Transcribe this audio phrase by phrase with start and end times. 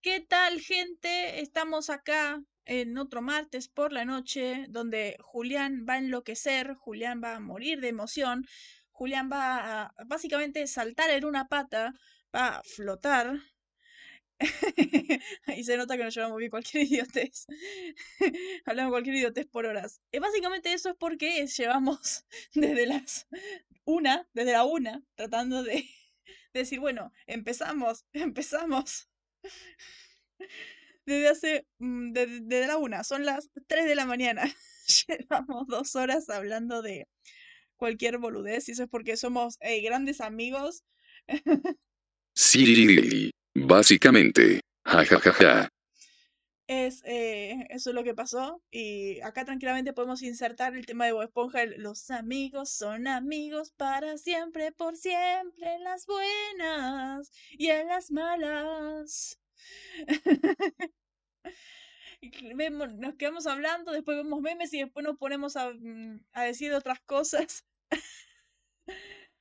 [0.00, 1.40] ¿Qué tal, gente?
[1.40, 7.34] Estamos acá en otro martes por la noche, donde Julián va a enloquecer, Julián va
[7.34, 8.46] a morir de emoción,
[8.92, 11.94] Julián va a básicamente saltar en una pata,
[12.34, 13.40] va a flotar.
[15.56, 17.46] y se nota que nos llevamos bien cualquier idiotez.
[18.66, 20.00] Hablamos cualquier idiotez por horas.
[20.12, 22.24] Y básicamente eso es porque llevamos
[22.54, 23.26] desde las
[23.84, 25.88] una, desde la una, tratando de
[26.52, 29.08] decir, bueno, empezamos, empezamos.
[31.06, 34.42] Desde hace, mm, desde, la una, son las 3 de la mañana.
[35.08, 37.06] Llevamos dos horas hablando de
[37.76, 40.82] cualquier boludez y eso es porque somos eh, grandes amigos.
[42.34, 44.60] sí, básicamente.
[44.84, 45.68] Ja, ja, ja, ja.
[46.68, 48.62] Es, eh, eso es lo que pasó.
[48.70, 51.64] Y acá tranquilamente podemos insertar el tema de Bob Esponja.
[51.64, 59.40] Los amigos son amigos para siempre, por siempre, en las buenas y en las malas.
[62.98, 67.00] nos quedamos hablando, después vemos memes y después nos ponemos a, mm, a decir otras
[67.00, 67.64] cosas.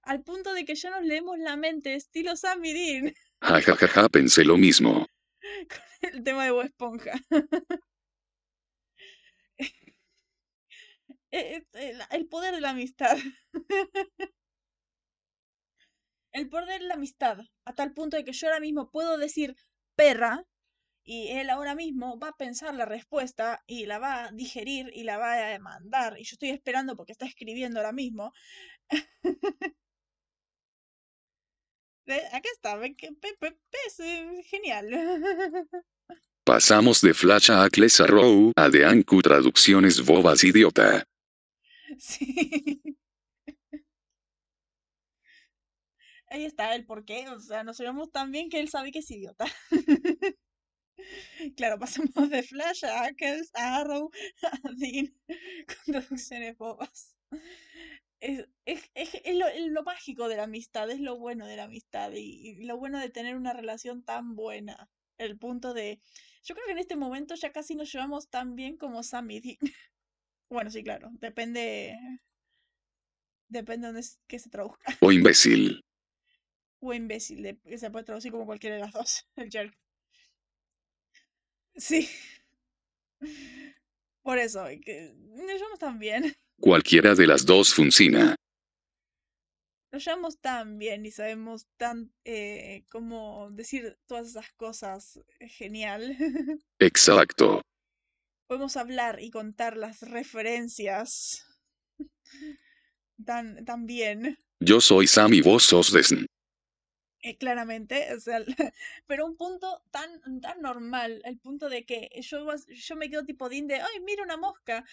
[0.02, 3.14] Al punto de que ya nos leemos la mente, estilo Dean.
[3.42, 5.06] Ja, ja, ja, ja, pensé lo mismo.
[5.70, 7.14] Con el tema de Bob Esponja.
[11.30, 13.18] E, e, el poder de la amistad.
[16.32, 17.40] El poder de la amistad.
[17.66, 19.56] A tal punto de que yo ahora mismo puedo decir
[19.96, 20.46] perra
[21.04, 25.04] y él ahora mismo va a pensar la respuesta y la va a digerir y
[25.04, 26.18] la va a mandar.
[26.18, 28.32] Y yo estoy esperando porque está escribiendo ahora mismo.
[32.08, 34.90] Acá está, es genial.
[36.46, 41.04] Pasamos de Flash a Acles Row a de Anku Traducciones Bobas Idiota.
[42.00, 42.82] Sí.
[46.30, 49.12] Ahí está el porqué, o sea, nos llevamos tan bien que él sabe que es
[49.12, 49.46] idiota.
[51.56, 54.10] Claro, pasamos de Flash a Ackles, a Arrow,
[54.42, 55.14] a Dean,
[55.68, 57.16] con traducciones bobas.
[58.20, 59.36] Es, es, es,
[59.70, 63.10] lo, mágico de la amistad, es lo bueno de la amistad y, lo bueno de
[63.10, 64.90] tener una relación tan buena.
[65.18, 66.00] El punto de.
[66.44, 69.40] Yo creo que en este momento ya casi nos llevamos tan bien como Sam y
[69.40, 69.58] Dean.
[70.50, 71.94] Bueno, sí, claro, depende.
[73.50, 74.98] Depende de dónde que se traduzca.
[75.02, 75.84] O imbécil.
[76.80, 79.28] O imbécil, que se puede traducir como cualquiera de las dos.
[79.36, 79.78] El jerk.
[81.76, 82.10] Sí.
[84.24, 86.36] Por eso, que nos llevamos tan bien.
[86.60, 88.36] Cualquiera de las dos funciona.
[89.92, 95.20] Nos llevamos tan bien y sabemos tan eh, cómo decir todas esas cosas.
[95.40, 96.18] Eh, genial.
[96.80, 97.62] Exacto.
[98.48, 101.46] Podemos hablar y contar las referencias
[103.26, 104.38] tan, tan bien.
[104.60, 106.26] Yo soy Sam y vos sos Desn.
[107.22, 108.40] Eh, claramente, o sea,
[109.08, 113.50] pero un punto tan, tan normal, el punto de que yo, yo me quedo tipo
[113.50, 114.86] Dean de, ay, mira una mosca.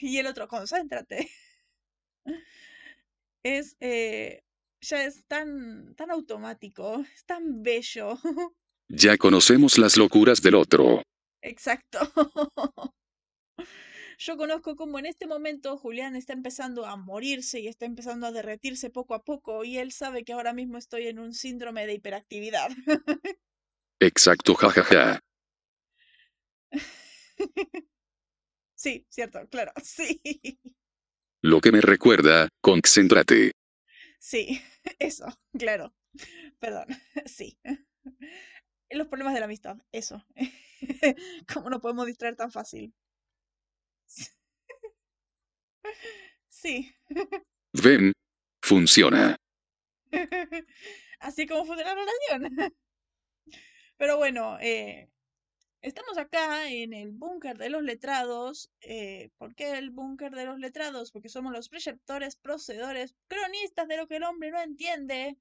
[0.00, 1.30] Y el otro, concéntrate.
[3.42, 4.42] Es, eh,
[4.80, 8.18] ya es tan, tan automático, es tan bello.
[8.88, 11.02] Ya conocemos las locuras del otro.
[11.42, 11.98] Exacto.
[14.18, 18.32] Yo conozco cómo en este momento Julián está empezando a morirse y está empezando a
[18.32, 21.94] derretirse poco a poco y él sabe que ahora mismo estoy en un síndrome de
[21.94, 22.70] hiperactividad.
[24.00, 25.20] Exacto, jajaja.
[28.86, 30.20] Sí, cierto, claro, sí.
[31.42, 33.50] Lo que me recuerda, concéntrate.
[34.20, 34.62] Sí,
[34.98, 35.26] eso,
[35.58, 35.92] claro.
[36.60, 36.86] Perdón,
[37.26, 37.58] sí.
[38.90, 40.24] Los problemas de la amistad, eso.
[41.52, 42.94] ¿Cómo no podemos distraer tan fácil?
[46.48, 46.94] Sí.
[47.72, 48.12] Ven,
[48.62, 49.36] funciona.
[51.18, 52.74] Así como funciona la relación.
[53.98, 55.10] Pero bueno, eh,
[55.86, 58.70] estamos acá en el búnker de los letrados.
[58.80, 61.12] Eh, ¿Por qué el búnker de los letrados?
[61.12, 65.38] Porque somos los preceptores, procedores, cronistas de lo que el hombre no entiende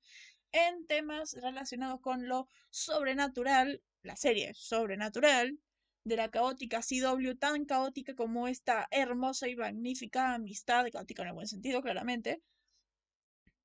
[0.52, 5.60] en temas relacionados con lo sobrenatural, la serie sobrenatural,
[6.04, 11.34] de la caótica CW, tan caótica como esta hermosa y magnífica amistad, caótica en el
[11.34, 12.44] buen sentido, claramente,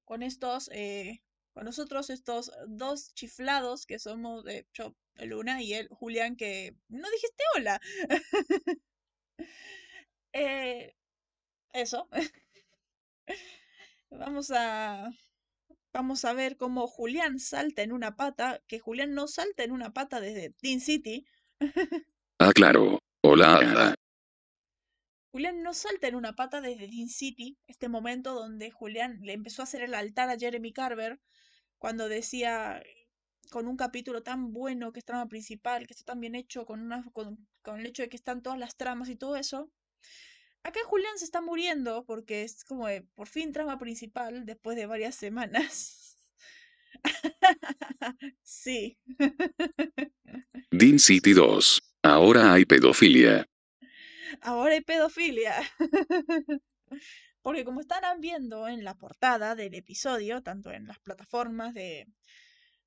[0.07, 1.21] con estos, eh,
[1.53, 7.11] con nosotros, estos dos chiflados que somos de yo, Luna y el Julián, que no
[7.11, 7.81] dijiste hola.
[10.33, 10.95] eh,
[11.73, 12.09] eso.
[14.11, 15.11] vamos a.
[15.93, 19.93] Vamos a ver cómo Julián salta en una pata, que Julián no salta en una
[19.93, 21.27] pata desde Teen City.
[22.39, 23.01] Ah, claro.
[23.23, 23.95] Hola.
[25.33, 29.63] Julián no salta en una pata desde Dean City, este momento donde Julián le empezó
[29.63, 31.21] a hacer el altar a Jeremy Carver,
[31.79, 32.83] cuando decía
[33.51, 36.81] con un capítulo tan bueno que es trama principal, que está tan bien hecho, con,
[36.81, 39.71] una, con, con el hecho de que están todas las tramas y todo eso.
[40.63, 44.87] Acá Julián se está muriendo porque es como de, por fin trama principal después de
[44.87, 46.19] varias semanas.
[48.43, 48.99] sí.
[50.71, 51.83] Dean City 2.
[52.03, 53.49] Ahora hay pedofilia.
[54.43, 55.55] Ahora hay pedofilia.
[57.43, 62.07] Porque como estarán viendo en la portada del episodio, tanto en las plataformas de,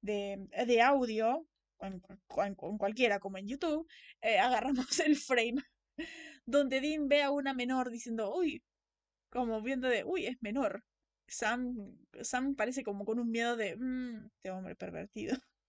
[0.03, 1.47] de, de audio,
[1.81, 3.87] en, cu- en- en cualquiera como en YouTube,
[4.21, 5.63] eh, agarramos el frame
[6.45, 8.63] donde Dean ve a una menor diciendo, uy,
[9.31, 10.83] como viendo de, uy, es menor.
[11.27, 15.37] Sam, Sam parece como con un miedo de, mmm, este hombre pervertido.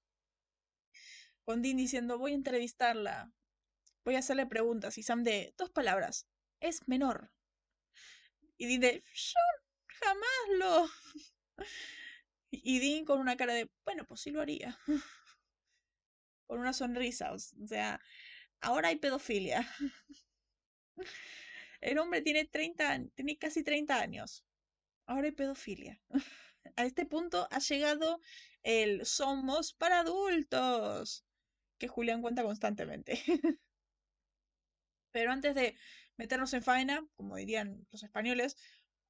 [1.47, 3.33] Con Dean diciendo, voy a entrevistarla,
[4.05, 4.99] voy a hacerle preguntas.
[4.99, 6.27] Y Sam de, dos palabras,
[6.61, 7.33] es menor.
[8.59, 9.41] Y Dean de, yo
[10.01, 10.89] jamás lo...
[12.63, 14.79] Y Dean con una cara de, bueno, pues sí lo haría.
[16.47, 18.01] Con una sonrisa, o sea,
[18.61, 19.69] ahora hay pedofilia.
[21.81, 24.45] El hombre tiene 30, an- tiene casi 30 años.
[25.07, 26.01] Ahora hay pedofilia.
[26.77, 28.21] A este punto ha llegado
[28.65, 31.25] el somos para adultos,
[31.79, 33.23] que Julián cuenta constantemente.
[35.13, 35.77] Pero antes de
[36.17, 38.57] meternos en faena, como dirían los españoles,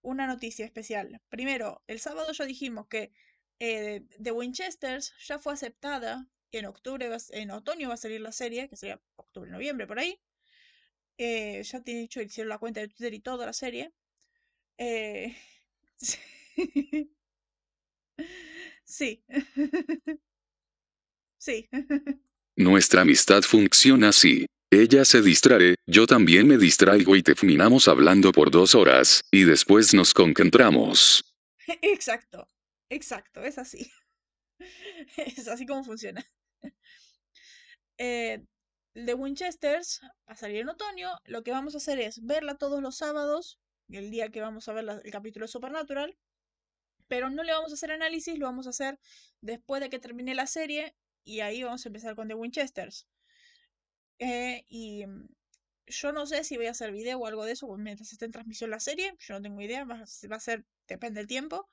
[0.03, 1.21] una noticia especial.
[1.29, 3.13] Primero, el sábado ya dijimos que
[3.59, 6.27] eh, The Winchesters ya fue aceptada.
[6.53, 9.99] En octubre, va en otoño va a salir la serie, que sería octubre, noviembre, por
[9.99, 10.21] ahí.
[11.19, 13.93] Eh, ya te he dicho, hicieron la cuenta de Twitter y toda la serie.
[14.79, 15.37] Eh,
[15.97, 16.19] sí.
[18.85, 19.25] Sí.
[21.37, 21.69] Sí.
[22.57, 24.47] Nuestra amistad funciona así.
[24.71, 29.93] Ella se distrae, yo también me distraigo y terminamos hablando por dos horas, y después
[29.93, 31.23] nos concentramos.
[31.83, 32.49] Exacto.
[32.99, 33.93] Exacto, es así.
[35.17, 36.25] Es así como funciona.
[37.99, 38.45] Eh,
[38.95, 41.11] de Winchesters va a salir en otoño.
[41.25, 43.59] Lo que vamos a hacer es verla todos los sábados,
[43.89, 46.17] el día que vamos a ver el capítulo de Supernatural.
[47.09, 48.99] Pero no le vamos a hacer análisis, lo vamos a hacer
[49.41, 50.95] después de que termine la serie.
[51.25, 53.07] Y ahí vamos a empezar con The Winchesters.
[54.19, 55.29] Eh, y mm,
[55.87, 58.33] yo no sé si voy a hacer video o algo de eso mientras esté en
[58.33, 59.15] transmisión la serie.
[59.19, 61.69] Yo no tengo idea, va a ser, depende del tiempo.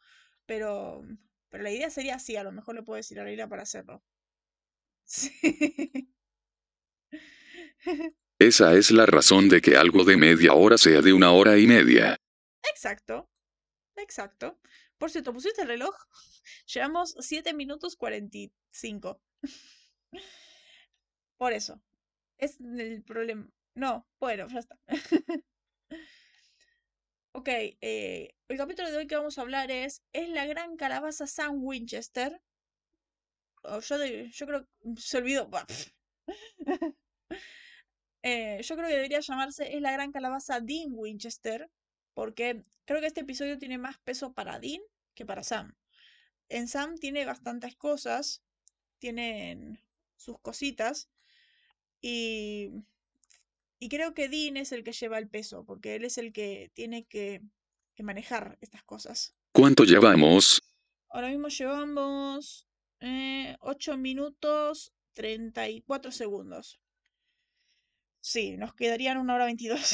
[0.52, 1.02] Pero,
[1.48, 4.04] pero la idea sería así, a lo mejor le puedo decir a Leila para hacerlo.
[5.06, 6.12] Sí.
[8.38, 11.68] Esa es la razón de que algo de media hora sea de una hora y
[11.68, 12.18] media.
[12.70, 13.30] Exacto,
[13.96, 14.60] exacto.
[14.98, 15.96] Por cierto, ¿pusiste el reloj?
[16.74, 19.22] Llevamos 7 minutos 45.
[21.38, 21.82] Por eso.
[22.38, 23.48] Es el problema.
[23.74, 24.78] No, bueno, ya está.
[27.34, 31.28] Ok, eh, el capítulo de hoy que vamos a hablar es ¿Es la gran calabaza
[31.28, 32.42] Sam Winchester?
[33.64, 35.50] O yo, de- yo creo que se olvidó.
[38.24, 41.70] Eh, yo creo que debería llamarse Es la gran calabaza Dean Winchester,
[42.14, 44.82] porque creo que este episodio tiene más peso para Dean
[45.16, 45.76] que para Sam.
[46.50, 48.44] En Sam tiene bastantes cosas,
[49.00, 49.80] tienen
[50.18, 51.10] sus cositas,
[52.02, 52.72] y,
[53.82, 56.72] y creo que Dean es el que lleva el peso, porque él es el que
[56.76, 57.42] tiene que,
[57.96, 59.36] que manejar estas cosas.
[59.52, 60.62] ¿Cuánto llevamos?
[61.10, 62.68] Ahora mismo llevamos
[63.00, 66.80] eh, 8 minutos 34 segundos.
[68.22, 69.94] Sí, nos quedarían una hora 22.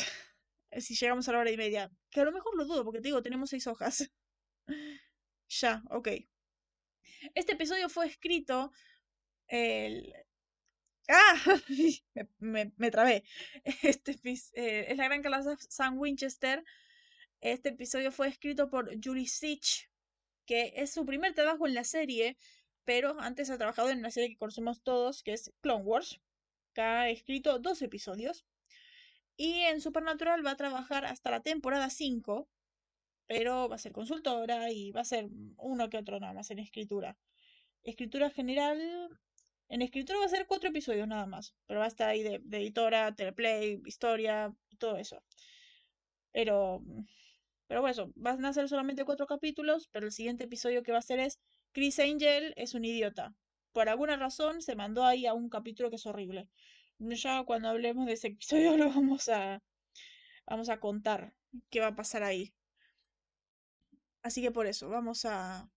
[0.71, 1.89] eh, si llegamos a la hora y media.
[2.11, 4.11] Que a lo mejor lo dudo, porque te digo, tenemos seis hojas.
[5.47, 6.09] ya, ok.
[7.35, 8.73] Este episodio fue escrito
[9.47, 10.13] el...
[11.09, 11.35] ¡Ah!
[12.15, 13.23] me, me- me trabé.
[13.83, 16.63] Este eh, es la gran calabaza Sam Winchester.
[17.41, 19.89] Este episodio fue escrito por Julie Sitch,
[20.47, 22.37] que es su primer trabajo en la serie,
[22.85, 26.21] pero antes ha trabajado en una serie que conocemos todos, que es Clone Wars,
[26.73, 28.45] que ha escrito dos episodios.
[29.37, 32.49] Y en Supernatural va a trabajar hasta la temporada 5,
[33.27, 36.59] pero va a ser consultora y va a ser uno que otro nada más en
[36.59, 37.17] escritura.
[37.83, 38.79] Escritura general,
[39.69, 42.39] en escritura va a ser cuatro episodios nada más, pero va a estar ahí de,
[42.43, 45.23] de editora, teleplay, historia todo eso.
[46.31, 46.81] Pero,
[47.67, 50.97] pero bueno, eso, van a ser solamente cuatro capítulos, pero el siguiente episodio que va
[50.97, 51.39] a hacer es
[51.73, 53.33] Chris Angel es un idiota.
[53.71, 56.49] Por alguna razón se mandó ahí a un capítulo que es horrible.
[56.99, 59.61] Ya cuando hablemos de ese episodio lo vamos a,
[60.45, 61.33] vamos a contar
[61.69, 62.53] qué va a pasar ahí.
[64.21, 65.69] Así que por eso, vamos a...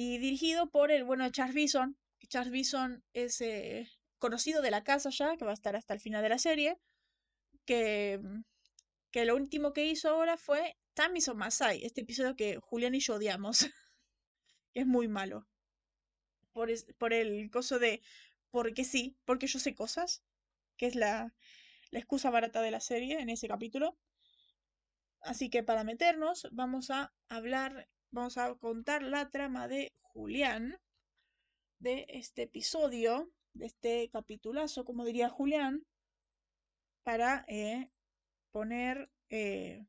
[0.00, 1.98] Y dirigido por el bueno Charles Bison.
[2.28, 3.90] Charles Bison es eh,
[4.20, 6.78] conocido de la casa ya, que va a estar hasta el final de la serie.
[7.64, 8.42] Que, mm,
[9.10, 13.00] que lo último que hizo ahora fue Tamis o Masai, este episodio que Julián y
[13.00, 13.58] yo odiamos.
[14.72, 15.48] que es muy malo.
[16.52, 18.00] por, por el coso de
[18.52, 20.22] porque sí, porque yo sé cosas,
[20.76, 21.34] que es la,
[21.90, 23.98] la excusa barata de la serie en ese capítulo.
[25.22, 30.78] Así que para meternos, vamos a hablar, vamos a contar la trama de Julián,
[31.78, 35.84] de este episodio, de este capitulazo, como diría Julián,
[37.02, 37.90] para eh,
[38.52, 39.10] poner...
[39.30, 39.86] Eh,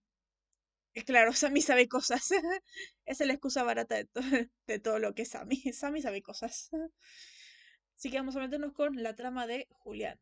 [1.05, 2.29] claro, Sammy sabe cosas.
[3.05, 4.07] es la excusa barata de,
[4.67, 5.57] de todo lo que es Sammy.
[5.73, 6.69] Sammy sabe cosas.
[7.95, 10.19] Así que vamos a meternos con la trama de Julián.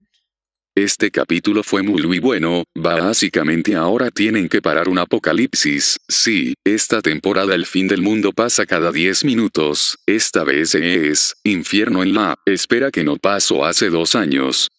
[0.78, 7.56] Este capítulo fue muy bueno, básicamente ahora tienen que parar un apocalipsis, sí, esta temporada
[7.56, 12.92] el fin del mundo pasa cada 10 minutos, esta vez es, infierno en la, espera
[12.92, 14.70] que no pasó hace dos años.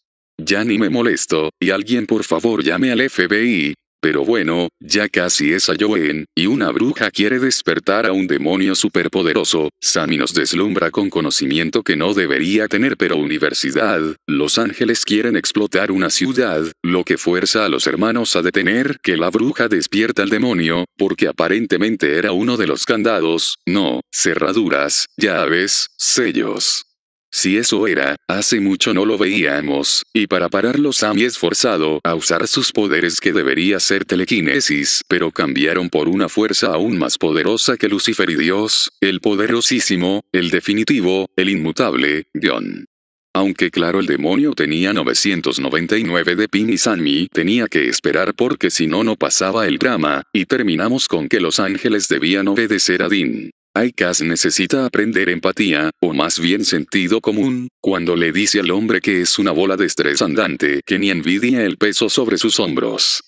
[0.41, 5.53] Ya ni me molesto, y alguien por favor llame al FBI, pero bueno, ya casi
[5.53, 11.11] es Joen, y una bruja quiere despertar a un demonio superpoderoso, Sammy nos deslumbra con
[11.11, 17.19] conocimiento que no debería tener pero universidad, Los Ángeles quieren explotar una ciudad, lo que
[17.19, 22.33] fuerza a los hermanos a detener que la bruja despierta al demonio, porque aparentemente era
[22.33, 26.88] uno de los candados, no, cerraduras, llaves, sellos.
[27.31, 32.15] Si eso era, hace mucho no lo veíamos, y para pararlo Sammy es forzado a
[32.15, 37.77] usar sus poderes que debería ser telequinesis, pero cambiaron por una fuerza aún más poderosa
[37.77, 42.87] que Lucifer y Dios, el poderosísimo, el definitivo, el inmutable, John.
[43.35, 48.87] Aunque claro el demonio tenía 999 de pin y Sammy tenía que esperar porque si
[48.87, 53.51] no no pasaba el drama, y terminamos con que los ángeles debían obedecer a Dean.
[53.75, 59.21] Aikas necesita aprender empatía, o más bien sentido común, cuando le dice al hombre que
[59.21, 63.23] es una bola de estrés andante que ni envidia el peso sobre sus hombros.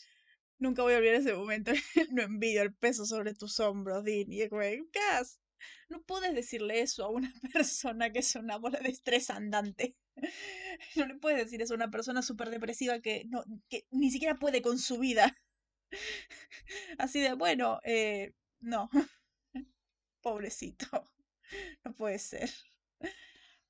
[0.58, 1.72] Nunca voy a olvidar ese momento.
[2.10, 4.30] no envidio el peso sobre tus hombros, Dean.
[4.32, 4.40] Y
[5.88, 9.96] no puedes decirle eso a una persona que es una bola de estrés andante.
[10.96, 14.38] No le puedes decir eso a una persona súper depresiva que, no, que ni siquiera
[14.38, 15.36] puede con su vida.
[16.98, 18.88] Así de, bueno, eh, no.
[20.22, 20.86] Pobrecito.
[21.84, 22.48] No puede ser.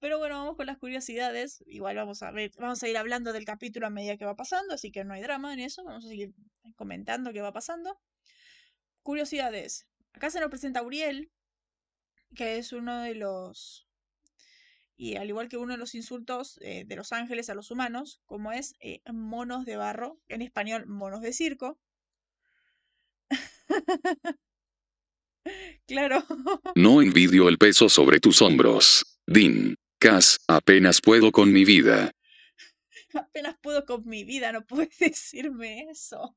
[0.00, 1.62] Pero bueno, vamos con las curiosidades.
[1.66, 4.74] Igual vamos a ver, vamos a ir hablando del capítulo a medida que va pasando,
[4.74, 5.84] así que no hay drama en eso.
[5.84, 6.34] Vamos a seguir
[6.76, 7.98] comentando qué va pasando.
[9.02, 9.86] Curiosidades.
[10.12, 11.30] Acá se nos presenta Uriel,
[12.34, 13.86] que es uno de los.
[14.96, 18.20] Y al igual que uno de los insultos eh, de los ángeles a los humanos,
[18.26, 21.78] como es eh, monos de barro, en español monos de circo.
[25.86, 26.22] Claro.
[26.76, 29.18] No envidio el peso sobre tus hombros.
[29.26, 29.76] Din.
[29.98, 32.12] Cas, apenas puedo con mi vida.
[33.12, 36.36] Apenas puedo con mi vida, no puedes decirme eso.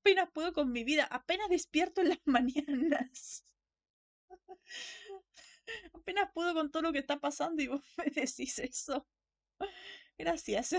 [0.00, 3.44] Apenas puedo con mi vida, apenas despierto en las mañanas.
[5.92, 9.06] Apenas puedo con todo lo que está pasando y vos me decís eso.
[10.16, 10.74] Gracias.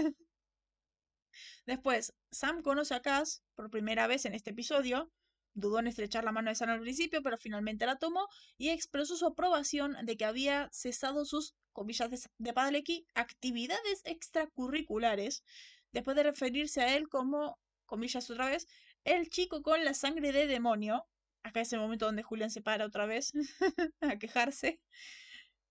[1.66, 5.12] Después, Sam conoce a Cass por primera vez en este episodio
[5.58, 9.18] Dudó en estrechar la mano de Sam al principio, pero finalmente la tomó y expresó
[9.18, 15.44] su aprobación de que había cesado sus, comillas de, de actividades extracurriculares,
[15.92, 18.68] después de referirse a él como, comillas otra vez,
[19.04, 21.06] el chico con la sangre de demonio.
[21.42, 23.32] Acá es el momento donde Julián se para otra vez
[24.02, 24.80] a quejarse.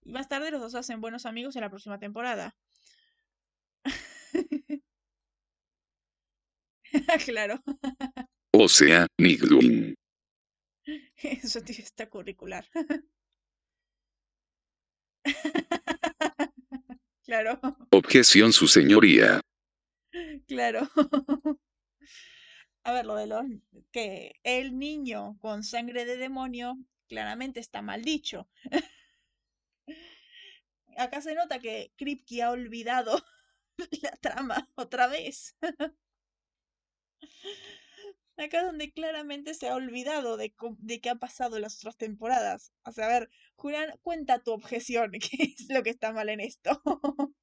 [0.03, 2.57] Y más tarde los dos hacen buenos amigos en la próxima temporada.
[7.27, 7.63] claro.
[8.59, 9.95] O sea, Nigdun.
[11.17, 12.67] Eso está curricular.
[17.27, 17.61] claro.
[17.91, 19.43] Objeción, su señoría.
[20.49, 20.89] Claro.
[22.83, 23.45] A ver, lo de los
[23.93, 28.49] que el niño con sangre de demonio claramente está mal dicho.
[30.97, 33.23] Acá se nota que Kripke ha olvidado
[34.01, 35.59] la trama otra vez.
[38.39, 42.73] Acá donde claramente se ha olvidado de, de qué ha pasado en las otras temporadas.
[42.85, 45.13] O sea, a ver, Julián, cuenta tu objeción.
[45.21, 46.83] ¿Qué es lo que está mal en esto?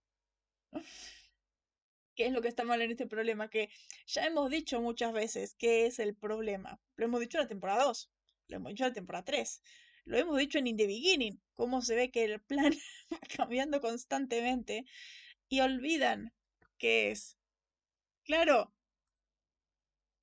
[2.16, 3.50] ¿Qué es lo que está mal en este problema?
[3.50, 3.70] Que
[4.08, 6.80] ya hemos dicho muchas veces qué es el problema.
[6.96, 8.12] Lo hemos dicho en la temporada 2,
[8.48, 9.62] lo hemos dicho en la temporada 3,
[10.06, 12.74] lo hemos dicho en In the Beginning, cómo se ve que el plan
[13.14, 14.86] va cambiando constantemente
[15.50, 16.34] y olvidan
[16.78, 17.38] qué es.
[18.26, 18.74] Claro,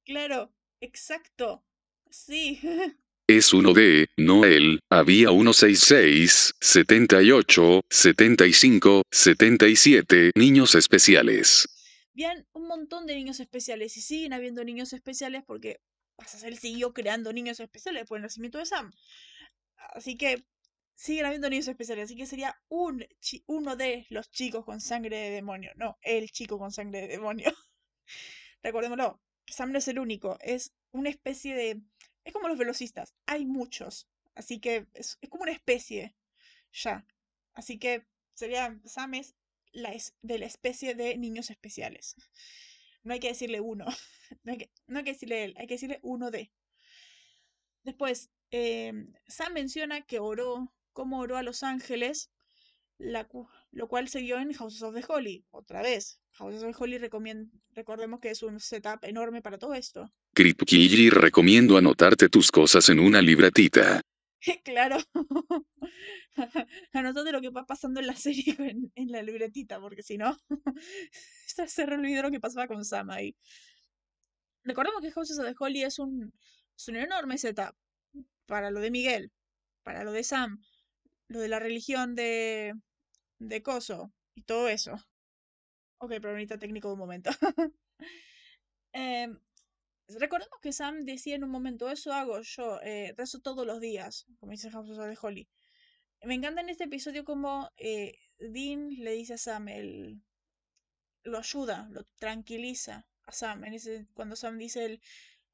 [0.04, 1.64] claro, Exacto.
[2.10, 2.60] Sí.
[3.26, 11.68] Es uno de, no él, había 166, 78, 75, 77 niños especiales.
[12.12, 15.80] Bien, un montón de niños especiales y siguen habiendo niños especiales porque
[16.42, 18.90] él siguió creando niños especiales por el nacimiento de Sam.
[19.94, 20.44] Así que
[20.96, 23.06] siguen habiendo niños especiales, así que sería un
[23.46, 27.52] uno de los chicos con sangre de demonio, no el chico con sangre de demonio.
[28.64, 29.20] Recordémoslo,
[29.50, 31.80] Sam no es el único, es una especie de...
[32.24, 36.16] Es como los velocistas, hay muchos, así que es, como una especie
[36.72, 37.06] ya.
[37.54, 39.34] Así que sería, Sam es
[39.72, 39.92] la
[40.22, 42.16] de la especie de niños especiales.
[43.02, 43.86] No hay que decirle uno,
[44.42, 46.52] no hay que, no hay que decirle él, hay que decirle uno de.
[47.82, 52.30] Después, em, Sam menciona que oró, como oró a los ángeles,
[53.00, 56.20] lo cual se vio en Houses of the Holy, otra vez.
[56.32, 56.98] Houses of the Holy
[57.72, 60.12] recordemos que es un setup enorme para todo esto.
[60.34, 64.00] Kripkiji recomiendo anotarte tus cosas en una libretita.
[64.64, 64.98] claro.
[66.92, 68.54] Anotate lo que va pasando en la serie
[68.94, 70.36] en, la libretita, porque si no,
[71.66, 73.34] se olvidó lo que pasaba con Sam ahí.
[74.62, 76.32] Recordemos que Houses of the Holy es un,
[76.76, 77.74] es un enorme setup
[78.46, 79.32] para lo de Miguel,
[79.82, 80.62] para lo de Sam,
[81.28, 82.74] lo de la religión de,
[83.40, 84.94] de Coso y todo eso.
[85.98, 87.30] Ok, problemita técnico de un momento.
[88.92, 89.28] eh,
[90.08, 94.26] recordemos que Sam decía en un momento, eso hago yo, eh, rezo todos los días,
[94.38, 95.48] como dice House the Holly.
[96.22, 100.22] Me encanta en este episodio como eh, Dean le dice a Sam, el,
[101.24, 103.64] lo ayuda, lo tranquiliza a Sam.
[103.64, 105.02] En ese, cuando Sam dice, el,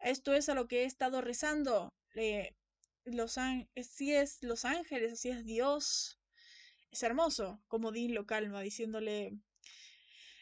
[0.00, 1.94] esto es a lo que he estado rezando,
[3.04, 3.38] los
[3.82, 6.18] si es los ángeles, así es Dios.
[6.96, 9.38] Es hermoso como Dean lo calma, diciéndole,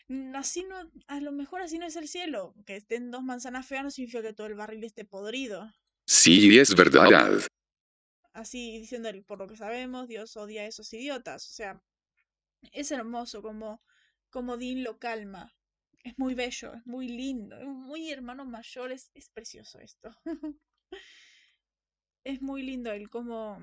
[0.08, 2.54] Mm, así no, a lo mejor así no es el cielo.
[2.66, 5.72] Que estén dos manzanas feas no significa que todo el barril esté podrido.
[6.06, 7.40] Sí, es verdad.
[8.32, 11.48] Así diciendo, por lo que sabemos, Dios odia a esos idiotas.
[11.48, 11.82] O sea,
[12.72, 13.82] es hermoso como,
[14.30, 15.54] como Dean lo calma.
[16.02, 20.10] Es muy bello, es muy lindo, es muy hermano mayor, es, precioso esto.
[22.24, 23.58] es muy lindo el cómo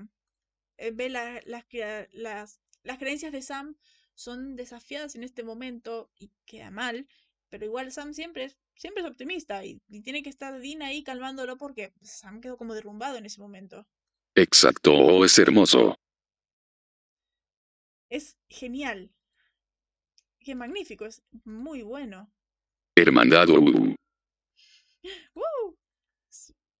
[0.78, 3.76] eh, ve las, las, las creencias de Sam
[4.14, 7.06] son desafiadas en este momento y queda mal,
[7.48, 11.56] pero igual Sam siempre es, siempre es optimista y, tiene que estar Dean ahí calmándolo
[11.56, 13.86] porque Sam quedó como derrumbado en ese momento.
[14.34, 15.96] Exacto, es hermoso.
[18.08, 19.10] Es genial.
[20.40, 22.30] Qué magnífico, es muy bueno.
[22.96, 23.48] Hermandad.
[23.48, 23.94] Uh.
[25.34, 25.76] Uh,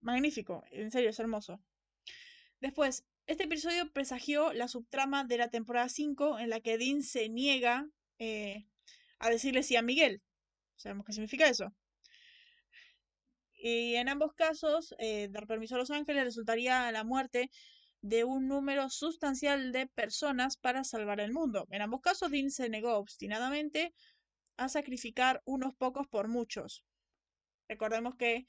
[0.00, 1.60] magnífico, en serio, es hermoso.
[2.60, 7.28] Después, este episodio presagió la subtrama de la temporada 5 en la que Dean se
[7.28, 8.66] niega eh,
[9.18, 10.22] a decirle sí a Miguel.
[10.76, 11.72] Sabemos qué significa eso.
[13.54, 17.48] Y en ambos casos, eh, dar permiso a los ángeles resultaría la muerte
[18.00, 21.68] de un número sustancial de personas para salvar el mundo.
[21.70, 23.94] En ambos casos, Dean se negó obstinadamente
[24.56, 26.84] a sacrificar unos pocos por muchos.
[27.68, 28.46] Recordemos que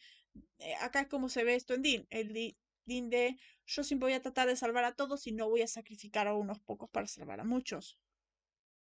[0.57, 2.07] eh, acá es como se ve esto en Dean.
[2.09, 2.55] El,
[2.85, 6.27] de yo siempre voy a tratar de salvar a todos y no voy a sacrificar
[6.27, 7.97] a unos pocos para salvar a muchos.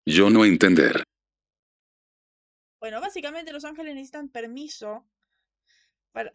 [0.05, 1.03] Yo no entender.
[2.79, 5.07] Bueno, básicamente los ángeles necesitan permiso
[6.11, 6.31] para...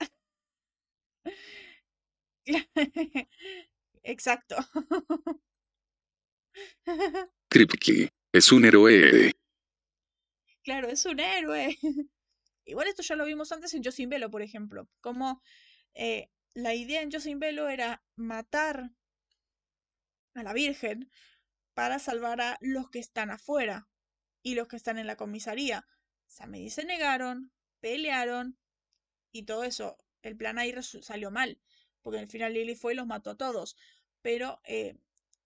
[4.03, 4.57] Exacto.
[7.51, 9.33] Kripke es un héroe.
[10.63, 11.79] Claro, es un héroe.
[12.65, 14.89] Igual esto ya lo vimos antes en Josin Velo, por ejemplo.
[15.01, 15.43] Como
[15.95, 18.91] eh, la idea en Josin Velo era matar
[20.35, 21.11] a la Virgen
[21.75, 23.89] para salvar a los que están afuera
[24.43, 25.87] y los que están en la comisaría.
[26.27, 28.59] Samedi se negaron, pelearon
[29.33, 29.97] y todo eso.
[30.23, 31.61] El plan ahí salió mal,
[32.03, 33.77] porque al final Lily fue y los mató a todos.
[34.23, 34.97] Pero eh,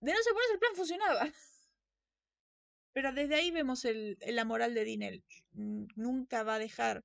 [0.00, 1.32] de no ser por eso el plan funcionaba.
[2.92, 5.24] Pero desde ahí vemos el, la moral de Dinel.
[5.52, 7.04] Nunca va a dejar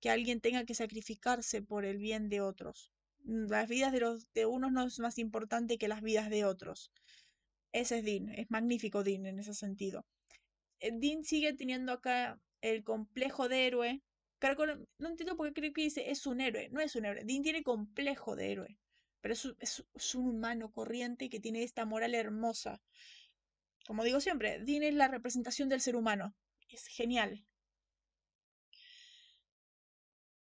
[0.00, 2.92] que alguien tenga que sacrificarse por el bien de otros.
[3.28, 6.44] Mm, las vidas de, los, de unos no es más importante que las vidas de
[6.44, 6.90] otros.
[7.72, 10.06] Ese es Dean, es magnífico Dean en ese sentido.
[10.80, 14.02] Eh, Dean sigue teniendo acá el complejo de héroe.
[14.98, 16.68] No entiendo por qué creo que dice es un héroe.
[16.70, 17.24] No es un héroe.
[17.24, 18.78] Dean tiene complejo de héroe.
[19.20, 19.54] Pero es,
[19.94, 22.80] es un humano corriente que tiene esta moral hermosa.
[23.86, 26.34] Como digo siempre, Dean es la representación del ser humano.
[26.68, 27.44] Es genial.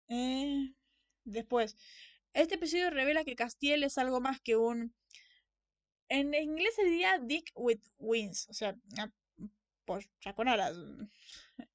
[0.08, 0.72] Eh,
[1.24, 1.76] después,
[2.42, 4.94] este episodio revela que Castiel es algo más que un...
[6.08, 8.76] En inglés se diría Dick with Wings, o sea,
[10.34, 10.76] con alas.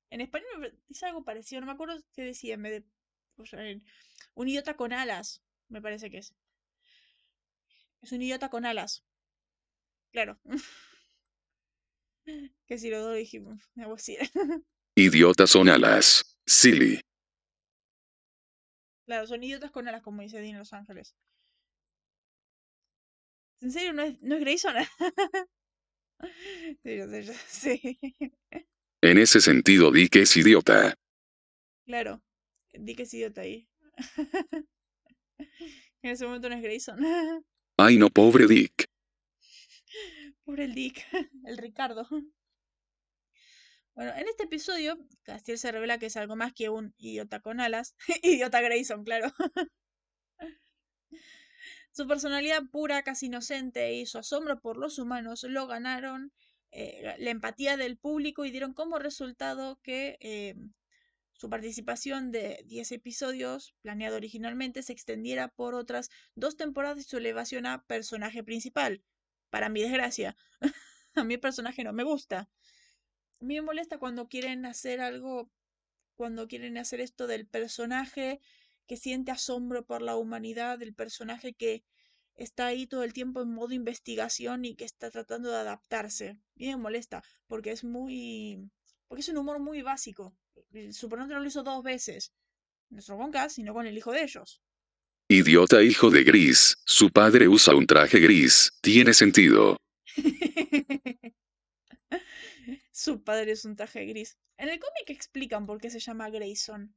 [0.10, 3.82] En español dice algo parecido, no me acuerdo qué decía en vez de...
[4.36, 6.36] un idiota con alas, me parece que es.
[8.04, 9.04] Es un idiota con alas.
[10.12, 10.40] Claro.
[12.68, 14.20] que si lo dijimos, me voy a decir.
[14.96, 16.38] Idiotas son alas.
[16.46, 17.02] Silly.
[19.06, 21.16] Claro, son idiotas con alas, como dice Dean Los Ángeles.
[23.62, 23.94] ¿En serio?
[23.94, 24.76] ¿No es, no es Grayson?
[26.84, 27.98] Sí, yo sé, yo sé.
[29.02, 30.94] En ese sentido Dick es idiota.
[31.86, 32.24] Claro,
[32.72, 33.68] Dick es idiota ahí.
[35.38, 37.00] en ese momento no es Grayson.
[37.78, 38.86] Ay no, pobre Dick.
[40.46, 41.06] Pobre el Dick,
[41.46, 42.08] el Ricardo.
[43.96, 47.60] Bueno, en este episodio, Castiel se revela que es algo más que un idiota con
[47.60, 47.96] alas.
[48.24, 49.32] idiota Grayson, claro.
[51.92, 56.32] su personalidad pura, casi inocente y su asombro por los humanos lo ganaron
[56.72, 60.56] eh, la empatía del público y dieron como resultado que eh,
[61.34, 67.18] su participación de 10 episodios, planeado originalmente, se extendiera por otras dos temporadas y su
[67.18, 69.04] elevación a personaje principal.
[69.52, 70.36] Para mi desgracia,
[71.16, 72.50] a el personaje no me gusta.
[73.44, 75.52] A mí me molesta cuando quieren hacer algo,
[76.16, 78.40] cuando quieren hacer esto del personaje
[78.88, 81.84] que siente asombro por la humanidad, del personaje que
[82.36, 86.40] está ahí todo el tiempo en modo investigación y que está tratando de adaptarse.
[86.56, 88.72] Y me molesta, porque es muy.
[89.10, 90.34] porque es un humor muy básico.
[90.92, 92.32] Su no lo hizo dos veces.
[92.90, 94.62] Nuestro con Cass, sino con el hijo de ellos.
[95.28, 99.76] Idiota hijo de Gris, su padre usa un traje gris, tiene sentido.
[102.94, 104.38] su padre es un traje gris.
[104.58, 106.96] En el cómic explican por qué se llama Grayson.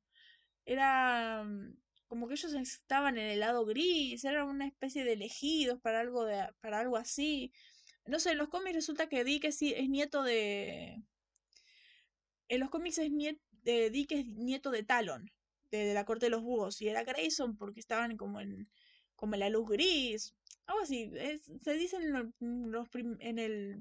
[0.66, 5.80] Era mm, como que ellos estaban en el lado gris, eran una especie de elegidos
[5.80, 7.52] para algo, de, para algo así.
[8.06, 11.02] No sé, en los cómics resulta que Dick es, es nieto de...
[12.48, 15.30] En los cómics es nieto de Dick es nieto de Talon,
[15.72, 18.68] de, la corte de los búhos, y era Grayson porque estaban como en,
[19.16, 20.34] como en la luz gris,
[20.66, 21.10] algo así.
[21.62, 22.12] se dice en,
[22.70, 22.88] los
[23.20, 23.78] en el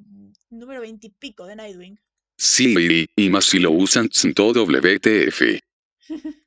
[0.49, 1.99] número veintipico de Nightwing.
[2.37, 5.59] Sí, y más si lo usan todo WTF.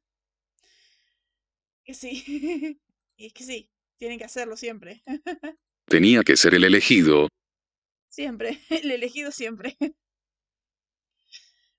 [1.84, 2.78] que sí.
[3.16, 5.02] y es que sí, tienen que hacerlo siempre.
[5.86, 7.28] Tenía que ser el elegido.
[8.10, 9.76] Siempre, el elegido siempre.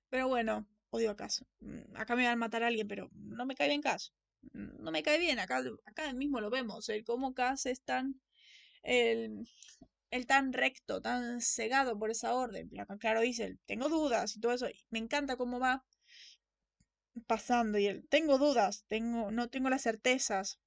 [0.08, 1.46] Pero bueno, odio a Caso.
[1.60, 4.12] Mm, acá me van a matar a alguien, pero no me cae bien Caso.
[4.52, 8.20] Mm, no me cae bien, acá, acá mismo lo vemos, el cómo Cass es tan.
[8.82, 9.48] El,
[10.10, 12.70] el tan recto, tan cegado por esa orden.
[12.98, 14.66] Claro, dice, tengo dudas y todo eso.
[14.90, 15.84] Me encanta cómo va
[17.26, 20.58] pasando y él, tengo dudas, tengo, no tengo las certezas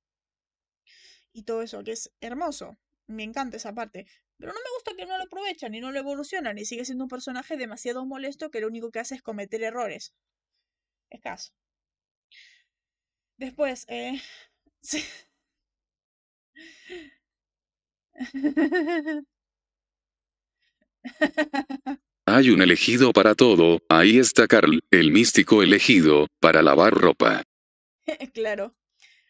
[1.34, 2.78] y todo eso, que es hermoso.
[3.08, 4.06] Me encanta esa parte.
[4.38, 7.04] Pero no me gusta que no lo aprovechan y no lo evolucionan y sigue siendo
[7.06, 10.14] un personaje demasiado molesto que lo único que hace es cometer errores.
[11.10, 11.54] Escaso.
[13.38, 14.20] Después, eh...
[22.26, 27.44] Hay un elegido para todo, ahí está Carl, el místico elegido, para lavar ropa.
[28.34, 28.76] claro.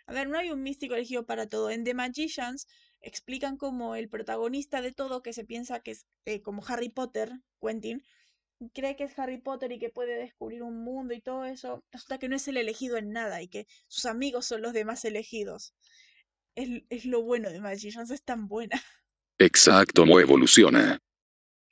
[0.05, 1.71] A ver, no hay un místico elegido para todo.
[1.71, 2.67] En The Magicians
[3.01, 7.31] explican como el protagonista de todo, que se piensa que es eh, como Harry Potter,
[7.61, 8.03] Quentin,
[8.73, 12.19] cree que es Harry Potter y que puede descubrir un mundo y todo eso, resulta
[12.19, 15.73] que no es el elegido en nada y que sus amigos son los demás elegidos.
[16.55, 18.75] Es, es lo bueno de Magicians, es tan buena.
[19.39, 20.99] Exacto, no evoluciona.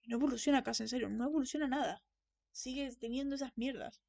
[0.05, 2.03] No evoluciona casa, en serio, no evoluciona nada.
[2.51, 4.01] Sigue teniendo esas mierdas.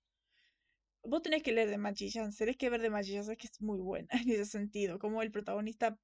[1.05, 3.81] Vos tenés que leer de Magicians, tenés que ver de Magicians, es que es muy
[3.81, 4.99] buena en ese sentido.
[4.99, 5.99] Como el protagonista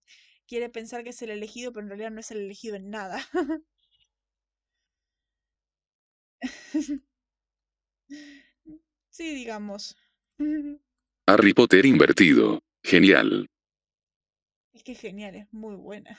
[0.46, 3.20] quiere pensar que es el elegido, pero en realidad no es el elegido en nada.
[9.10, 9.96] sí, digamos.
[11.26, 12.60] Harry Potter invertido.
[12.82, 13.48] Genial.
[14.94, 16.18] Genial, es muy buena.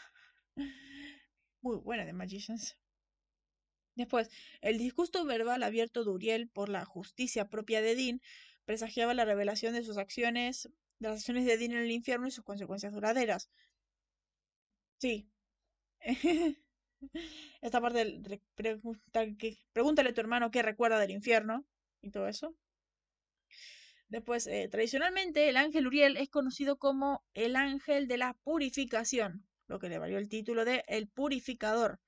[1.61, 2.77] Muy buena de Magicians.
[3.95, 4.29] Después,
[4.61, 8.21] el disgusto verbal abierto de Uriel por la justicia propia de Dean
[8.65, 12.31] presagiaba la revelación de sus acciones, de las acciones de Dean en el infierno y
[12.31, 13.51] sus consecuencias duraderas.
[14.99, 15.29] Sí.
[17.61, 18.21] Esta parte
[19.73, 21.65] pregúntale a tu hermano qué recuerda del infierno
[22.01, 22.55] y todo eso.
[24.09, 29.79] Después, eh, tradicionalmente, el ángel Uriel es conocido como el ángel de la purificación, lo
[29.79, 31.99] que le valió el título de el purificador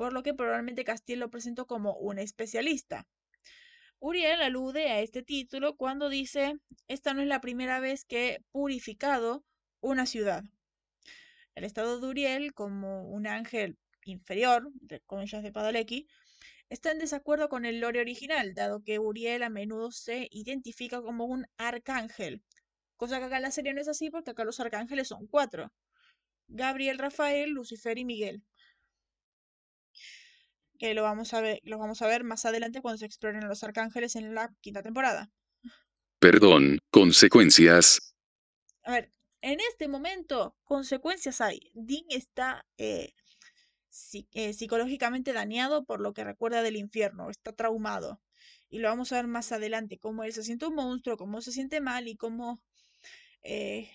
[0.00, 3.06] por lo que probablemente Castiel lo presentó como un especialista.
[3.98, 6.54] Uriel alude a este título cuando dice,
[6.88, 9.44] esta no es la primera vez que he purificado
[9.82, 10.42] una ciudad.
[11.54, 16.08] El estado de Uriel, como un ángel inferior, de comillas de Padalecki,
[16.70, 21.26] está en desacuerdo con el lore original, dado que Uriel a menudo se identifica como
[21.26, 22.42] un arcángel,
[22.96, 25.70] cosa que acá en la serie no es así porque acá los arcángeles son cuatro.
[26.48, 28.42] Gabriel, Rafael, Lucifer y Miguel
[30.80, 33.62] que lo vamos a ver, lo vamos a ver más adelante cuando se exploren los
[33.62, 35.30] arcángeles en la quinta temporada.
[36.18, 38.14] Perdón, consecuencias.
[38.84, 41.70] A ver, en este momento, consecuencias hay.
[41.74, 42.66] Dean está.
[42.78, 43.12] Eh,
[44.32, 48.20] eh, psicológicamente dañado por lo que recuerda del infierno, está traumado.
[48.68, 51.52] Y lo vamos a ver más adelante, cómo él se siente un monstruo, cómo se
[51.52, 52.62] siente mal y cómo,
[53.42, 53.90] eh,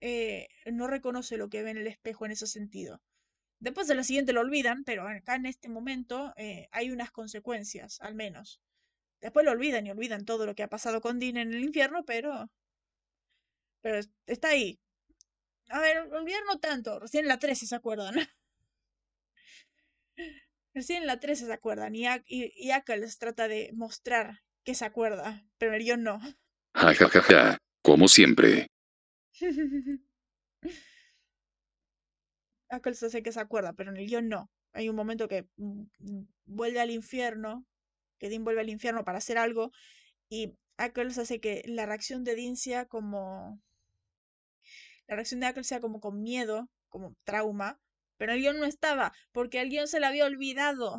[0.00, 3.00] eh, no reconoce lo que ve en el espejo en ese sentido.
[3.60, 6.32] Después de la siguiente lo olvidan, pero acá en este momento
[6.72, 8.60] hay unas consecuencias, al menos.
[9.20, 12.04] Después lo olvidan y olvidan todo lo que ha pasado con Dean en el infierno,
[12.04, 12.48] pero.
[13.80, 14.78] Pero está ahí.
[15.68, 16.98] A ver, olvidar no tanto.
[17.00, 18.14] Recién en la 13 se acuerdan.
[20.74, 21.94] Recién en la 13 se acuerdan.
[21.94, 22.52] Y, y,
[22.98, 25.44] les trata de mostrar que se acuerda.
[25.58, 26.20] Pero el guion no.
[26.74, 27.58] Ja, ja, ja, ja.
[27.82, 28.68] Como siempre.
[32.68, 34.50] Ackles hace que se acuerda, pero en el guion no.
[34.72, 35.84] Hay un momento que mm,
[36.46, 37.64] vuelve al infierno
[38.18, 39.72] que Dean vuelve al infierno para hacer algo
[40.28, 43.62] y Ackles hace que la reacción de Dean sea como...
[45.08, 47.80] La reacción de Ackles sea como con miedo, como trauma,
[48.16, 50.98] pero el guion no estaba, porque el guion se le había olvidado.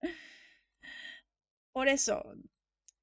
[1.72, 2.22] Por eso,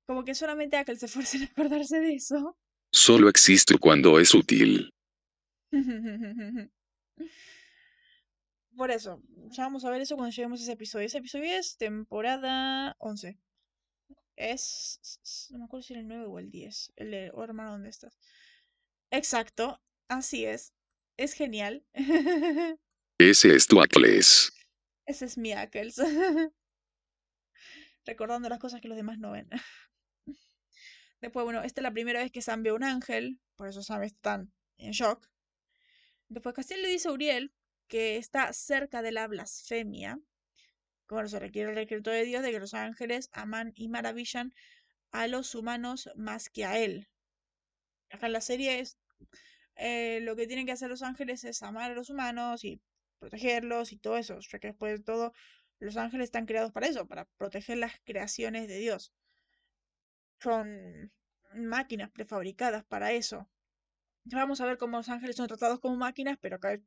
[0.05, 2.57] como que solamente Ackles se esfuerza en acordarse de eso.
[2.91, 4.93] Solo existe cuando es útil.
[8.75, 11.07] Por eso, ya vamos a ver eso cuando lleguemos a ese episodio.
[11.07, 13.39] Ese episodio es temporada 11.
[14.35, 15.47] Es.
[15.51, 16.93] No me acuerdo si era el 9 o el 10.
[16.95, 17.31] El de.
[17.33, 18.17] Oh, hermano, ¿dónde estás?
[19.11, 20.73] Exacto, así es.
[21.17, 21.85] Es genial.
[23.17, 24.51] Ese es tu Ackles.
[25.05, 25.97] Ese es mi Ackles.
[28.05, 29.49] Recordando las cosas que los demás no ven.
[31.21, 33.39] Después, bueno, esta es la primera vez que Sam ve un ángel.
[33.55, 34.45] Por eso Sam está
[34.77, 35.27] en shock.
[36.29, 37.53] Después Castiel le dice a Uriel
[37.87, 40.19] que está cerca de la blasfemia.
[41.07, 44.53] Como se requiere el decreto de Dios de que los ángeles aman y maravillan
[45.11, 47.07] a los humanos más que a él.
[48.09, 48.97] Acá en la serie es
[49.75, 52.81] eh, lo que tienen que hacer los ángeles es amar a los humanos y
[53.19, 54.39] protegerlos y todo eso.
[54.39, 55.33] Ya que después de todo,
[55.79, 59.13] los ángeles están creados para eso, para proteger las creaciones de Dios.
[60.39, 61.11] Son
[61.53, 63.47] máquinas prefabricadas para eso.
[64.25, 66.79] Vamos a ver cómo los ángeles son tratados como máquinas, pero acá,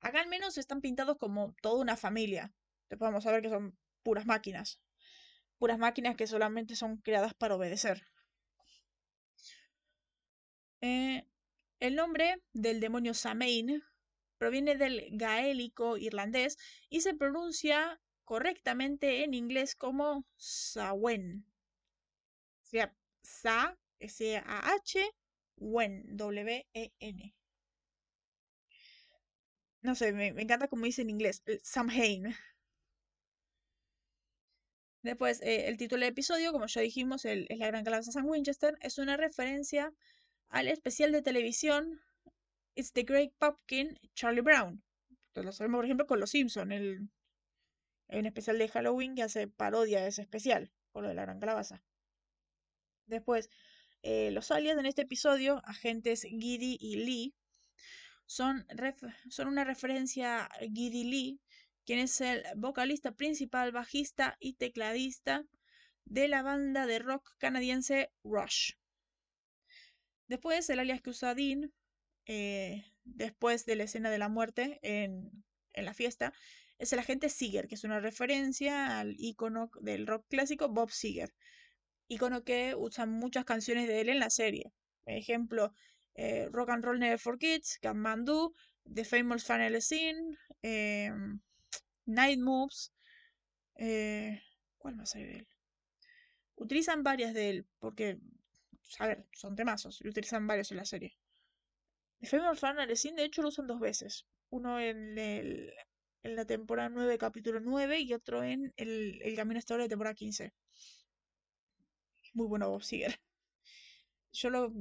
[0.00, 2.52] acá al menos están pintados como toda una familia.
[2.90, 4.80] Después vamos a ver que son puras máquinas.
[5.58, 8.04] Puras máquinas que solamente son creadas para obedecer.
[10.82, 11.24] Eh,
[11.78, 13.82] el nombre del demonio Samain
[14.36, 16.58] proviene del gaélico irlandés
[16.90, 21.46] y se pronuncia correctamente en inglés como Sawen.
[22.62, 25.10] O sea, Sa, S-A-H,
[25.56, 27.34] Wen, W-E-N.
[29.82, 32.34] No sé, me, encanta como dice en inglés, Samhain.
[35.02, 38.76] Después, eh, el título del episodio, como ya dijimos, es La Gran Calabaza San Winchester,
[38.80, 39.92] es una referencia
[40.52, 42.02] al especial de televisión
[42.74, 44.82] It's the Great Pumpkin Charlie Brown.
[45.28, 47.08] Entonces lo sabemos, por ejemplo, con Los Simpson, el,
[48.08, 51.40] un especial de Halloween que hace parodia de ese especial, por lo de la Gran
[51.40, 51.82] Calabaza.
[53.06, 53.48] Después,
[54.02, 57.34] eh, los alias en este episodio, agentes Giddy y Lee,
[58.26, 58.66] son,
[59.30, 61.40] son una referencia a Giddy Lee,
[61.86, 65.46] quien es el vocalista principal, bajista y tecladista
[66.04, 68.72] de la banda de rock canadiense Rush.
[70.32, 71.72] Después, el alias que usa Dean,
[73.04, 75.30] después de la escena de la muerte en,
[75.72, 76.32] en la fiesta,
[76.78, 81.32] es el agente Seeger, que es una referencia al icono del rock clásico Bob Seeger
[82.12, 84.72] icono que usan muchas canciones de él en la serie.
[85.06, 85.72] Ejemplo,
[86.14, 88.54] eh, Rock and Roll Never For Kids, Kathmandu,
[88.94, 91.40] The Famous Final Scene, em,
[92.06, 92.92] Night Moves.
[93.76, 94.40] Eh,
[94.78, 95.48] ¿Cuál más hay de él?
[96.56, 98.18] Utilizan varias de él, porque,
[98.98, 101.16] a ver, son temazos, y utilizan varios en la serie.
[102.20, 104.24] The Famous Final Scene, de hecho, lo usan dos veces.
[104.48, 105.70] Uno en, el,
[106.22, 109.90] en la temporada 9, capítulo 9, y otro en el, el Camino hasta ahora de
[109.90, 110.54] temporada 15
[112.34, 113.18] muy bueno Bob Seger.
[114.32, 114.72] Yo lo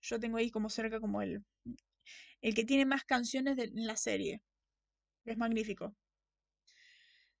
[0.00, 1.44] yo tengo ahí como cerca como el
[2.42, 4.40] el que tiene más canciones de, en la serie.
[5.24, 5.94] Es magnífico.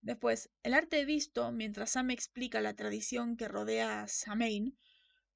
[0.02, 4.78] Después, el arte visto mientras Sam explica la tradición que rodea a Samain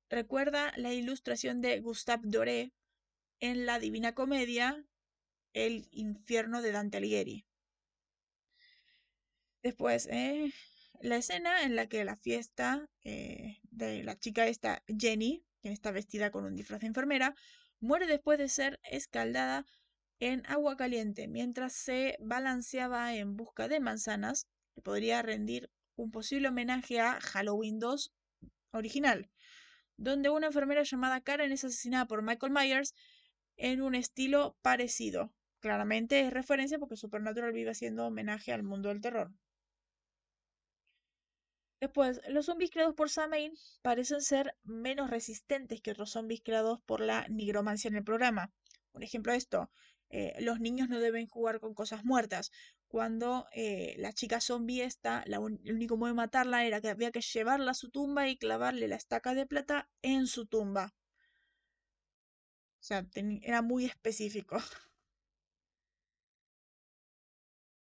[0.09, 2.73] recuerda la ilustración de Gustave Doré
[3.41, 4.85] en la Divina Comedia,
[5.53, 7.45] El infierno de Dante Alighieri.
[9.63, 10.53] Después, eh,
[11.01, 15.91] la escena en la que la fiesta eh, de la chica esta, Jenny, quien está
[15.91, 17.35] vestida con un disfraz de enfermera,
[17.81, 19.67] muere después de ser escaldada
[20.21, 26.49] en agua caliente mientras se balanceaba en busca de manzanas, que podría rendir un posible
[26.49, 28.13] homenaje a Halloween 2
[28.73, 29.31] original,
[29.99, 32.95] donde una enfermera llamada Karen es asesinada por Michael Myers
[33.57, 35.35] en un estilo parecido.
[35.61, 39.33] claramente es referencia porque Supernatural vive haciendo homenaje al mundo del terror.
[41.81, 47.01] Después, los zombies creados por Samain parecen ser menos resistentes que otros zombies creados por
[47.01, 48.53] la nigromancia en el programa.
[48.93, 49.71] Por ejemplo, esto,
[50.11, 52.51] eh, los niños no deben jugar con cosas muertas.
[52.89, 57.21] Cuando eh, la chica zombie esta, el único modo de matarla era que había que
[57.21, 60.95] llevarla a su tumba y clavarle la estaca de plata en su tumba.
[62.81, 63.07] O sea,
[63.43, 64.59] era muy específico.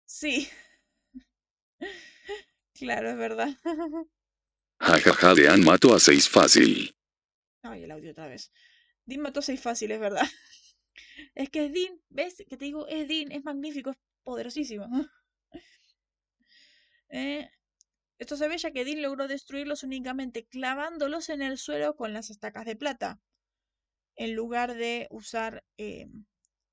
[0.06, 0.50] Sí.
[2.74, 3.50] Claro, es verdad.
[4.80, 6.94] Jajaja, Dean mató a seis fácil.
[7.64, 8.52] Ay, el audio otra vez.
[9.06, 10.28] Dean mató a seis fácil, es verdad.
[11.34, 12.44] Es que es Dean, ¿ves?
[12.48, 14.88] Que te digo, es Dean, es magnífico, es poderosísimo.
[17.10, 17.48] Eh,
[18.18, 22.30] esto se ve ya que Dean logró destruirlos únicamente clavándolos en el suelo con las
[22.30, 23.22] estacas de plata,
[24.16, 26.08] en lugar de usar eh,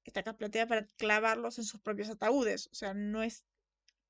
[0.05, 2.69] estacas plateadas para clavarlos en sus propios ataúdes.
[2.73, 3.45] O sea, no es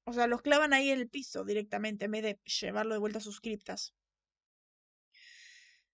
[0.05, 3.19] o sea, los clavan ahí en el piso directamente en vez de llevarlo de vuelta
[3.19, 3.95] a sus criptas.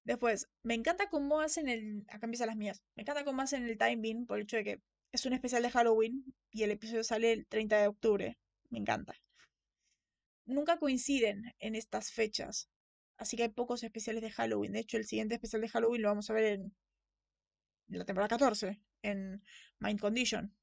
[0.08, 2.06] Después, me encanta cómo hacen el.
[2.08, 2.82] Acá empiezan las mías.
[2.96, 4.80] Me encanta cómo hacen el timing por el hecho de que
[5.12, 8.38] es un especial de Halloween y el episodio sale el 30 de octubre.
[8.70, 9.14] Me encanta.
[10.46, 12.70] Nunca coinciden en estas fechas.
[13.18, 14.72] Así que hay pocos especiales de Halloween.
[14.72, 16.72] De hecho, el siguiente especial de Halloween lo vamos a ver en
[17.88, 19.42] la temporada 14, en
[19.78, 20.54] Mind Condition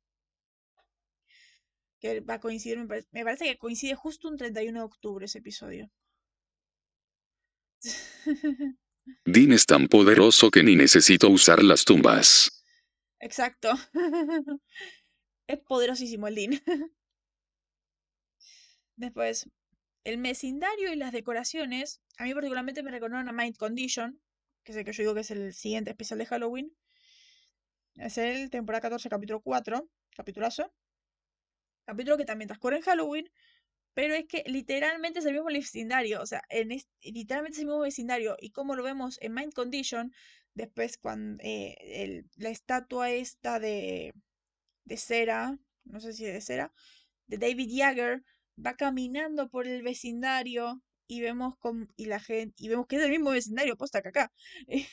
[1.99, 2.77] que va a coincidir,
[3.11, 5.91] me parece, que coincide justo un 31 de octubre ese episodio.
[9.25, 12.63] Dean es tan poderoso que ni necesito usar las tumbas.
[13.19, 13.71] Exacto.
[15.47, 16.61] es poderosísimo el Dean.
[18.95, 19.49] Después,
[20.03, 24.21] el mesindario y las decoraciones, a mí particularmente me recordaron a Mind Condition,
[24.63, 26.75] que es el que yo digo que es el siguiente especial de Halloween.
[27.95, 30.71] Es el temporada 14, capítulo 4, capitulazo
[31.85, 33.31] capítulo que también transcurre en Halloween,
[33.95, 36.69] pero es que literalmente es el mismo vecindario, o sea, en
[37.01, 40.13] literalmente es el mismo vecindario, y como lo vemos en Mind Condition,
[40.53, 44.13] después cuando eh, la estatua esta de,
[44.85, 46.73] de cera, no sé si de cera,
[47.27, 48.23] de David Jagger,
[48.63, 53.03] va caminando por el vecindario y vemos con, y la gente y vemos que es
[53.03, 54.31] el mismo vecindario posta que acá.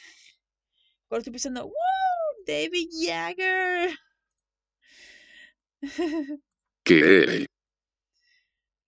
[1.09, 1.75] Cuando estoy pensando, ¡Wow!
[2.47, 3.91] David Jagger.
[6.85, 7.47] ¿Qué?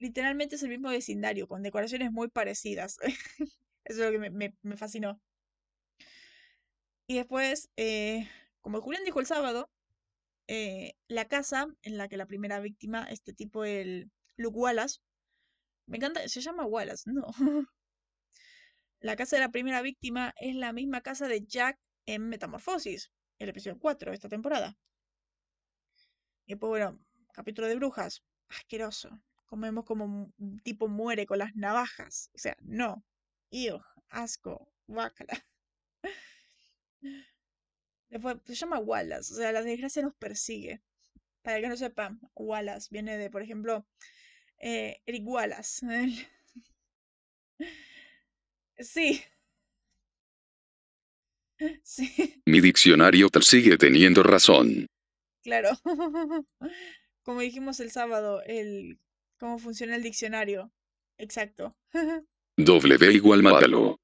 [0.05, 2.99] Literalmente es el mismo vecindario, con decoraciones muy parecidas.
[3.85, 5.19] Eso es lo que me, fascinó.
[7.07, 8.29] Y después, eh,
[8.61, 9.71] como Julián dijo el sábado,
[10.47, 14.99] eh, la casa en la que la primera víctima, este tipo, el Luke Wallace,
[15.87, 17.25] me encanta, se llama Wallace, no.
[19.01, 23.49] la casa de la primera víctima es la misma casa de Jack en Metamorfosis, el
[23.49, 24.77] episodio 4 de esta temporada.
[26.45, 27.01] Y pues bueno,
[27.33, 29.19] capítulo de brujas, asqueroso.
[29.55, 32.29] Como vemos como un tipo muere con las navajas.
[32.35, 33.05] O sea, no.
[33.51, 35.47] Iu, asco, guácala.
[38.09, 40.83] Después se llama Wallace, o sea, la desgracia nos persigue.
[41.43, 43.87] Para el que no sepa, Wallace viene de, por ejemplo,
[44.59, 45.87] eh, Eric Wallace.
[48.81, 49.23] Sí.
[51.85, 52.43] Sí.
[52.45, 54.89] Mi diccionario sigue teniendo razón.
[55.45, 55.71] Claro.
[57.23, 58.99] como dijimos el sábado, el
[59.45, 60.73] cómo funciona el diccionario.
[61.19, 61.77] Exacto.
[62.57, 64.01] W igual malo.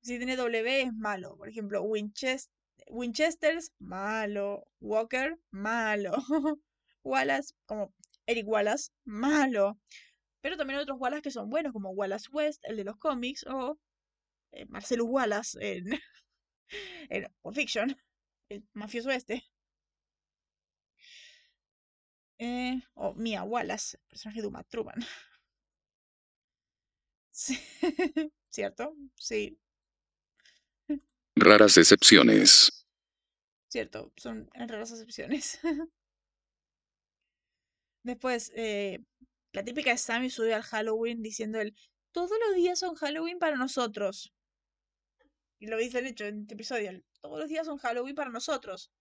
[0.00, 1.36] Si tiene W es malo.
[1.36, 2.54] Por ejemplo, Winchester,
[2.88, 4.68] Winchesters, malo.
[4.78, 6.12] Walker, malo.
[7.02, 7.92] Wallace, como
[8.26, 9.76] Eric Wallace, malo.
[10.40, 13.44] Pero también hay otros Wallace que son buenos, como Wallace West, el de los cómics,
[13.48, 13.76] o
[14.52, 15.98] eh, Marcelo Wallace en,
[17.10, 17.96] en Fiction,
[18.50, 19.42] el mafioso este.
[22.46, 25.00] Eh, o Mia Wallace, personaje de Uma Truman.
[27.36, 27.58] Sí.
[28.48, 28.94] ¿Cierto?
[29.16, 29.58] Sí.
[31.34, 32.86] Raras excepciones.
[33.68, 35.58] Cierto, son raras excepciones.
[38.04, 39.00] Después, eh,
[39.52, 41.74] la típica de Sammy sube al Halloween diciendo él,
[42.12, 44.32] todos los días son Halloween para nosotros.
[45.58, 48.92] Y lo dice el hecho en este episodio, todos los días son Halloween para nosotros.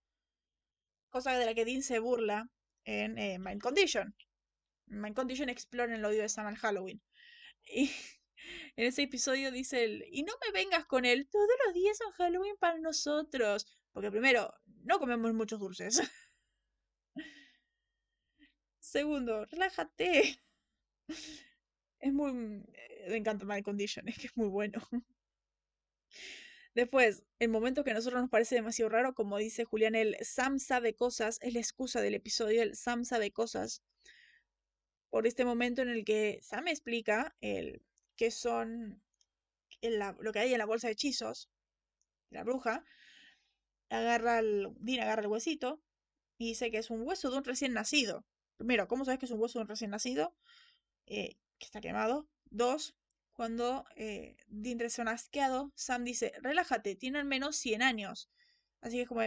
[1.11, 2.49] Cosa de la que Dean se burla
[2.86, 4.15] en eh, Mind Condition.
[4.88, 7.01] Mind Condition explora el odio de Sam al Halloween.
[7.65, 7.89] Y
[8.75, 12.11] en ese episodio dice él, y no me vengas con él, todos los días son
[12.13, 13.65] Halloween para nosotros.
[13.91, 14.53] Porque primero,
[14.84, 16.01] no comemos muchos dulces.
[18.79, 20.39] Segundo, relájate.
[21.99, 22.34] Es muy...
[22.34, 24.81] Me encanta Mind Condition, es que es muy bueno.
[26.76, 30.59] Después, el momento que a nosotros nos parece demasiado raro, como dice Julián, el Sam
[30.59, 33.84] sabe cosas, es la excusa del episodio, el Sam sabe cosas.
[35.11, 37.84] Por este momento en el que Sam explica el,
[38.15, 39.03] qué son
[39.82, 41.49] lo que hay en la bolsa de hechizos,
[42.30, 42.84] la bruja,
[43.89, 45.82] agarra el, Dean agarra el huesito
[46.38, 48.26] y dice que es un hueso de un recién nacido.
[48.57, 50.36] Primero, ¿cómo sabes que es un hueso de un recién nacido?
[51.05, 52.28] Eh, que está quemado.
[52.49, 52.95] Dos,
[53.34, 54.79] cuando eh, Dean
[55.75, 58.29] Sam dice, relájate, tiene al menos 100 años.
[58.81, 59.21] Así que es como,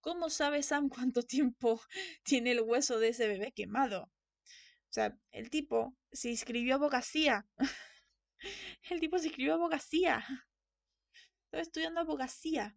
[0.00, 1.80] ¿cómo sabe Sam cuánto tiempo
[2.22, 4.04] tiene el hueso de ese bebé quemado?
[4.04, 7.46] O sea, el tipo se inscribió a abogacía.
[8.90, 10.24] el tipo se inscribió a abogacía.
[11.44, 12.76] Estaba estudiando abogacía.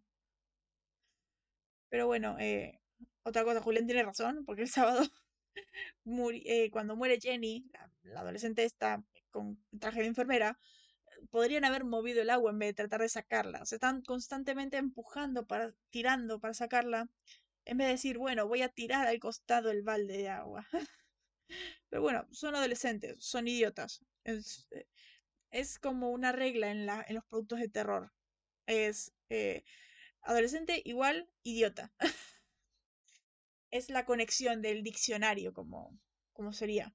[1.88, 2.80] Pero bueno, eh,
[3.22, 5.02] otra cosa, Julián tiene razón, porque el sábado,
[6.44, 7.70] eh, cuando muere Jenny,
[8.02, 9.02] la, adolescente esta
[9.34, 10.58] con traje de enfermera,
[11.30, 13.66] podrían haber movido el agua en vez de tratar de sacarla.
[13.66, 17.08] Se están constantemente empujando, para, tirando para sacarla,
[17.64, 20.66] en vez de decir, bueno, voy a tirar al costado el balde de agua.
[21.90, 24.04] Pero bueno, son adolescentes, son idiotas.
[24.22, 24.86] Es, eh,
[25.80, 28.12] como una regla en, la, en los productos de terror.
[28.66, 29.12] Es
[30.22, 31.92] adolescente igual idiota.
[33.70, 35.98] es la conexión del diccionario, como,
[36.32, 36.94] como sería.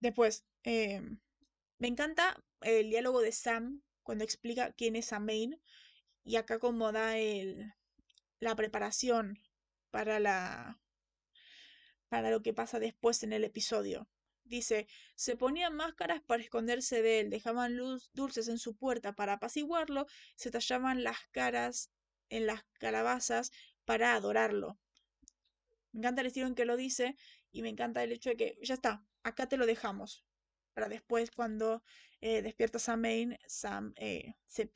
[0.00, 1.20] Después, em,
[1.78, 5.60] me encanta el diálogo de Sam cuando explica quién es Amain
[6.24, 7.72] y acá como da el,
[8.40, 9.38] la preparación
[9.90, 10.80] para la
[12.08, 14.08] para lo que pasa después en el episodio.
[14.44, 19.34] Dice, se ponían máscaras para esconderse de él, dejaban luz dulces en su puerta para
[19.34, 21.90] apaciguarlo, se tallaban las caras
[22.30, 23.50] en las calabazas
[23.84, 24.78] para adorarlo.
[25.92, 27.14] Me encanta el estilo en que lo dice
[27.50, 30.24] y me encanta el hecho de que ya está, acá te lo dejamos.
[30.74, 31.82] Para después, cuando
[32.20, 34.70] eh, despiertas a Maine, Sam eh, se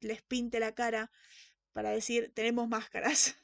[0.00, 1.10] les pinte la cara
[1.72, 3.36] para decir: Tenemos máscaras.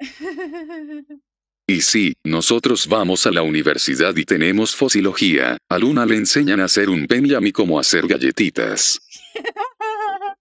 [1.70, 5.56] Y sí, nosotros vamos a la universidad y tenemos fosilogía.
[5.68, 9.00] A Luna le enseñan a hacer un pen y a mí cómo hacer galletitas.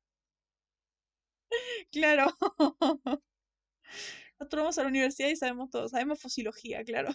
[1.92, 2.36] claro.
[4.40, 7.10] Nosotros vamos a la universidad y sabemos todo, sabemos fosilogía, claro.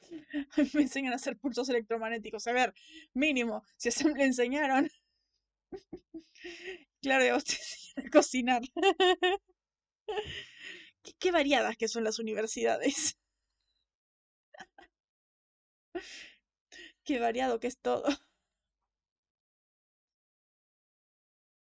[0.74, 2.46] me enseñan a hacer pulsos electromagnéticos.
[2.46, 2.74] A ver,
[3.14, 4.88] mínimo, si a le enseñaron.
[7.02, 7.56] claro, ya usted
[8.06, 8.62] a cocinar.
[11.18, 13.16] qué variadas que son las universidades.
[17.04, 18.04] Qué variado que es todo.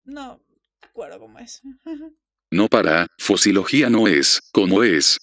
[0.06, 0.40] No,
[0.82, 1.62] de acuerdo cómo es.
[2.50, 5.18] No para, fosilogía no es, ¿cómo es?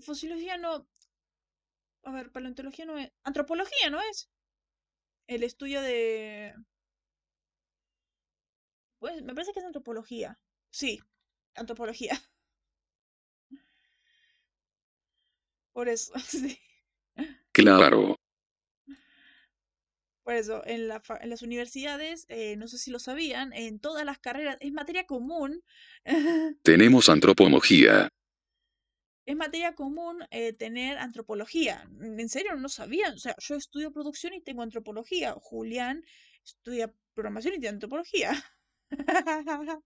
[0.00, 0.88] Fosilogía no.
[2.02, 3.10] A ver, paleontología no es.
[3.24, 4.30] Antropología no es.
[5.26, 6.54] El estudio de.
[8.98, 10.38] Pues me parece que es antropología.
[10.70, 11.00] Sí,
[11.54, 12.18] antropología.
[15.72, 16.58] Por eso, sí.
[17.52, 18.16] Claro.
[20.24, 24.06] Por eso, en, la, en las universidades, eh, no sé si lo sabían, en todas
[24.06, 25.62] las carreras, es materia común.
[26.62, 28.08] Tenemos antropología.
[29.26, 31.86] Es materia común eh, tener antropología.
[32.00, 33.14] ¿En serio no sabían?
[33.14, 35.34] O sea, yo estudio producción y tengo antropología.
[35.34, 36.02] Julián
[36.42, 38.32] estudia programación y tiene antropología.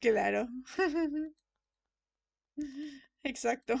[0.00, 0.48] Claro.
[3.24, 3.74] Exacto.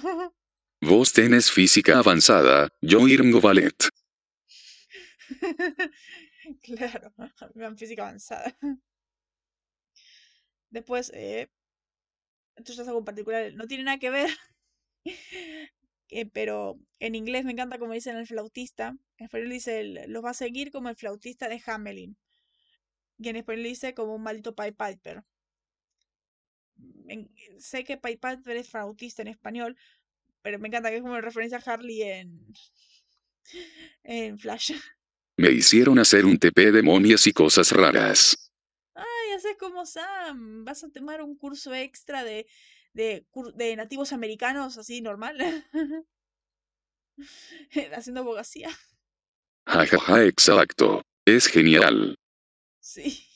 [0.82, 3.76] Vos tenés física avanzada, yo irmo ballet.
[6.62, 7.12] claro,
[7.54, 8.56] vean física avanzada.
[10.70, 11.50] Después, eh,
[12.56, 14.30] esto ya es algo particular, no tiene nada que ver,
[16.08, 18.96] eh, pero en inglés me encanta como dicen el flautista.
[19.18, 22.16] En español dice, los va a seguir como el flautista de Hamelin.
[23.18, 25.24] Y en español dice como un maldito Pied Piper
[27.58, 29.76] sé que PayPal es flautista en español,
[30.42, 32.46] pero me encanta que es como referencia a Harley en,
[34.04, 34.72] en Flash.
[35.36, 38.52] Me hicieron hacer un TP de momias y cosas raras.
[38.94, 40.66] Ay, haces como Sam.
[40.66, 42.46] Vas a tomar un curso extra de,
[42.92, 45.38] de, de nativos americanos, así normal.
[47.96, 48.68] Haciendo abogacía.
[49.66, 51.00] Jajaja, exacto.
[51.24, 52.18] Es genial.
[52.80, 53.26] Sí.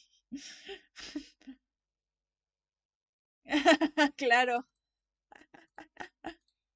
[4.17, 4.67] claro.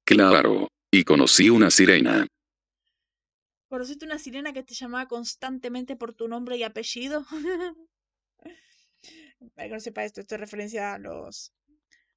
[0.09, 0.69] Claro.
[0.91, 2.25] Y conocí una sirena.
[3.67, 7.23] ¿Conociste una sirena que te llamaba constantemente por tu nombre y apellido?
[9.53, 11.53] Para que no sepa esto, esto es referencia a los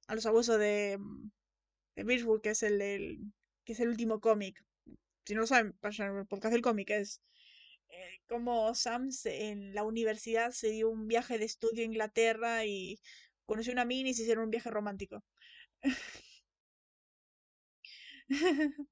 [0.07, 0.97] a los abusos de,
[1.95, 3.19] de que es el,
[3.63, 4.65] que es el último cómic.
[5.27, 7.21] si no lo saben, vayan al podcast del cómic, es
[7.89, 12.99] eh, como Sam en la universidad se dio un viaje de estudio a Inglaterra y
[13.45, 15.23] conoció una mini y se hicieron un viaje romántico.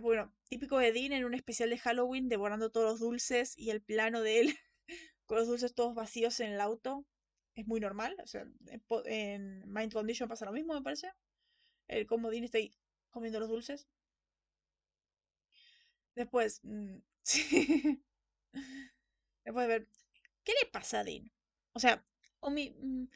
[0.00, 3.82] Bueno, típico de Dean en un especial de Halloween devorando todos los dulces y el
[3.82, 4.58] plano de él
[5.26, 7.04] con los dulces todos vacíos en el auto.
[7.54, 8.16] Es muy normal.
[8.22, 8.46] O sea,
[9.04, 11.10] en Mind Condition pasa lo mismo, me parece.
[11.88, 12.72] El como Dean está ahí
[13.10, 13.86] comiendo los dulces.
[16.14, 16.96] Después, mm.
[19.44, 19.88] Después de ver,
[20.44, 21.30] ¿qué le pasa a Dean?
[21.72, 22.04] O sea,
[22.40, 23.08] Omi, mm,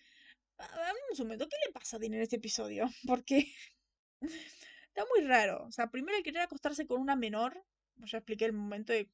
[0.58, 2.88] un momento, ¿qué le pasa a Dean en este episodio?
[3.06, 3.52] Porque
[4.96, 5.64] está muy raro.
[5.66, 7.62] O sea, primero querer acostarse con una menor.
[7.96, 9.10] Ya expliqué el momento de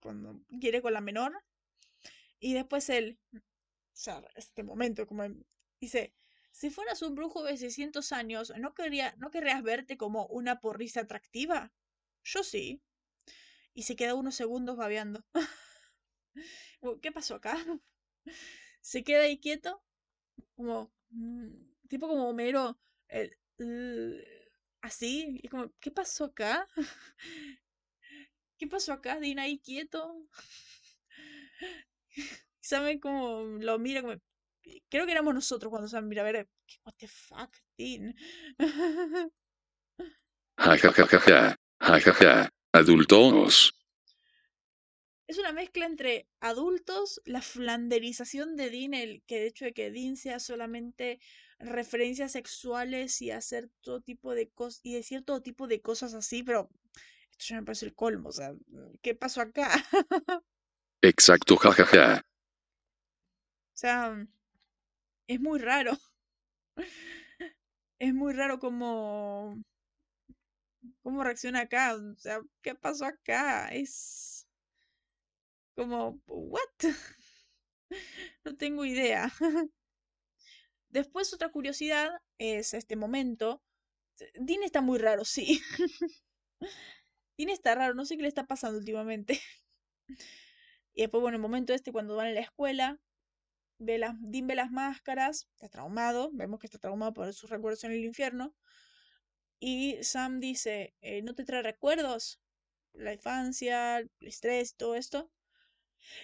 [0.00, 1.32] cuando, quiere con la menor.
[2.38, 3.40] Y después él, o
[3.92, 5.24] sea, este momento, como
[5.80, 6.14] dice,
[6.52, 11.00] si fueras un brujo de 600 años, ¿no, quería, ¿no querrías verte como una porrisa
[11.00, 11.72] atractiva?
[12.22, 12.80] Yo sí.
[13.74, 15.24] Y se queda unos segundos babeando.
[17.02, 17.56] ¿Qué pasó acá?
[18.80, 19.82] Se queda ahí quieto,
[20.56, 21.50] como, mm,
[21.88, 23.36] tipo como mero, el,
[24.82, 26.66] así, y como, ¿qué pasó acá?
[28.58, 29.18] ¿Qué pasó acá?
[29.18, 30.28] Dean ahí quieto.
[32.60, 34.14] Saben como lo mira como.
[34.90, 36.48] Creo que éramos nosotros cuando Sam mira a ver.
[36.84, 38.14] What the fuck, Dean.
[40.60, 41.56] Ja ja ja ja ja.
[41.80, 42.50] Ja ja ja.
[42.72, 43.72] Adultos.
[45.26, 49.90] Es una mezcla entre adultos, la flanderización de Dean, el que de hecho de que
[49.90, 51.18] Dean sea solamente
[51.60, 56.42] referencias sexuales y hacer todo tipo de cosas y decir todo tipo de cosas así,
[56.42, 56.68] pero
[57.30, 58.52] esto ya me parece el colmo, o sea,
[59.02, 59.70] ¿qué pasó acá?
[61.02, 62.18] Exacto, jajaja.
[62.18, 64.26] O sea,
[65.26, 65.96] es muy raro.
[67.98, 69.62] Es muy raro cómo
[71.02, 73.68] cómo reacciona acá, o sea, ¿qué pasó acá?
[73.68, 74.46] Es
[75.74, 76.78] como what?
[78.44, 79.32] No tengo idea.
[80.90, 83.62] Después otra curiosidad es este momento.
[84.34, 85.60] Dean está muy raro, sí.
[87.38, 89.40] Dean está raro, no sé qué le está pasando últimamente.
[90.92, 92.98] Y después, bueno, el momento este, cuando van a la escuela,
[93.78, 97.84] ve las, Dean ve las máscaras, está traumado, vemos que está traumado por sus recuerdos
[97.84, 98.54] en el infierno.
[99.60, 102.40] Y Sam dice, eh, ¿no te trae recuerdos?
[102.92, 105.30] La infancia, el estrés, todo esto.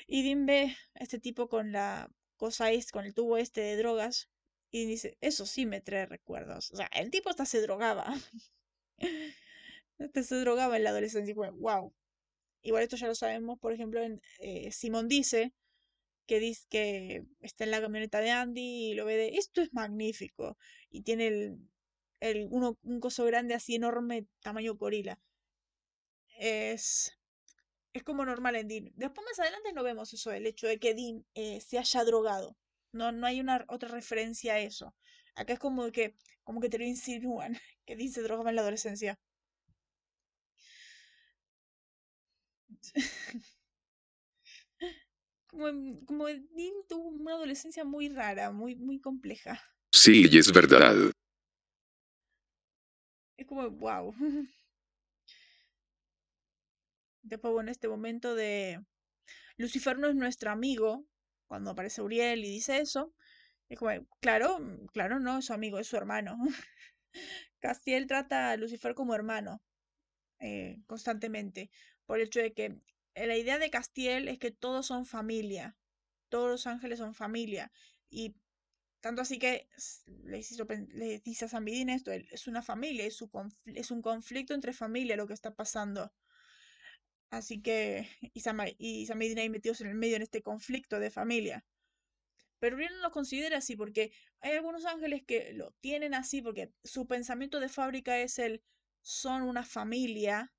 [0.09, 3.77] Y Dean ve a este tipo con la cosa este, con el tubo este de
[3.77, 4.29] drogas.
[4.71, 6.71] Y dice, eso sí me trae recuerdos.
[6.73, 8.15] O sea, el tipo hasta se drogaba.
[9.99, 11.33] hasta se drogaba en la adolescencia.
[11.33, 11.93] Y wow.
[12.63, 15.55] Igual esto ya lo sabemos, por ejemplo, en eh, Simón dice
[16.27, 19.73] que dice que está en la camioneta de Andy y lo ve de esto es
[19.75, 20.59] magnífico.
[20.91, 21.59] Y tiene el,
[22.21, 25.21] el uno, un coso grande así enorme, tamaño gorila.
[26.39, 27.13] Es
[27.93, 28.93] es como normal en Dean.
[28.95, 32.57] Después más adelante no vemos eso, el hecho de que Dean eh, se haya drogado.
[32.97, 34.95] No, no hay una otra referencia a eso.
[35.35, 37.53] Acá es como que, como que te lo insinúan,
[37.87, 39.19] que Dean se drogaba en la adolescencia.
[45.47, 45.67] como,
[46.07, 49.63] como Dean tuvo una adolescencia muy rara, muy, muy compleja.
[49.93, 51.13] Sí, y es verdad.
[53.37, 54.15] Es como, wow.
[57.23, 58.81] Después, bueno, este momento de
[59.57, 61.05] Lucifer no es nuestro amigo,
[61.47, 63.13] cuando aparece Uriel y dice eso,
[63.69, 63.91] es como,
[64.21, 64.59] claro,
[64.93, 66.39] claro, no, es su amigo, es su hermano.
[67.61, 69.63] Castiel trata a Lucifer como hermano
[70.41, 71.71] eh, constantemente,
[72.05, 72.77] por el hecho de que
[73.15, 75.77] la idea de Castiel es que todos son familia,
[76.29, 77.73] todos los ángeles son familia,
[78.11, 78.37] y
[79.01, 79.69] tanto así que
[80.25, 83.25] le, dice a San Vidin esto, es una familia, es,
[83.67, 86.13] es un conflicto entre familia lo que está pasando.
[87.31, 91.11] Así que, y Sam, y Sam y metidos en el medio en este conflicto de
[91.11, 91.65] familia.
[92.59, 96.73] Pero Uriel no lo considera así porque hay algunos ángeles que lo tienen así porque
[96.85, 98.63] su pensamiento de fábrica es el
[99.03, 100.53] son una familia,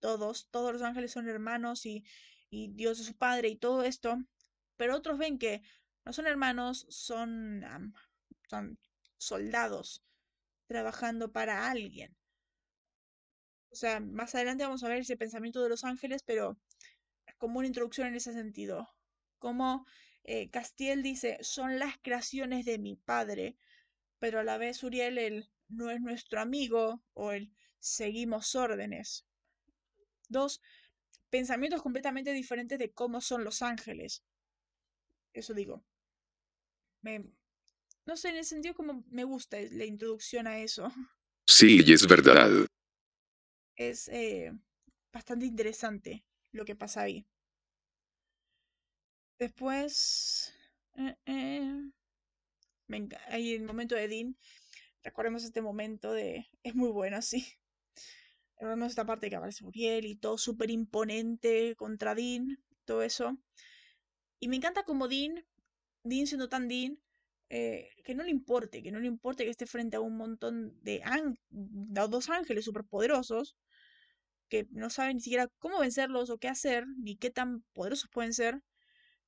[0.00, 2.04] todos, todos los ángeles son hermanos y,
[2.50, 4.16] y Dios es su padre y todo esto,
[4.76, 5.62] pero otros ven que
[6.04, 7.64] no son hermanos, son,
[8.48, 8.78] son
[9.18, 10.02] soldados
[10.66, 12.16] trabajando para alguien.
[13.72, 16.58] O sea, más adelante vamos a ver ese pensamiento de los ángeles, pero
[17.38, 18.88] como una introducción en ese sentido.
[19.38, 19.86] Como
[20.24, 23.56] eh, Castiel dice, son las creaciones de mi padre,
[24.18, 29.24] pero a la vez Uriel él, no es nuestro amigo o el seguimos órdenes.
[30.28, 30.60] Dos
[31.30, 34.22] pensamientos completamente diferentes de cómo son los ángeles.
[35.32, 35.84] Eso digo.
[37.02, 37.24] Me,
[38.04, 40.92] no sé, en el sentido como me gusta la introducción a eso.
[41.46, 42.66] Sí, y es verdad
[43.80, 44.52] es, eh,
[45.12, 47.26] bastante interesante lo que pasa ahí.
[49.38, 50.52] Después,
[50.96, 51.90] eh, eh,
[53.28, 54.36] ahí el momento de Dean.
[55.02, 56.46] Recordemos este momento de...
[56.62, 57.46] Es muy bueno, sí.
[58.56, 63.38] Recordemos esta parte que aparece Uriel y todo súper imponente contra Dean, todo eso.
[64.40, 65.42] Y me encanta como Dean,
[66.04, 66.98] Dean siendo tan Dean,
[67.48, 70.78] eh, que no le importe, que no le importe que esté frente a un montón
[70.82, 71.02] de,
[71.48, 73.56] de dos ángeles superpoderosos
[74.50, 78.34] que no saben ni siquiera cómo vencerlos o qué hacer, ni qué tan poderosos pueden
[78.34, 78.62] ser.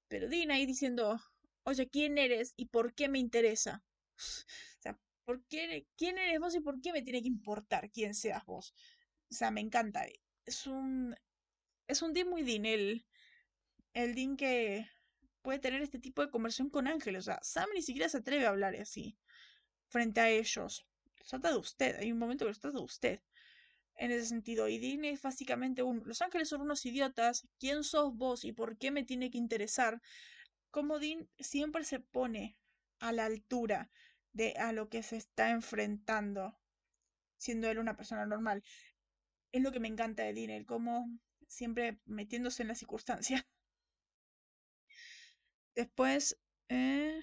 [0.08, 1.20] Pero Dean ahí diciendo,
[1.64, 3.82] oye, ¿quién eres y por qué me interesa?
[4.18, 8.14] o sea, ¿por qué, ¿quién eres vos y por qué me tiene que importar quién
[8.14, 8.74] seas vos?
[9.30, 10.04] O sea, me encanta.
[10.44, 11.16] Es un,
[11.88, 13.06] es un Dean muy Dean, el,
[13.94, 14.86] el Dean que
[15.42, 17.20] puede tener este tipo de conversación con ángeles.
[17.20, 19.16] O sea, Sam ni siquiera se atreve a hablar así
[19.88, 20.86] frente a ellos.
[21.28, 23.20] trata de usted, hay un momento que se trata de usted
[24.02, 24.68] en ese sentido.
[24.68, 28.76] Y Dean es básicamente un, los ángeles son unos idiotas, ¿quién sos vos y por
[28.76, 30.02] qué me tiene que interesar?
[30.72, 32.56] Como Dean siempre se pone
[32.98, 33.90] a la altura
[34.32, 36.58] de a lo que se está enfrentando,
[37.38, 38.64] siendo él una persona normal.
[39.52, 41.08] Es lo que me encanta de Dean, el cómo
[41.46, 43.46] siempre metiéndose en la circunstancia.
[45.76, 46.38] Después,
[46.70, 47.20] eh,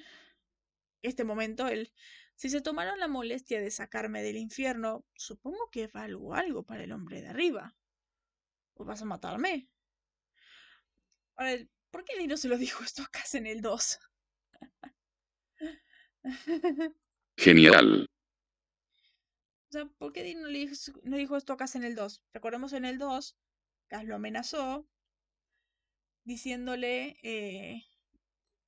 [1.01, 1.91] este momento, el
[2.39, 6.93] si se tomaron la molestia de sacarme del infierno, supongo que valgo algo para el
[6.93, 7.75] hombre de arriba.
[8.75, 9.69] ¿O vas a matarme?
[11.35, 11.57] Ahora,
[11.91, 13.99] ¿por qué no se lo dijo esto acá en el 2?
[17.35, 18.09] Genial.
[19.67, 20.69] O sea, ¿por qué no le
[21.17, 22.23] dijo, esto acá en el 2?
[22.31, 23.37] Recordemos en el 2,
[23.89, 24.87] Cas lo amenazó
[26.23, 27.83] diciéndole, eh,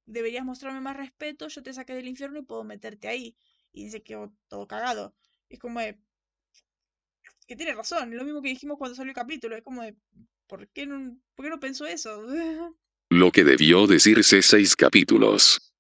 [0.06, 3.38] deberías mostrarme más respeto, yo te saqué del infierno y puedo meterte ahí
[3.74, 5.16] y se quedó todo cagado.
[5.50, 6.00] Es como de.
[7.48, 9.96] que tiene razón, lo mismo que dijimos cuando salió el capítulo, es como de.
[10.48, 12.26] ¿Por qué no, por qué no pensó eso?
[13.10, 15.74] Lo que debió decirse seis capítulos.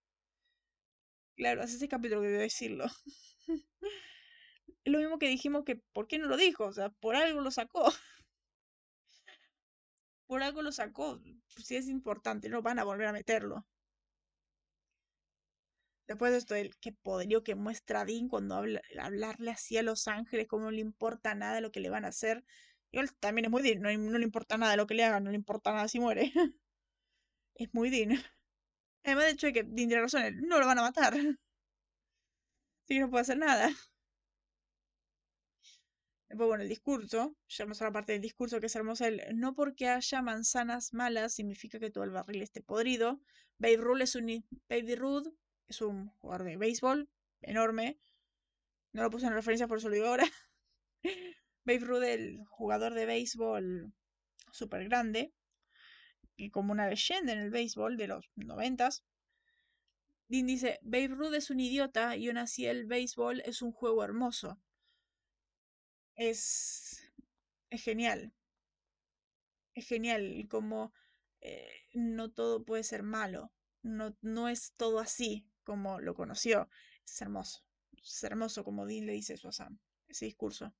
[1.35, 2.85] Claro, hace seis capítulos que debió decirlo.
[4.83, 6.65] es lo mismo que dijimos que ¿por qué no lo dijo?
[6.65, 7.85] O sea, por algo lo sacó.
[10.27, 11.21] por algo lo sacó.
[11.57, 13.65] Si es importante, no van a volver a meterlo.
[16.11, 20.09] Después de esto, el que poderío que muestra Dean cuando habla, hablarle así a los
[20.09, 22.43] ángeles, como no le importa nada lo que le van a hacer.
[22.91, 25.37] Igual también es muy Dean, no, le importa nada lo que le hagan, no le
[25.37, 26.33] importa nada si muere.
[27.55, 28.21] es muy Dean.
[29.05, 31.13] Además, de hecho, que Dean tiene razón, no lo van a matar.
[32.83, 33.69] Así que no puede hacer nada.
[36.27, 39.07] Después, bueno, el discurso, llegamos a la parte del discurso que es hermosa.
[39.07, 43.21] El, no porque haya manzanas malas significa que todo el barril esté podrido.
[43.59, 45.27] Baby Ruth es un, Baby Ruth
[45.71, 47.09] es un jugador de béisbol
[47.41, 47.97] enorme.
[48.93, 50.25] No lo puse en referencia, por eso lo digo ahora.
[51.65, 53.93] Babe Ruth, el jugador de béisbol
[54.51, 55.33] súper grande
[56.35, 59.03] y como una leyenda en el béisbol de los noventas.
[60.27, 64.03] Dean dice, Babe Ruth es un idiota y aún así el béisbol es un juego
[64.03, 64.59] hermoso.
[66.15, 67.01] Es,
[67.69, 68.33] es genial.
[69.73, 70.93] Es genial como
[71.41, 73.51] eh, no todo puede ser malo.
[73.83, 76.69] No, no es todo así como lo conoció.
[77.05, 77.63] Es hermoso.
[78.03, 80.73] Es hermoso como Dean le dice eso a Sam, ese discurso.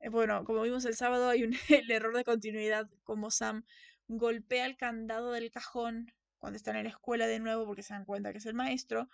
[0.00, 3.64] Eh, bueno, como vimos el sábado, hay un, el error de continuidad, como Sam
[4.08, 8.04] golpea el candado del cajón cuando están en la escuela de nuevo porque se dan
[8.04, 9.08] cuenta que es el maestro,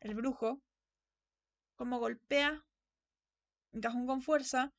[0.00, 0.60] el brujo,
[1.76, 2.64] como golpea
[3.72, 4.72] el cajón con fuerza,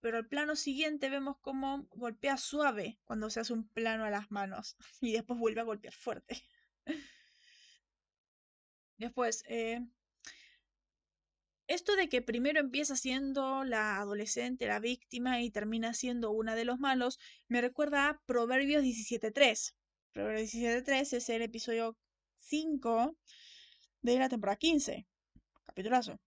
[0.00, 4.30] pero al plano siguiente vemos como golpea suave cuando se hace un plano a las
[4.30, 6.42] manos y después vuelve a golpear fuerte.
[8.98, 9.80] Después, eh,
[11.66, 16.64] esto de que primero empieza siendo la adolescente, la víctima, y termina siendo una de
[16.64, 17.18] los malos,
[17.48, 19.74] me recuerda a Proverbios 17.3.
[20.12, 21.96] Proverbios 17.3 es el episodio
[22.38, 23.16] 5
[24.02, 25.06] de la temporada 15.
[25.64, 26.20] Capitulazo.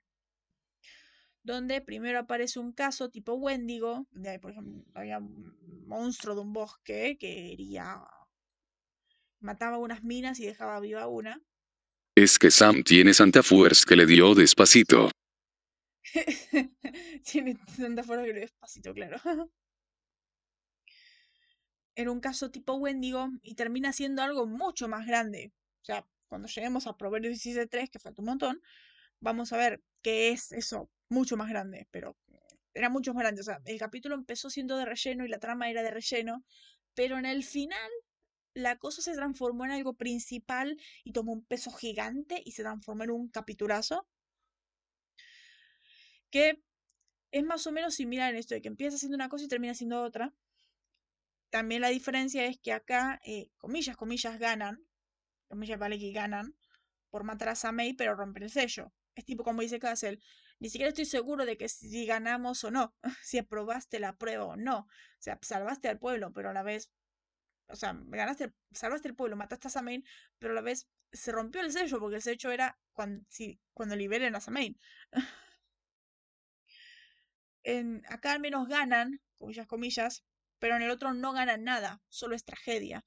[1.44, 6.42] Donde primero aparece un caso tipo Wendigo, donde hay, por ejemplo, había un monstruo de
[6.42, 8.02] un bosque que quería.
[9.40, 11.42] mataba unas minas y dejaba viva una.
[12.18, 15.12] Es que Sam tiene santa fuerza que le dio despacito.
[17.24, 19.22] tiene santa fuerza que le dio despacito, claro.
[21.96, 25.54] Era un caso tipo Wendigo y termina siendo algo mucho más grande.
[25.84, 28.64] O sea, cuando lleguemos a Proverbios 16.3, que falta un montón,
[29.20, 32.18] vamos a ver qué es eso mucho más grande, pero
[32.74, 33.42] era mucho más grande.
[33.42, 36.44] O sea, el capítulo empezó siendo de relleno y la trama era de relleno,
[36.96, 37.92] pero en el final
[38.58, 43.04] la cosa se transformó en algo principal y tomó un peso gigante y se transformó
[43.04, 44.08] en un capiturazo.
[46.32, 46.64] Que
[47.32, 49.74] es más o menos similar en esto de que empieza siendo una cosa y termina
[49.76, 50.34] siendo otra.
[51.50, 54.80] también la diferencia es que acá, eh, comillas, comillas, ganan,
[55.48, 56.56] comillas vale que ganan,
[57.10, 58.94] por matar a Samei, pero romper el sello.
[59.16, 60.20] Es tipo como dice Castle,
[60.60, 64.56] ni siquiera estoy seguro de que si ganamos o no, si aprobaste la prueba o
[64.58, 64.80] no.
[64.80, 64.88] O
[65.20, 66.92] sea, salvaste al pueblo, pero a la vez,
[67.68, 70.04] o sea, ganaste, salvaste el pueblo, mataste a Samain,
[70.40, 73.60] pero a la vez se rompió el sello, porque el sello era cuando, si,
[73.96, 74.80] liberen a Samain.
[77.64, 80.24] en, acá al menos ganan, comillas, comillas,
[80.60, 83.06] pero en el otro no ganan nada, solo es tragedia.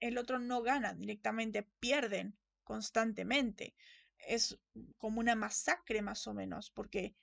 [0.00, 3.74] El otro no gana directamente, pierden constantemente.
[4.18, 4.58] Es
[4.98, 7.14] como una masacre más o menos, porque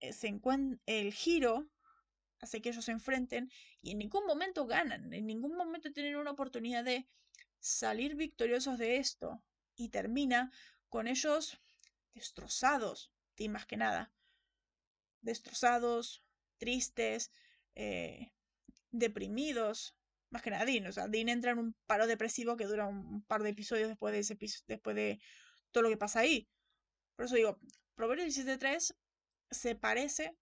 [0.00, 0.28] eh, se
[0.86, 1.68] el giro
[2.46, 3.50] hace que ellos se enfrenten
[3.82, 7.06] y en ningún momento ganan, en ningún momento tienen una oportunidad de
[7.60, 9.42] salir victoriosos de esto.
[9.78, 10.50] Y termina
[10.88, 11.60] con ellos
[12.14, 13.12] destrozados,
[13.50, 14.10] más que nada.
[15.20, 16.22] Destrozados,
[16.56, 17.30] tristes,
[17.74, 18.32] eh,
[18.90, 19.94] deprimidos.
[20.30, 20.86] Más que nada Dean.
[20.86, 24.12] O sea, Dean entra en un paro depresivo que dura un, par de episodios después
[24.12, 25.20] de, ese, después de
[25.72, 26.48] todo lo que pasa ahí.
[27.16, 27.58] Por eso digo,
[27.94, 28.94] Proverbios 17.3
[29.50, 30.36] se parece,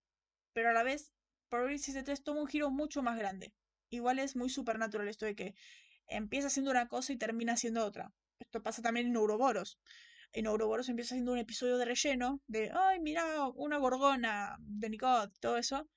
[0.53, 1.14] pero a la vez
[1.55, 3.53] Proverbios 17.3 toma un giro mucho más grande.
[3.89, 5.55] Igual es muy supernatural esto de que
[6.09, 8.13] empieza haciendo una cosa y termina haciendo otra.
[8.41, 9.79] Esto pasa también en Ouroboros.
[10.33, 15.39] En Ouroboros empieza haciendo un episodio de relleno de, ay, mira, una gorgona de Nicot,
[15.39, 15.89] todo eso.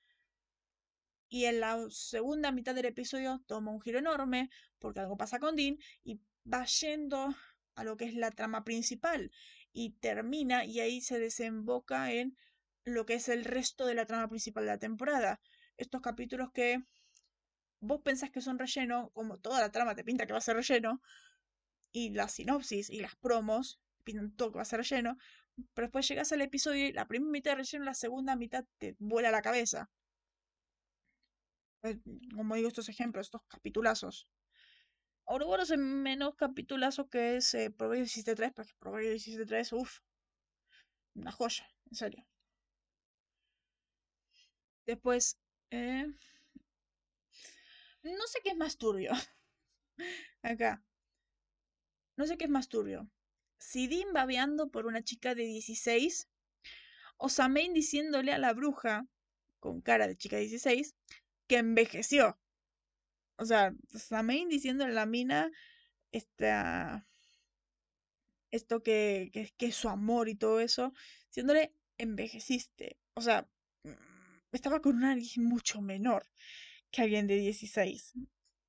[1.27, 5.55] Y en la segunda mitad del episodio toma un giro enorme porque algo pasa con
[5.55, 7.33] Dean y va yendo
[7.73, 9.31] a lo que es la trama principal
[9.73, 12.37] y termina y ahí se desemboca en
[12.87, 15.41] lo que es el resto de la trama principal de la temporada.
[15.75, 16.81] Estos capítulos que
[17.81, 20.55] vos pensás que son relleno, como toda la trama te pinta que va a ser
[20.55, 21.01] relleno,
[21.91, 25.17] y la sinopsis y las promos pintan todo que va a ser relleno,
[25.73, 28.95] pero después llegas al episodio y la primera mitad de relleno, la segunda mitad te
[28.99, 29.89] vuela la cabeza.
[31.83, 31.99] Eh,
[32.35, 34.29] como digo, estos ejemplos, estos capitulazos.
[35.25, 39.99] Ouroboros es menos capitulazo que es eh, Proverbio 17.3, porque Proverbio 17.3, uff,
[41.15, 42.25] una joya, en serio.
[44.87, 45.37] Después,
[45.69, 46.07] eh,
[48.03, 49.11] no sé qué es más turbio.
[50.41, 50.81] Acá.
[52.15, 53.09] No sé qué es más turbio.
[53.59, 56.29] Si Dean babeando por una chica de 16
[57.17, 59.05] o Samain diciéndole a la bruja,
[59.59, 60.95] con cara de chica de 16,
[61.47, 62.39] que envejeció.
[63.35, 65.51] O sea, Samain diciéndole a la mina
[66.13, 67.05] esta,
[68.51, 70.93] esto que, que, que, es su amor y todo eso,
[71.27, 72.97] diciéndole envejeciste.
[73.15, 73.49] O sea,
[74.51, 76.25] estaba con una nariz mucho menor
[76.91, 78.13] que alguien de 16.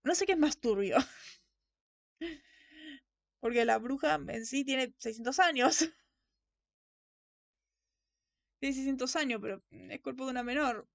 [0.04, 0.96] No sé qué es más turbio.
[3.40, 5.78] Porque la bruja en sí tiene 600 años.
[8.60, 10.88] Tiene 600 años, pero es cuerpo de una menor.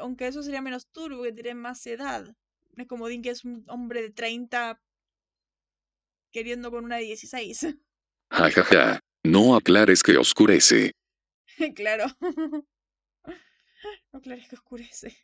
[0.00, 2.34] Aunque eso sería menos turbio, que tiene más edad.
[2.76, 4.82] Es como Dean que es un hombre de 30
[6.32, 7.76] queriendo con una de 16.
[8.30, 9.00] Jajaja.
[9.24, 10.92] No aclares que oscurece.
[11.74, 12.06] claro.
[14.12, 15.16] No aclares que oscurece.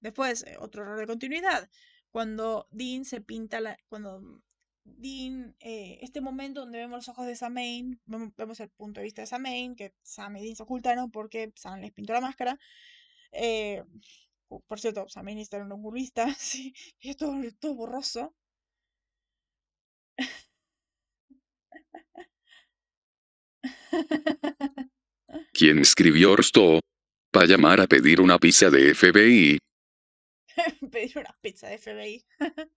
[0.00, 1.68] Después, eh, otro error de continuidad.
[2.10, 3.76] Cuando Dean se pinta la.
[3.88, 4.42] Cuando
[4.84, 5.56] Dean.
[5.60, 8.00] Eh, este momento donde vemos los ojos de Samain.
[8.06, 9.74] Vemos el punto de vista de Samain.
[9.76, 12.58] Que Sam y Dean se ocultaron porque Sam les pintó la máscara.
[13.32, 13.82] Eh,
[14.66, 16.26] por cierto, Samain está en un oculista.
[16.38, 18.34] Sí, y es todo, todo borroso.
[25.58, 26.80] ¿Quién escribió esto?
[27.32, 29.56] Para llamar a pedir una pizza de FBI.
[30.92, 32.26] pedir una pizza de FBI.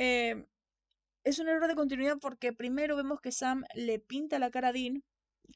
[0.00, 0.46] Em,
[1.24, 4.72] es un error de continuidad porque primero vemos que Sam le pinta la cara a
[4.72, 5.02] Dean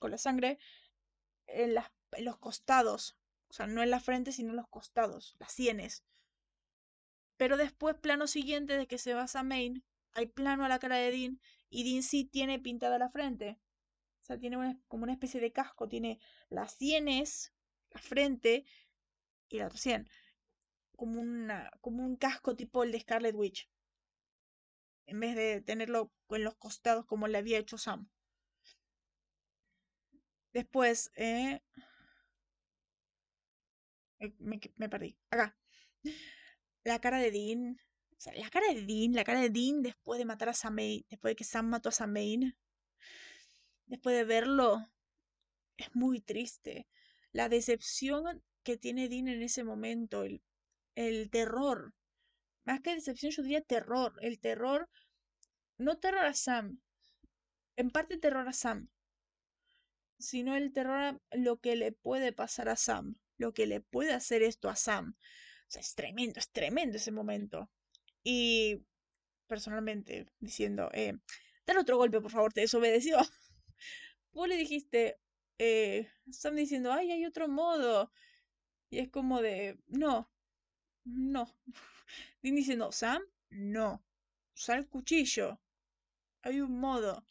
[0.00, 0.58] con la sangre
[1.46, 3.16] en, los costados.
[3.48, 6.04] O sea, no en la frente, sino en los costados, las sienes.
[7.38, 10.96] Pero después, plano siguiente de que se va a Main, hay plano a la cara
[10.96, 13.60] de Dean y Dean sí tiene pintada la frente.
[14.22, 15.88] O sea, tiene como una especie de casco.
[15.88, 17.52] Tiene las sienes,
[17.90, 18.64] la frente
[19.48, 20.08] y la otra sien
[21.02, 23.68] como, una, como un casco tipo el de Scarlet Witch.
[25.06, 28.08] En vez de tenerlo en los costados como le había hecho Sam.
[30.52, 31.60] Después, eh,
[34.38, 35.18] me, me, perdí.
[35.30, 35.56] Acá.
[36.84, 37.80] La cara de Dean.
[38.16, 40.76] O sea, la cara de Dean, la cara de Dean después de matar a Sam,
[41.10, 42.14] después de que Sam mató a Sam
[43.93, 44.90] después de verlo,
[45.76, 46.88] es muy triste.
[47.32, 50.43] La decepción que tiene Dean en ese momento, el
[50.95, 51.95] el terror.
[52.64, 54.14] Más que decepción, yo diría terror.
[54.20, 54.88] El terror,
[55.78, 56.80] no terror a Sam,
[57.76, 58.88] en parte terror a Sam,
[60.18, 63.16] sino el terror a lo que le puede pasar a Sam.
[63.38, 65.16] lo que le puede hacer esto a Sam.
[65.16, 67.70] O sea, es tremendo, es tremendo ese momento.
[68.22, 68.84] Y
[69.49, 71.14] personalmente, diciendo, eh,
[71.66, 73.18] dale otro golpe, por favor, te desobedeció.
[74.32, 75.18] Vos le dijiste,
[75.58, 78.10] eh, Sam diciendo, ay, hay otro modo.
[78.90, 80.30] Y es como de, no,
[81.04, 81.54] no.
[82.42, 84.04] Dean diciendo, Sam, no.
[84.54, 85.60] Usa el cuchillo.
[86.42, 87.24] Hay un modo.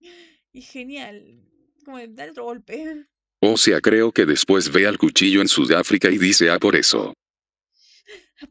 [0.52, 1.42] Y genial.
[1.84, 3.06] Como de, dale otro golpe.
[3.40, 7.12] O sea, creo que después ve al cuchillo en Sudáfrica y dice, ah, por eso.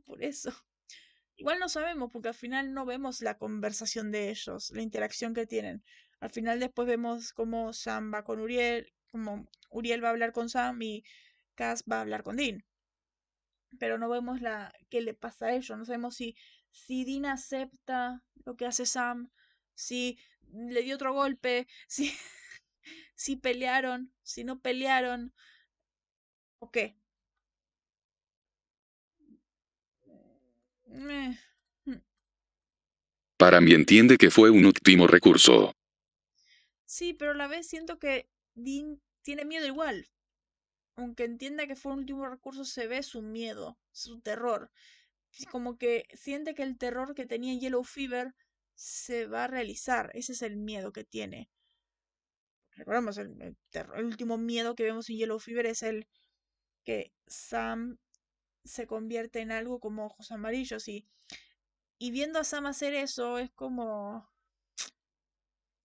[0.06, 0.54] Por eso.
[1.38, 5.48] Igual no sabemos, porque al final no vemos la conversación de ellos, la interacción que
[5.48, 5.82] tienen.
[6.20, 10.50] Al final después vemos cómo Sam va con Uriel, como Uriel va a hablar con
[10.50, 11.04] Sam y
[11.56, 12.66] Cass va a hablar con Dean.
[13.80, 16.36] Pero no vemos la qué le pasa a ellos, no sabemos si,
[16.72, 19.30] si Dean acepta lo que hace Sam,
[19.76, 20.18] si
[20.52, 22.12] le dio otro golpe, si,
[23.16, 25.34] si pelearon, si no pelearon,
[26.60, 26.96] o qué.
[30.08, 30.16] Eh,
[30.85, 30.85] hmm.
[33.38, 35.74] Para mí entiende que fue un último recurso.
[36.86, 40.08] Sí, pero a la vez siento que Dean tiene miedo igual.
[40.96, 44.72] Aunque entienda que fue un último recurso, se ve su miedo, su terror.
[45.52, 48.34] Como que siente que el terror que tenía en Yellow Fever
[48.74, 50.12] se va a realizar.
[50.14, 51.50] Ese es el miedo que tiene.
[52.72, 56.08] Recordemos, el, el terror- el último miedo que vemos en Yellow Fever es el
[56.86, 57.98] que Sam
[58.66, 61.08] se convierte en algo como ojos amarillos y,
[62.00, 64.30] y viendo a Sam hacer eso es como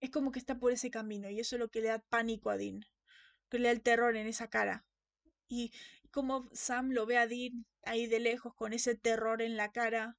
[0.01, 2.51] es como que está por ese camino y eso es lo que le da pánico
[2.51, 2.81] a Dean,
[3.51, 4.87] que le da el terror en esa cara.
[5.49, 5.73] Y
[6.11, 10.19] como Sam lo ve a Dean ahí de lejos con ese terror en la cara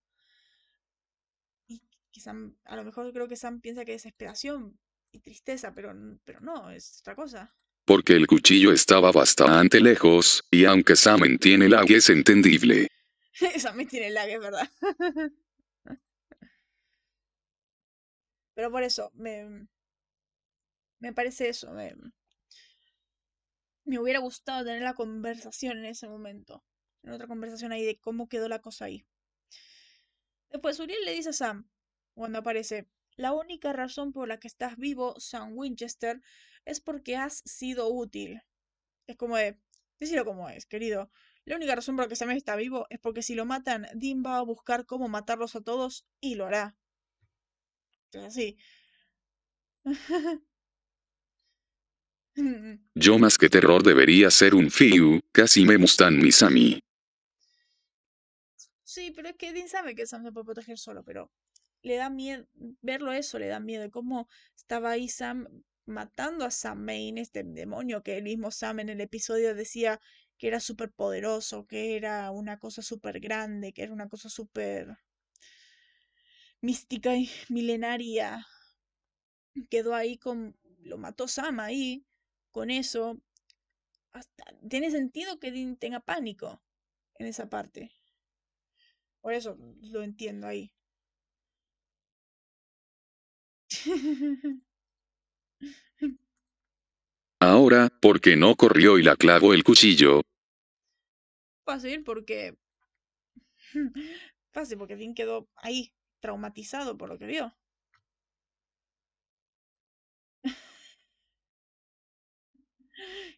[2.14, 4.80] y Sam, a lo mejor creo que Sam piensa que es desesperación
[5.12, 5.94] y tristeza, pero,
[6.24, 7.56] pero no, es otra cosa.
[7.92, 12.88] Porque el cuchillo estaba bastante lejos, y aunque Sam tiene lag es entendible.
[13.60, 14.70] Sam me tiene lag, es verdad.
[18.56, 19.68] Pero por eso, me,
[21.00, 21.94] me parece eso, me,
[23.84, 26.64] me hubiera gustado tener la conversación en ese momento.
[27.04, 29.06] En otra conversación ahí de cómo quedó la cosa ahí.
[30.50, 31.70] Después Uriel le dice a Sam,
[32.14, 32.88] cuando aparece,
[33.18, 36.22] la única razón por la que estás vivo, Sam Winchester,
[36.66, 38.42] es porque has sido útil.
[39.08, 39.58] Es como de,
[40.00, 41.12] decirlo como es, querido.
[41.46, 44.24] La única razón por la que Sam está vivo es porque si lo matan, Dean
[44.26, 46.78] va a buscar cómo matarlos a todos y lo hará.
[48.12, 48.58] Es así.
[52.96, 56.80] Yo más que terror debería ser un fiu, casi me gustan mis a mí.
[58.84, 61.32] Sí, pero es que Dean sabe que Sam se puede proteger solo, pero
[61.82, 62.46] le da miedo,
[62.82, 65.48] verlo eso le da miedo, cómo estaba ahí Sam
[65.86, 70.00] matando a Sam Main, este demonio que el mismo Sam en el episodio decía
[70.38, 74.98] que era súper poderoso, que era una cosa súper grande, que era una cosa súper
[76.62, 78.46] mística y milenaria.
[79.70, 82.06] Quedó ahí con, lo mató Sam ahí,
[82.52, 83.20] con eso.
[84.70, 86.62] Tiene sentido que Dean tenga pánico
[87.16, 87.92] en esa parte.
[89.22, 90.72] Por eso lo entiendo ahí.
[97.44, 100.22] Ahora, ¿por qué no corrió y la clavó el cuchillo?
[101.66, 102.56] Fácil porque.
[104.52, 107.52] Fácil porque Dean quedó ahí, traumatizado por lo que vio.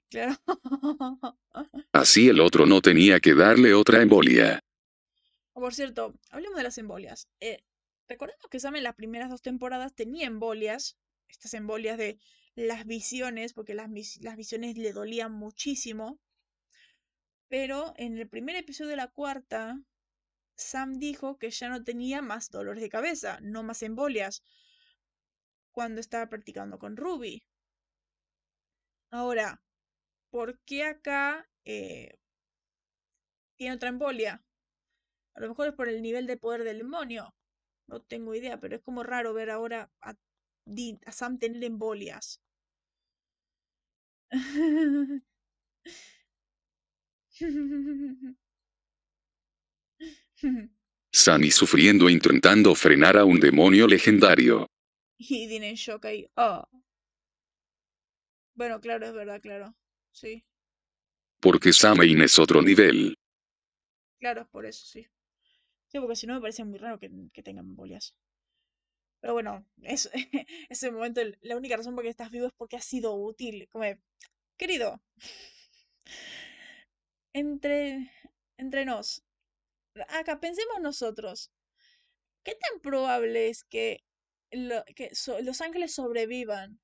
[0.10, 0.36] Claro.
[1.94, 4.60] Así el otro no tenía que darle otra embolia.
[5.54, 7.30] Oh, Por cierto, hablemos de las embolias.
[7.40, 7.64] Eh,
[8.10, 10.98] recordemos que Sam en las primeras dos temporadas tenía embolias,
[11.30, 12.20] estas embolias de
[12.56, 13.90] las visiones, porque las,
[14.22, 16.20] las visiones le dolían muchísimo.
[17.48, 19.80] Pero en el primer episodio de la cuarta,
[20.56, 24.44] Sam dijo que ya no tenía más dolores de cabeza, no más embolias,
[25.72, 27.44] cuando estaba practicando con Ruby.
[29.12, 29.62] Ahora,
[30.30, 32.18] ¿por qué acá eh,
[33.58, 34.44] tiene otra embolia?
[35.36, 37.34] A lo mejor es por el nivel de poder del demonio.
[37.88, 40.16] No tengo idea, pero es como raro ver ahora a,
[41.06, 42.42] A Sam tener embolias.
[51.14, 54.68] Sunny sufriendo intentando frenar a un demonio legendario.
[55.18, 56.28] Y Dean en shock ahí.
[56.36, 56.64] Oh.
[58.56, 59.76] Bueno, claro, es verdad, claro.
[60.12, 60.44] Sí,
[61.40, 63.14] Porque Samain es otro nivel.
[64.20, 65.06] claro, es por eso, sí.
[65.88, 68.16] Sí, porque si no me parece muy raro que, que tengan embolias.
[69.24, 70.10] Pero bueno, eso,
[70.70, 73.70] ese momento, la única razón por que estás vivo es porque has sido útil.
[73.72, 73.86] Como,
[74.58, 75.02] querido,
[77.34, 78.10] Entre,
[78.58, 79.24] entre nos,
[80.10, 81.52] acá pensemos nosotros,
[82.44, 84.04] ¿qué tan probable es que,
[84.52, 85.12] lo- que
[85.44, 86.80] los ángeles sobrevivan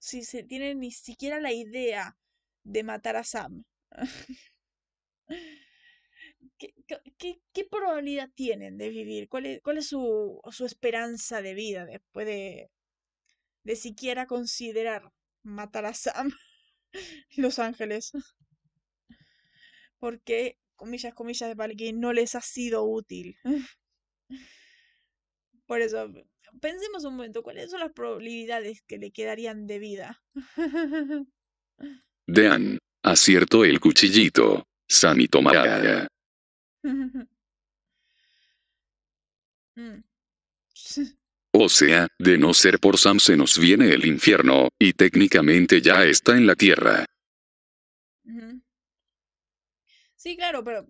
[0.00, 2.16] si se tienen ni siquiera la idea
[2.64, 3.64] de matar a Sam?
[6.58, 6.74] ¿Qué,
[7.18, 9.28] qué, qué- probabilidad tienen de vivir?
[9.28, 12.70] ¿Cuál es, cuál es su, su esperanza de vida después de,
[13.64, 15.12] de siquiera considerar
[15.44, 16.32] matar a Sam,
[17.36, 18.12] Los Ángeles?
[19.98, 23.36] Porque, comillas, comillas, de para que no les ha sido útil.
[25.66, 26.10] Por eso,
[26.60, 30.22] pensemos un momento, ¿cuáles son las probabilidades que le quedarían de vida?
[32.26, 32.78] Dean.
[33.02, 34.64] Acierto el cuchillito.
[34.88, 36.06] Sammy tomará.
[39.76, 40.04] Mm.
[41.56, 46.02] O sea, de no ser por Sam se nos viene el infierno, y técnicamente ya
[46.04, 47.04] está en la tierra.
[50.16, 50.88] Sí, claro, pero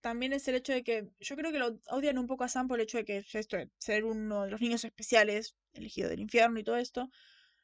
[0.00, 2.66] también es el hecho de que yo creo que lo odian un poco a Sam
[2.66, 6.08] por el hecho de que es esto de ser uno de los niños especiales, elegido
[6.08, 7.08] del infierno y todo esto.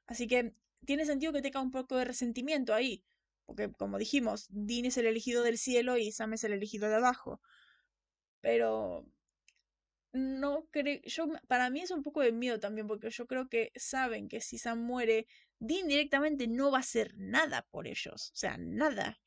[0.07, 0.53] Así que
[0.85, 3.03] tiene sentido que tenga un poco de resentimiento ahí.
[3.45, 6.97] Porque como dijimos, Dean es el elegido del cielo y Sam es el elegido de
[6.97, 7.41] abajo.
[8.41, 9.07] Pero
[10.13, 13.73] no creo, yo para mí es un poco de miedo también, porque yo creo que
[13.77, 15.27] saben que si Sam muere,
[15.59, 18.31] Dean directamente no va a hacer nada por ellos.
[18.33, 19.21] O sea, nada.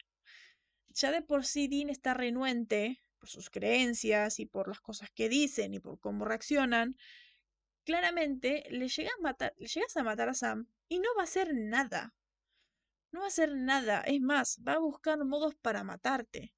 [0.90, 5.30] Ya de por sí Dean está renuente por sus creencias y por las cosas que
[5.30, 6.96] dicen y por cómo reaccionan.
[7.86, 11.26] Claramente le llegas a matar, le llegas a matar a Sam y no va a
[11.26, 12.14] hacer nada.
[13.12, 14.02] No va a hacer nada.
[14.02, 16.54] Es más, va a buscar modos para matarte.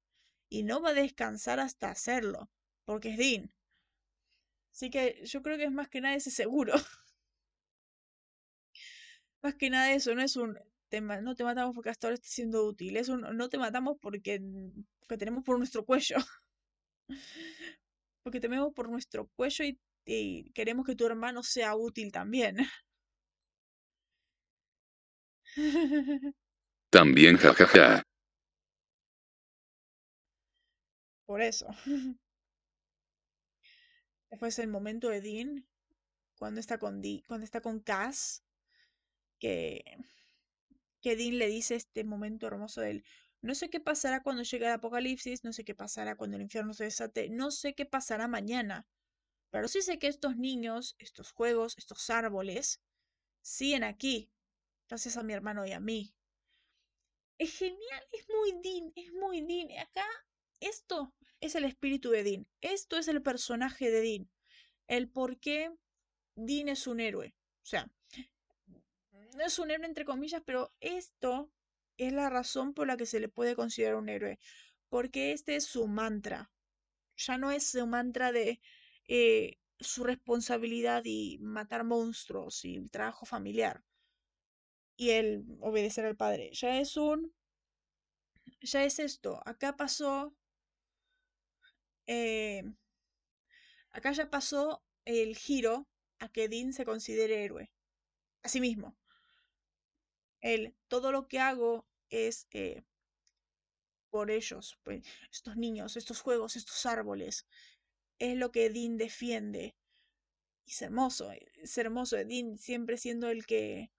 [0.52, 2.50] Y no va a descansar hasta hacerlo.
[2.84, 3.50] Porque es Dean.
[4.70, 6.74] Así que yo creo que es más que nada ese seguro.
[9.42, 10.58] más que nada eso, no es un
[10.90, 12.98] te no te matamos porque hasta ahora está siendo útil.
[12.98, 14.42] Es un no te matamos porque,
[15.00, 16.16] porque tenemos por nuestro cuello.
[18.22, 22.58] porque tememos por nuestro cuello y, y queremos que tu hermano sea útil también.
[26.90, 28.02] También jajaja.
[31.32, 31.66] Por eso.
[34.30, 35.64] Después el momento de Dean,
[36.38, 38.44] cuando está con Di- cuando está con Cass,
[39.40, 39.84] que,
[41.02, 43.04] que Dean le dice este momento hermoso del
[43.42, 46.72] no sé qué pasará cuando llegue el apocalipsis, no sé qué pasará cuando el infierno
[46.74, 48.86] se desate, no sé qué pasará mañana,
[49.50, 52.80] pero sí sé que estos niños, estos juegos, estos árboles,
[53.42, 54.30] siguen aquí,
[54.88, 56.14] gracias a mi hermano y a mí.
[57.36, 59.68] Es genial, es muy Dean, es muy Dean.
[59.86, 60.06] Acá,
[60.60, 61.12] esto
[61.42, 64.30] es el espíritu de Dean, esto es el personaje de Dean,
[64.86, 65.70] el por qué
[66.36, 67.34] Dean es un héroe.
[67.62, 67.90] O sea,
[69.36, 71.50] no es un héroe entre comillas, pero esto
[71.98, 74.38] es la razón por la que se le puede considerar un héroe.
[74.88, 76.50] Porque este es su mantra.
[77.16, 78.60] Ya no es su mantra de
[79.08, 83.82] eh, su responsabilidad y matar monstruos y el trabajo familiar
[84.96, 86.50] y el obedecer al padre.
[86.52, 87.32] Ya es un.
[88.60, 89.40] Ya es esto.
[89.44, 90.34] Acá pasó.
[92.06, 92.64] Eh,
[93.90, 95.86] acá ya pasó el giro
[96.18, 97.70] a que Dean se considere héroe.
[98.42, 98.96] Así mismo.
[100.40, 102.82] El todo lo que hago es eh,
[104.10, 107.46] por ellos, pues, estos niños, estos juegos, estos árboles.
[108.18, 109.74] Es lo que Dean defiende.
[110.66, 112.16] Y es hermoso, es hermoso.
[112.16, 113.90] Dean siempre siendo el que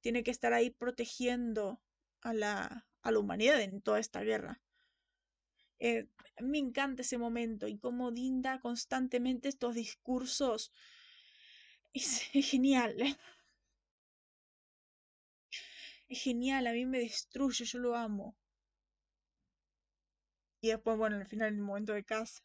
[0.00, 1.80] tiene que estar ahí protegiendo
[2.22, 4.60] a la, a la humanidad en toda esta guerra.
[5.78, 6.06] Eh,
[6.40, 10.72] me encanta ese momento y cómo Dean da constantemente estos discursos.
[11.92, 12.96] Es, genial.
[16.08, 18.36] Es genial, a mí me destruye, yo lo amo.
[20.60, 22.42] Y después, bueno, al final, el momento de Cass.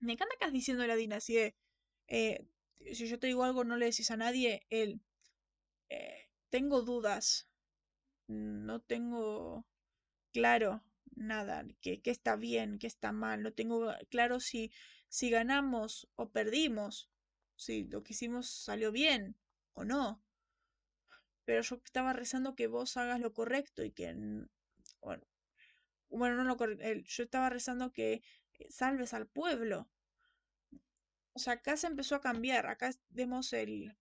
[0.00, 1.54] Me encanta Cass diciéndole a así de,
[2.08, 2.46] eh,
[2.92, 5.00] si yo te digo algo no le decís a nadie, él,
[5.88, 7.48] eh, tengo dudas,
[8.28, 9.66] no tengo
[10.32, 10.82] claro
[11.16, 14.72] nada, que, que está bien, que está mal, no tengo claro si,
[15.08, 17.10] si ganamos o perdimos,
[17.56, 19.36] si lo que hicimos salió bien
[19.74, 20.22] o no,
[21.44, 24.14] pero yo estaba rezando que vos hagas lo correcto y que,
[25.00, 25.22] bueno,
[26.08, 28.22] bueno, no lo correcto, yo estaba rezando que
[28.54, 29.88] eh, salves al pueblo.
[31.32, 33.96] O sea, acá se empezó a cambiar, acá vemos el,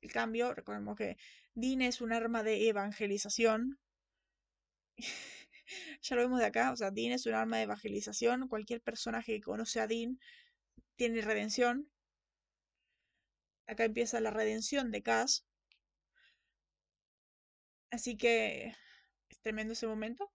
[0.00, 1.16] el cambio, recordemos que
[1.54, 3.78] Dean es un arma de evangelización.
[6.02, 8.48] ya lo vemos de acá, o sea, Dean es un arma de evangelización.
[8.48, 10.18] Cualquier personaje que conoce a Dean
[10.96, 11.90] tiene redención.
[13.66, 15.46] Acá empieza la redención de Cass.
[17.90, 18.74] Así que
[19.28, 20.30] es tremendo ese momento.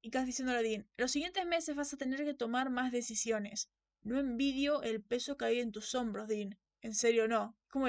[0.00, 3.70] Y Cass diciéndole a Dean, los siguientes meses vas a tener que tomar más decisiones.
[4.02, 6.58] No envidio el peso que hay en tus hombros, Dean.
[6.82, 7.56] En serio, no.
[7.68, 7.88] ¿Cómo,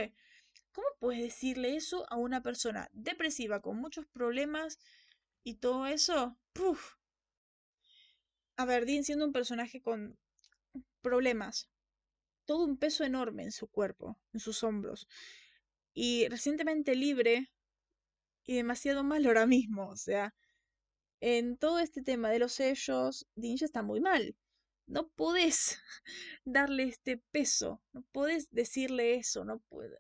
[0.72, 4.80] ¿Cómo puedes decirle eso a una persona depresiva con muchos problemas
[5.50, 6.38] y todo eso?
[6.54, 6.96] Puf.
[8.58, 10.18] A ver, Dean siendo un personaje con
[11.02, 11.70] problemas,
[12.46, 15.08] todo un peso enorme en su cuerpo, en sus hombros,
[15.94, 17.52] y recientemente libre
[18.46, 20.36] y demasiado mal ahora mismo, o sea,
[21.22, 24.36] en todo este tema de los sellos, Dean ya está muy mal.
[24.88, 25.80] No podés
[26.46, 29.98] darle este peso, no podés decirle eso, no puede.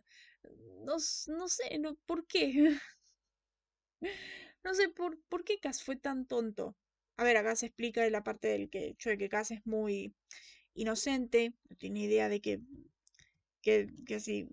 [0.86, 0.98] No,
[1.28, 2.78] no sé, no, ¿por qué?
[4.64, 6.76] no sé por, por qué Cass fue tan tonto.
[7.18, 10.14] A ver, acá se explica la parte del que hecho de que Cass es muy
[10.74, 12.62] inocente, no tiene idea de que,
[13.62, 14.48] que, que, si,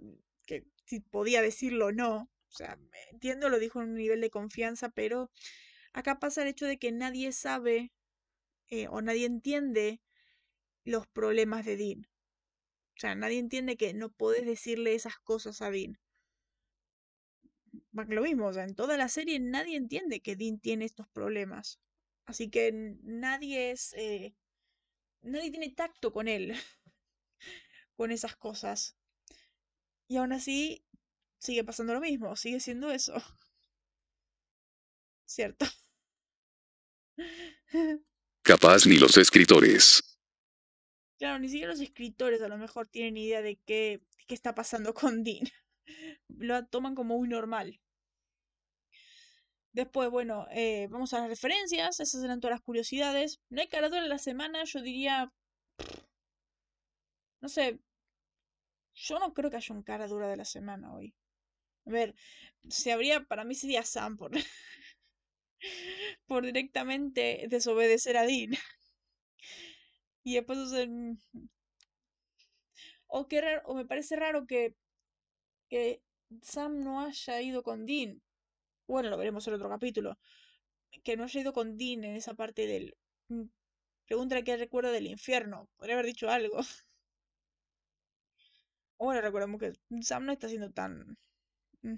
[0.47, 2.31] que si podía decirlo o no.
[2.51, 2.79] O sea,
[3.13, 5.31] entiendo, lo dijo en un nivel de confianza, pero
[5.93, 7.93] acá pasa el hecho de que nadie sabe
[8.69, 10.01] eh, o nadie entiende
[10.85, 12.09] los problemas de Dean.
[12.97, 15.99] O sea, nadie entiende que no podés decirle esas cosas a Dean.
[18.09, 21.81] Lo mismo, o sea, en toda la serie nadie entiende que Dean tiene estos problemas.
[22.27, 22.73] Así que
[23.03, 23.95] nadie es.
[23.95, 24.35] Eh,
[25.23, 26.55] nadie tiene tacto con él.
[27.97, 28.97] con esas cosas.
[30.09, 30.85] Y aún así,
[31.39, 33.15] sigue pasando lo mismo, sigue siendo eso.
[35.27, 35.67] ¿Cierto?
[38.43, 40.03] Capaz ni los escritores.
[41.19, 44.93] Claro, ni siquiera los escritores a lo mejor tienen idea de qué, qué está pasando
[44.93, 45.49] con Dean.
[46.29, 47.81] Lo toman como muy normal.
[49.77, 52.01] Después, bueno, eh, vamos a las referencias.
[52.01, 53.41] Esas eran todas las curiosidades.
[53.51, 55.31] No hay caradura de la semana, yo diría.
[57.41, 57.79] No sé.
[58.95, 61.15] Yo no creo que haya un cara dura de la semana hoy.
[61.87, 62.15] A ver,
[62.69, 64.33] se habría, para mí sería Sam por,
[66.27, 68.53] por directamente desobedecer a Dean.
[70.25, 70.87] Y después, o sea,
[73.09, 74.75] o, qué raro, o me parece raro que,
[75.69, 76.03] que
[76.43, 78.23] Sam no haya ido con Dean.
[78.87, 80.19] Bueno, lo veremos en otro capítulo.
[81.05, 82.97] Que no haya ido con Dean en esa parte del...
[83.29, 83.45] Mm,
[84.07, 85.69] Pregúntale qué recuerdo del infierno.
[85.77, 86.59] Podría haber dicho algo.
[88.99, 89.73] Bueno, recordemos que
[90.03, 91.19] Sam no está siendo tan...
[91.83, 91.97] Mm.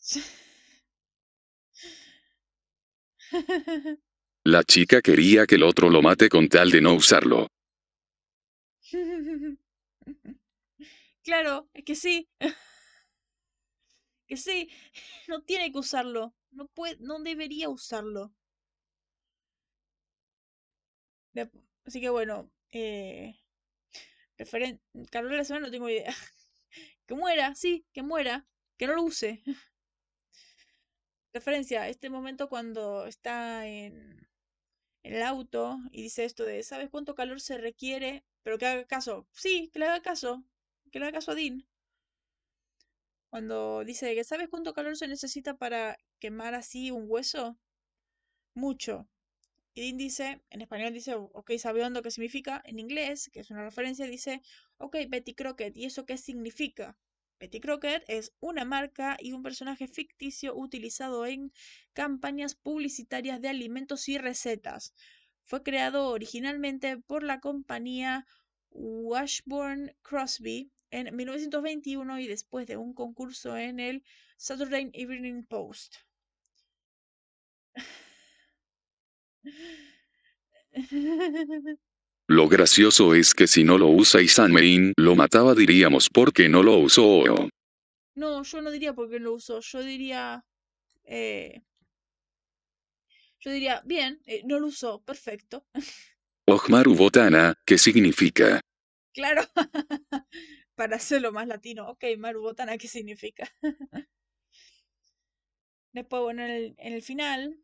[4.44, 7.48] La chica quería que el otro lo mate con tal de no usarlo.
[11.24, 12.28] Claro, es que sí.
[14.26, 14.70] Que sí,
[15.28, 16.34] no tiene que usarlo.
[16.50, 18.32] No puede, no debería usarlo.
[21.84, 23.36] Así que bueno, eh,
[25.10, 26.12] Carlos de la semana no tengo idea.
[27.06, 28.46] que muera, sí, que muera,
[28.76, 29.42] que no lo use.
[31.32, 34.26] Referencia, este momento cuando está en,
[35.06, 38.24] el auto y dice esto de, ¿sabes cuánto calor se requiere?
[38.42, 39.28] Pero que haga caso.
[39.32, 40.44] Sí, que le haga caso.
[40.90, 41.66] Que le haga caso a Dean.
[43.30, 47.58] Cuando dice que, ¿sabes cuánto calor se necesita para quemar así un hueso?
[48.54, 49.08] Mucho.
[49.74, 52.62] Y Dean dice, en español dice, ok, sabiendo qué significa.
[52.64, 54.40] En inglés, que es una referencia, dice,
[54.78, 55.76] ok, Betty Crockett.
[55.76, 56.96] ¿Y eso qué significa?
[57.38, 61.52] Betty Crockett es una marca y un personaje ficticio utilizado en
[61.92, 64.94] campañas publicitarias de alimentos y recetas.
[65.44, 68.26] Fue creado originalmente por la compañía
[68.70, 74.02] Washburn Crosby en 1921 y después de un concurso en el
[74.38, 75.96] Saturday Evening Post.
[82.28, 86.78] Lo gracioso es que si no lo usa Main lo mataba diríamos porque no lo
[86.78, 87.24] usó.
[88.14, 90.46] No, yo no diría porque no lo usó, yo diría...
[91.04, 91.62] Eh,
[93.40, 95.66] yo diría, bien, eh, no lo usó, perfecto.
[96.46, 98.60] Ojmaru Botana, ¿qué significa?
[99.12, 99.42] Claro,
[100.76, 101.88] para hacerlo más latino.
[101.90, 103.50] Ok, Marubotana, ¿qué significa?
[105.92, 107.58] Después, bueno, en el, final,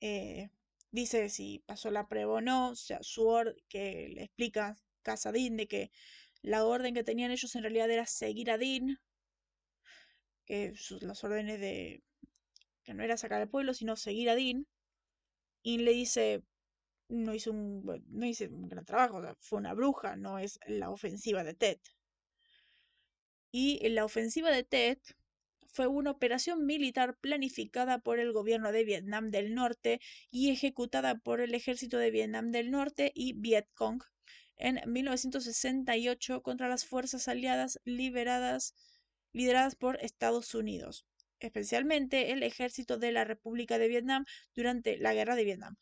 [0.00, 0.48] eh,
[0.90, 5.56] dice si pasó la prueba o no, o sea, su orden que le explica Casadín
[5.56, 5.90] de que
[6.42, 8.98] la orden que tenían ellos en realidad era seguir a Dean,
[10.46, 10.72] que
[11.02, 12.02] las órdenes de
[12.84, 14.66] que no era sacar al pueblo, sino seguir a Dean,
[15.62, 16.42] y le dice,
[17.08, 21.54] no hizo un, no un gran trabajo, fue una bruja, no es la ofensiva de
[21.54, 21.78] Ted.
[23.52, 24.98] Y la ofensiva de Ted
[25.66, 30.00] fue una operación militar planificada por el gobierno de Vietnam del Norte
[30.30, 34.02] y ejecutada por el ejército de Vietnam del Norte y Vietcong
[34.56, 38.74] en 1968 contra las fuerzas aliadas liberadas,
[39.32, 41.06] lideradas por Estados Unidos.
[41.40, 44.24] especialmente el ejército de la República de Vietnam
[44.56, 45.76] durante la guerra de Vietnam.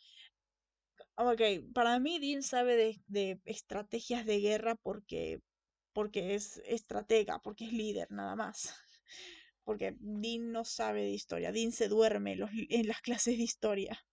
[1.17, 1.41] Ok,
[1.75, 5.41] para mí Dean sabe de, de estrategias de guerra porque,
[5.97, 8.75] porque es estratega, porque es líder, nada más.
[9.65, 12.37] Porque Dean no sabe de historia, Dean se duerme
[12.69, 14.07] en, las clases de historia.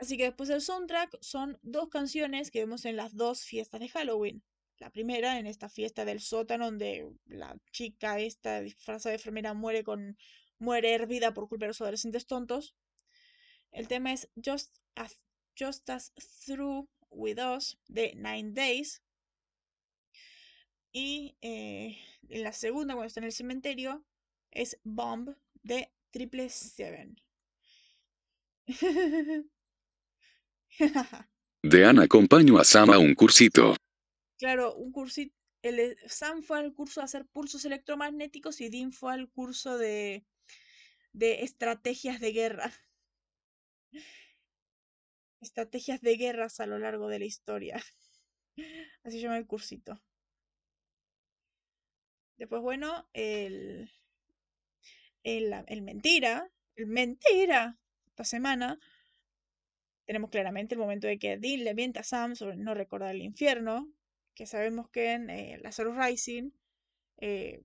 [0.00, 3.88] Así que después del soundtrack son dos canciones que vemos en las dos fiestas de
[3.88, 4.42] Halloween.
[4.78, 9.84] La primera en esta fiesta del sótano donde la chica esta disfrazada de enfermera muere
[9.84, 10.18] con
[10.58, 12.74] muere hervida por culpa de los adolescentes tontos.
[13.70, 15.20] El tema es Just as,
[15.56, 16.12] Just as
[16.44, 19.00] Through With Us de Nine Days.
[20.96, 21.98] Y eh,
[22.28, 24.04] en la segunda, cuando está en el cementerio,
[24.52, 27.20] es Bomb de Triple Seven.
[31.64, 33.74] Dean acompañó a Sam a un cursito.
[34.38, 35.34] Claro, un cursito.
[35.62, 39.76] El, de- Sam fue al curso de hacer pulsos electromagnéticos y Dean fue al curso
[39.78, 40.24] de,
[41.12, 42.72] de estrategias de guerra.
[45.40, 47.82] Estrategias de guerras a lo largo de la historia.
[49.02, 50.00] Así se llama el cursito.
[52.36, 53.90] Después, bueno, el,
[55.22, 56.50] el, el mentira.
[56.76, 57.78] El mentira.
[58.06, 58.78] Esta semana
[60.06, 63.22] tenemos claramente el momento de que Dean le miente a Sam sobre no recordar el
[63.22, 63.92] infierno.
[64.34, 66.50] Que sabemos que en eh, Lazarus Rising
[67.18, 67.62] eh,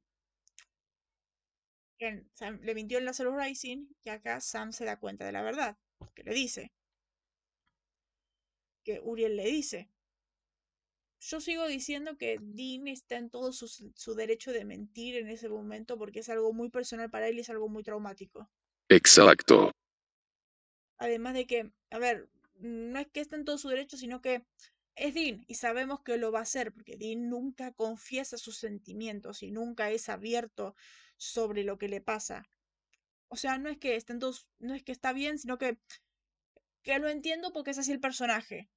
[2.61, 5.77] le mintió en Lazarus Rising y acá Sam se da cuenta de la verdad,
[6.15, 6.71] que le dice,
[8.83, 9.89] que Uriel le dice.
[11.19, 15.49] Yo sigo diciendo que Dean está en todo su, su derecho de mentir en ese
[15.49, 18.49] momento porque es algo muy personal para él y es algo muy traumático.
[18.87, 19.71] Exacto.
[20.97, 24.45] Además de que, a ver, no es que esté en todo su derecho, sino que
[24.95, 29.43] es Dean y sabemos que lo va a hacer porque Dean nunca confiesa sus sentimientos
[29.43, 30.75] y nunca es abierto
[31.17, 32.49] sobre lo que le pasa.
[33.27, 35.77] O sea, no es que esté en todo, no es que está bien, sino que
[36.83, 38.69] que lo entiendo porque es así el personaje.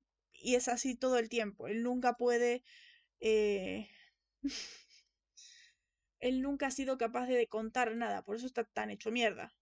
[0.42, 1.68] Y es así todo el tiempo.
[1.68, 2.62] Él nunca puede.
[3.20, 3.88] eh,
[6.20, 8.22] él nunca ha sido capaz de contar nada.
[8.24, 9.52] Por eso está tan hecho mierda.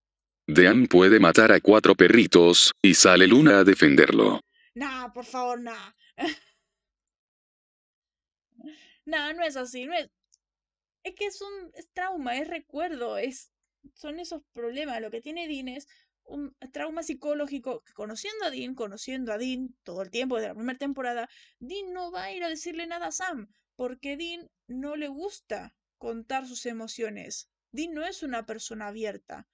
[0.47, 4.41] Dean puede matar a cuatro perritos, y sale Luna a defenderlo.
[4.75, 5.93] Nah, por favor, nah.
[9.07, 9.87] nah, no es así.
[9.87, 10.11] No es...
[11.05, 13.17] es que es un es trauma, es recuerdo.
[13.17, 13.53] Es,
[13.95, 15.01] son esos problemas.
[15.01, 15.89] Lo que tiene Dean es
[16.31, 20.55] un trauma psicológico que conociendo a Dean, conociendo a Dean todo el tiempo desde la
[20.55, 21.29] primera temporada,
[21.59, 25.75] Dean no va a ir a decirle nada a Sam, porque Dean no le gusta
[25.99, 27.49] contar sus emociones.
[27.73, 29.49] Dean no es una persona abierta.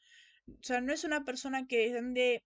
[0.48, 2.44] O sea, no es una persona que ande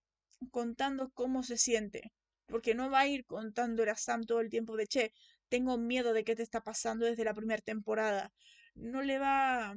[0.51, 2.13] contando cómo se siente,
[2.47, 5.13] porque no va a ir contándole a Sam todo el tiempo de, che,
[5.49, 8.33] tengo miedo de qué te está pasando desde la primera temporada.
[8.75, 9.77] No le va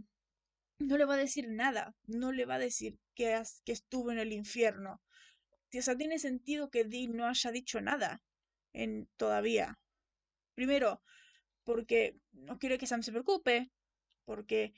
[0.80, 4.32] no le va a decir nada, no le va a decir que, estuvo en el
[4.32, 5.02] infierno.
[5.70, 8.22] Tiene sentido que Dean no haya dicho nada
[8.74, 9.80] en, todavía.
[10.56, 11.02] Primero,
[11.64, 13.72] porque no quiere que Sam se preocupe,
[14.26, 14.74] porque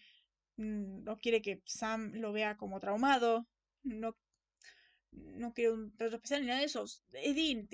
[0.58, 3.48] mm, no quiere que Sam lo vea como traumado,
[3.84, 4.16] no,
[5.12, 6.86] no quiere un trato especial ni nada de eso.
[7.14, 7.68] Es Dean,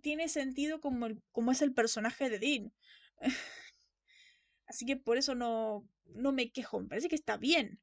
[0.00, 2.72] tiene sentido como, como es el personaje de Dean.
[4.66, 7.80] Así que por eso no, no me quejo, me parece que está bien.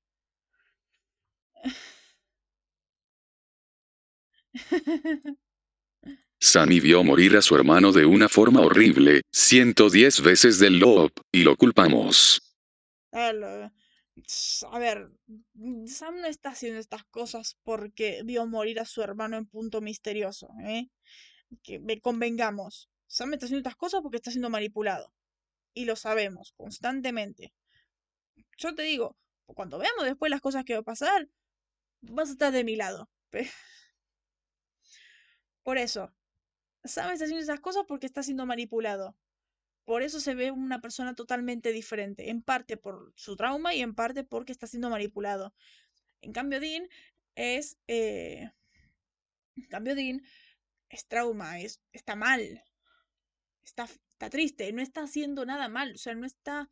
[6.42, 11.44] Sammy vio morir a su hermano de una forma horrible, 110 veces del Lob, y
[11.44, 12.42] lo culpamos.
[13.12, 19.38] A ver, a Sam no está haciendo estas cosas porque vio morir a su hermano
[19.38, 20.88] en punto misterioso, ¿eh?
[21.64, 22.90] Que ve- convengamos.
[23.08, 25.14] Sam está haciendo estas cosas porque está siendo manipulado.
[25.74, 27.54] Y lo sabemos constantemente.
[28.60, 29.18] Yo te digo,
[29.48, 31.28] cuando veamos después las cosas que va a pasar,
[32.02, 33.10] vas a estar de mi lado.
[35.64, 36.14] Por eso,
[36.84, 39.18] Sam está haciendo esas cosas porque está siendo manipulado.
[39.86, 43.96] Por eso se ve una persona totalmente diferente, en parte por su trauma y en
[43.96, 45.54] parte porque está siendo manipulado.
[46.22, 46.88] En cambio, Dean
[47.36, 47.78] es.
[47.88, 48.52] eh,
[49.56, 50.22] en cambio, Dean
[50.90, 52.64] es trauma, es, está mal,
[53.64, 56.70] está, está triste, no está haciendo nada mal, o sea, no está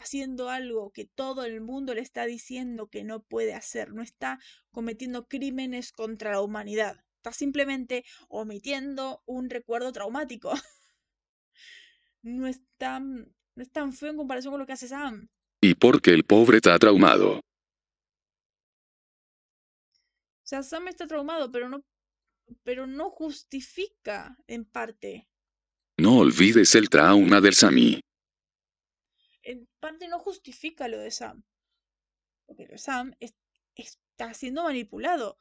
[0.00, 4.40] haciendo algo que todo el mundo le está diciendo que no puede hacer, no está
[4.70, 10.52] cometiendo crímenes contra la humanidad, está simplemente omitiendo un recuerdo traumático.
[12.22, 15.26] No es tan, no es tan feo en comparación con lo que hace Sam.
[15.62, 17.38] Y porque el pobre está traumado.
[17.38, 17.42] O
[20.44, 21.82] sea, Sam está traumado, pero no,
[22.62, 25.30] pero no justifica en parte.
[25.96, 28.02] No olvides el trauma del Sammy.
[29.42, 31.44] En parte no justifica lo de Sam.
[32.46, 33.14] Porque Sam
[33.74, 35.38] está siendo manipulado.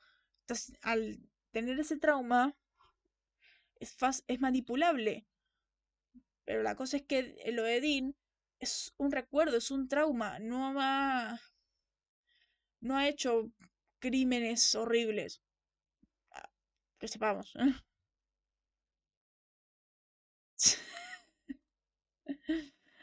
[0.82, 1.20] Al
[1.52, 2.56] tener ese trauma,
[3.80, 3.96] es,
[4.28, 5.26] es manipulable.
[6.46, 8.16] Pero la cosa es que el Oedin
[8.60, 10.40] es un recuerdo, es un trauma.
[10.40, 11.40] No ha,
[12.82, 13.52] no ha hecho
[14.00, 15.42] crímenes horribles.
[16.32, 16.50] Ah,
[17.00, 17.54] que sepamos.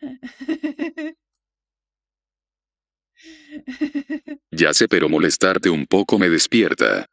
[4.51, 7.07] Ya sé, pero molestarte un poco me despierta.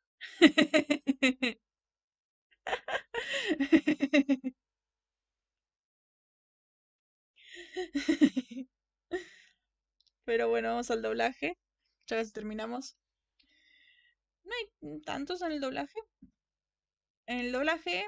[10.25, 11.57] Pero bueno, vamos al doblaje.
[12.07, 12.95] Ya casi terminamos.
[14.43, 15.99] No hay tantos en el doblaje.
[17.25, 18.05] En el doblaje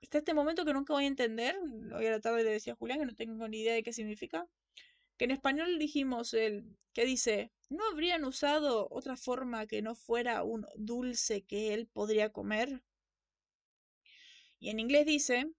[0.00, 1.56] está este momento que nunca voy a entender.
[1.94, 3.92] Hoy a la tarde le decía a Julián que no tengo ni idea de qué
[3.92, 4.46] significa.
[5.16, 10.42] Que en español dijimos el que dice, ¿no habrían usado otra forma que no fuera
[10.44, 12.82] un dulce que él podría comer?
[14.60, 15.50] Y en inglés dice,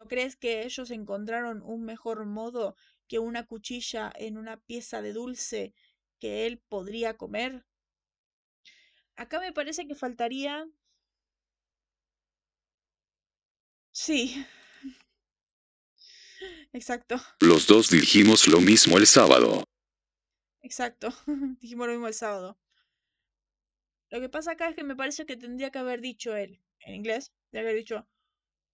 [0.00, 2.76] ¿no crees que ellos encontraron un mejor modo
[3.08, 5.74] que una cuchilla en una pieza de dulce
[6.18, 7.64] que él podría comer?
[9.16, 10.66] Acá me parece que faltaría...
[13.94, 14.44] Sí.
[16.72, 17.16] Exacto.
[17.40, 19.62] Los dos dijimos lo mismo el sábado.
[20.62, 21.10] Exacto.
[21.60, 22.58] dijimos lo mismo el sábado.
[24.10, 26.94] Lo que pasa acá es que me parece que tendría que haber dicho él, en
[26.96, 28.08] inglés, que haber dicho,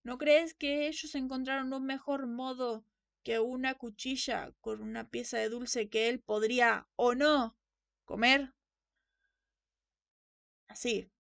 [0.05, 2.87] ¿no crees que ellos encontraron un mejor modo
[3.23, 7.59] que una cuchilla con una pieza de dulce que él podría o no
[8.07, 8.55] comer?
[10.69, 11.11] Así.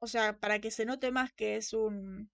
[0.00, 2.30] O sea, para que se note más que es un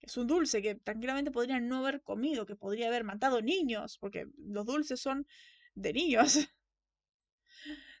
[0.00, 4.26] es un dulce que tranquilamente podrían no haber comido, que podría haber matado niños, porque
[4.38, 5.26] los dulces son
[5.74, 6.38] de niños.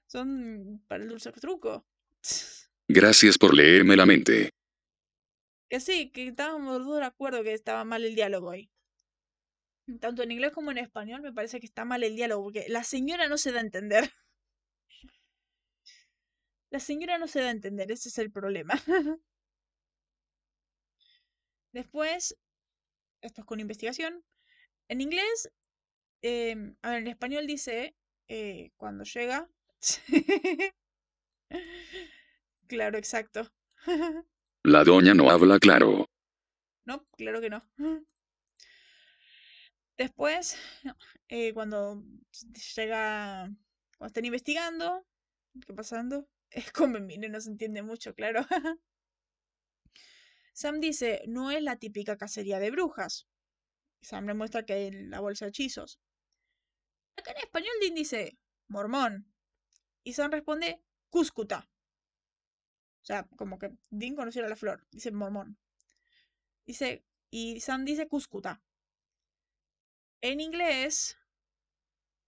[0.06, 1.86] son para el dulce truco.
[2.88, 4.50] Gracias por leerme la mente.
[5.68, 8.70] Que sí, que estábamos de acuerdo que estaba mal el diálogo ahí.
[10.00, 12.84] Tanto en inglés como en español me parece que está mal el diálogo, porque la
[12.84, 14.10] señora no se da a entender.
[16.70, 18.74] La señora no se da a entender, ese es el problema.
[21.76, 22.34] Después,
[23.20, 24.24] esto es con investigación.
[24.88, 25.50] En inglés,
[26.22, 27.94] em, a ver, en español dice
[28.28, 29.46] eh, cuando llega.
[32.66, 33.52] claro, exacto.
[34.64, 36.06] La doña no habla claro.
[36.86, 37.62] No, claro que no.
[39.98, 40.56] Después,
[41.28, 42.02] eh, cuando
[42.74, 43.50] llega,
[43.98, 45.06] cuando están investigando,
[45.66, 46.26] ¿qué pasando?
[46.50, 48.46] Es como mire, no se entiende mucho, claro.
[50.56, 53.26] Sam dice, no es la típica cacería de brujas.
[54.00, 56.00] Sam le muestra que hay la bolsa de hechizos.
[57.14, 59.30] Acá en español Dean dice, mormón.
[60.02, 61.68] Y Sam responde, cúscuta.
[63.02, 64.86] O sea, como que Dean conociera la flor.
[64.90, 65.58] Dice mormón.
[66.64, 68.62] Dice, y Sam dice cúscuta.
[70.22, 71.18] En inglés,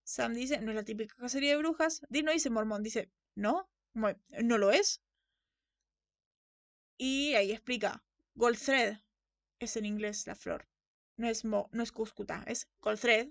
[0.05, 2.03] Sam dice, no es la típica cacería de brujas.
[2.11, 5.01] Dean no dice mormón, dice, no, no lo es.
[6.99, 8.05] Y ahí explica,
[8.39, 9.01] gold thread
[9.59, 10.69] es en inglés la flor.
[11.17, 13.29] No es, mo, no es cúscuta, es gold thread.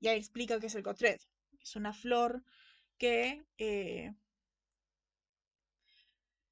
[0.00, 1.20] Y ahí explica qué es el gold thread.
[1.60, 2.44] Es una flor
[2.98, 4.12] que eh,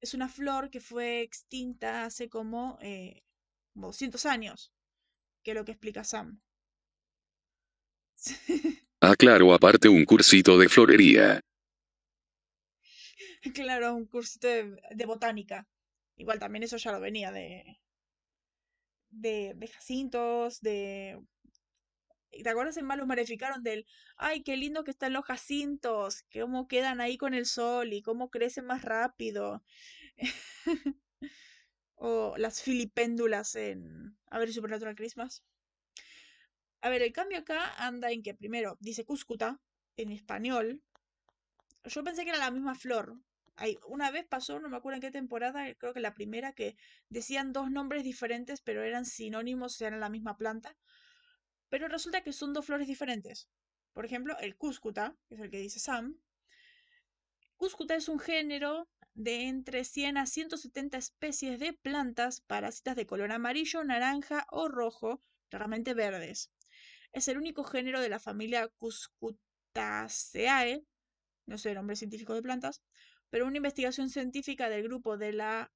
[0.01, 3.23] es una flor que fue extinta hace como, eh,
[3.75, 4.73] 200 años,
[5.43, 6.41] que es lo que explica Sam.
[9.01, 11.41] ah, claro, aparte un cursito de florería.
[13.53, 15.67] claro, un cursito de, botánica.
[16.17, 17.79] Igual también eso ya lo venía de,
[19.09, 21.19] de, de jacintos, de
[22.43, 23.85] ¿Te acuerdas en Malos Marificaron del,
[24.15, 28.29] ay, qué lindo que están los jacintos, cómo quedan ahí con el sol y cómo
[28.29, 29.63] crecen más rápido?
[31.95, 35.43] o las filipéndulas en A ver, Supernatural Christmas.
[36.81, 39.61] A ver, el cambio acá anda en que primero dice Cúscuta
[39.95, 40.81] en español.
[41.85, 43.17] Yo pensé que era la misma flor.
[43.57, 46.77] Hay, una vez pasó, no me acuerdo en qué temporada, creo que la primera, que
[47.09, 50.77] decían dos nombres diferentes, pero eran sinónimos, eran la misma planta.
[51.69, 53.49] Pero resulta que son dos flores diferentes.
[53.93, 56.19] Por ejemplo, el cúscuta, que es el que dice Sam.
[57.55, 63.31] Cúscuta es un género de entre 100 a 170 especies de plantas parásitas de color
[63.31, 66.51] amarillo, naranja o rojo, raramente verdes.
[67.11, 70.85] Es el único género de la familia Cuscutaceae,
[71.47, 72.83] no sé nombre científico de plantas,
[73.29, 75.71] pero una investigación científica del grupo de la,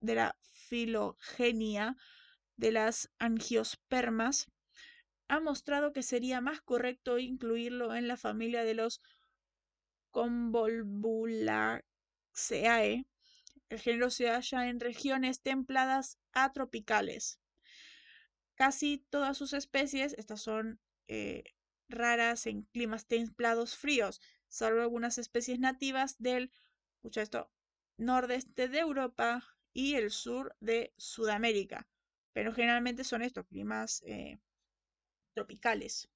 [0.00, 1.96] de la filogenia
[2.56, 4.50] de las angiospermas
[5.28, 9.00] ha mostrado que sería más correcto incluirlo en la familia de los
[10.10, 11.84] Convolvulaceae.
[13.68, 17.38] El género se halla en regiones templadas a tropicales.
[18.56, 21.44] Casi todas sus especies, estas son eh,
[21.88, 24.20] raras en climas templados fríos,
[24.50, 26.52] salvo algunas especies nativas del,
[26.96, 27.50] escucha esto,
[27.96, 31.88] nordeste de Europa y el sur de Sudamérica.
[32.32, 34.38] Pero generalmente son estos climas eh,
[35.34, 36.08] tropicales.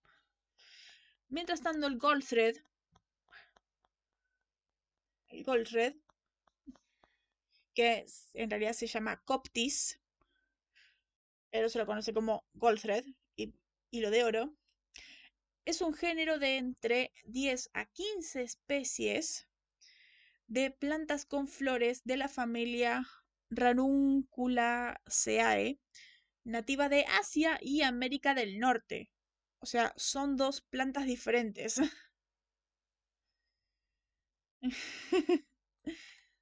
[1.28, 2.56] Mientras tanto, el Goldthread,
[5.28, 5.94] el Goldthread,
[7.74, 10.00] que en realidad se llama Coptis,
[11.50, 13.04] pero se lo conoce como Goldthread,
[13.36, 13.54] y
[13.90, 14.54] hilo de oro,
[15.64, 19.48] es un género de entre 10 a 15 especies
[20.46, 23.06] de plantas con flores de la familia
[23.50, 25.78] Ranunculaceae,
[26.44, 29.10] nativa de Asia y América del Norte.
[29.58, 31.80] O sea, son dos plantas diferentes.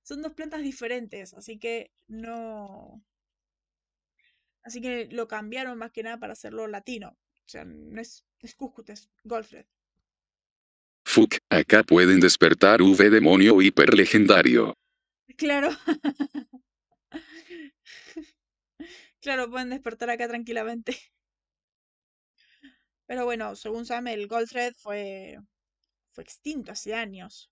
[0.02, 3.02] son dos plantas diferentes, así que no...
[4.64, 7.16] Así que lo cambiaron más que nada para hacerlo latino.
[7.46, 8.56] O sea, no es, es
[8.88, 9.66] es Golfred.
[11.04, 14.74] Fuck, acá pueden despertar V demonio hiper legendario.
[15.36, 15.70] Claro.
[19.20, 20.96] claro, pueden despertar acá tranquilamente.
[23.06, 25.38] Pero bueno, según Sam, el Goldthread fue,
[26.12, 27.50] fue extinto hace años.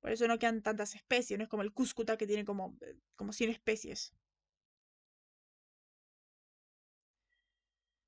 [0.00, 2.96] Por eso no quedan tantas especies, no es como el Cuscuta que tiene como, eh,
[3.16, 4.12] como 100 especies.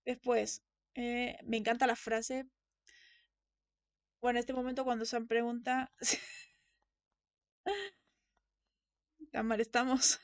[0.04, 0.62] Después,
[0.94, 2.46] eh, me encanta la frase.
[4.20, 5.92] Bueno, en este momento cuando Sam pregunta...
[9.32, 10.20] ¿Tan mal estamos?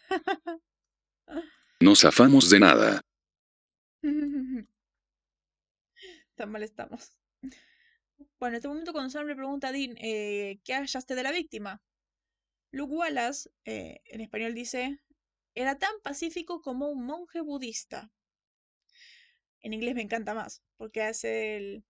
[1.81, 3.03] No zafamos de nada.
[6.35, 7.17] Tan mal estamos.
[8.39, 11.33] Bueno, en este momento cuando Sam le pregunta a Dean eh, qué hallaste de la
[11.33, 11.83] víctima,
[12.73, 15.01] Luke Wallace, eh, en español dice,
[15.55, 18.11] era tan pacífico como un monje budista.
[19.63, 21.85] En inglés me encanta más, porque hace el...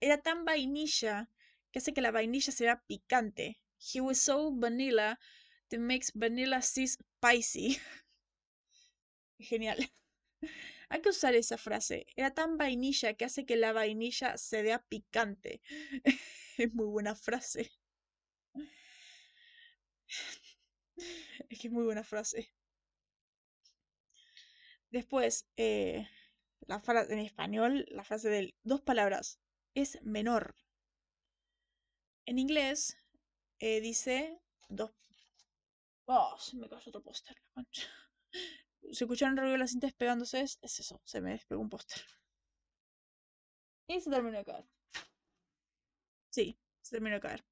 [0.00, 1.28] Era tan vainilla
[1.70, 3.60] que hace que la vainilla sea picante.
[3.78, 5.18] He was so vanilla
[5.70, 7.78] that makes vanilla sea spicy.
[9.38, 9.78] Genial.
[10.88, 12.06] Hay que usar esa frase.
[12.16, 15.60] Era tan vainilla que hace que la vainilla se vea picante.
[16.58, 17.72] es muy buena frase.
[21.48, 22.50] Es que es muy buena frase.
[24.90, 26.08] Después, eh,
[26.66, 29.38] la frase en español, la frase de dos palabras
[29.74, 30.54] es menor.
[32.26, 32.96] En inglés
[33.58, 34.92] eh, dice dos.
[36.06, 37.64] Oh, se me cayó otro póster, la
[38.90, 42.02] escucharon ruido de las cintas pegándose, es, eso, se me despegó un póster.
[43.88, 44.64] Y se terminó de caer.
[46.30, 47.44] Sí, se terminó de caer.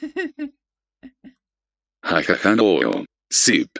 [2.02, 2.56] Jajaja.
[3.32, 3.78] Zip.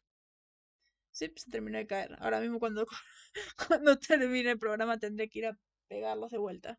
[1.36, 2.16] Se terminó de caer.
[2.18, 2.86] Ahora mismo cuando,
[3.68, 5.58] cuando termine el programa tendré que ir a
[5.88, 6.78] pegarlos de vuelta.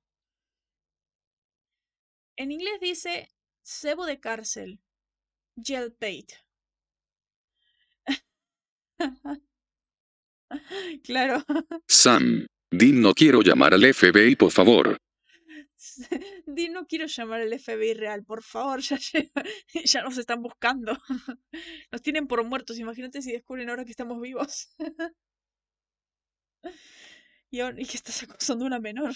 [2.35, 3.29] En inglés dice
[3.63, 4.79] cebo de cárcel.
[5.55, 6.33] Jailbait.
[11.03, 11.43] claro.
[11.87, 14.97] Sam, Dean no quiero llamar al FBI, por favor.
[16.45, 18.97] Dean no quiero llamar al FBI real, por favor, ya,
[19.85, 20.97] ya nos están buscando.
[21.91, 24.75] Nos tienen por muertos, imagínate si descubren ahora que estamos vivos.
[27.51, 29.13] y, ahora, y que estás acosando a una menor.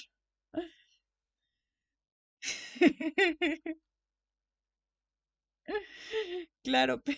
[6.64, 7.18] Claro, peor.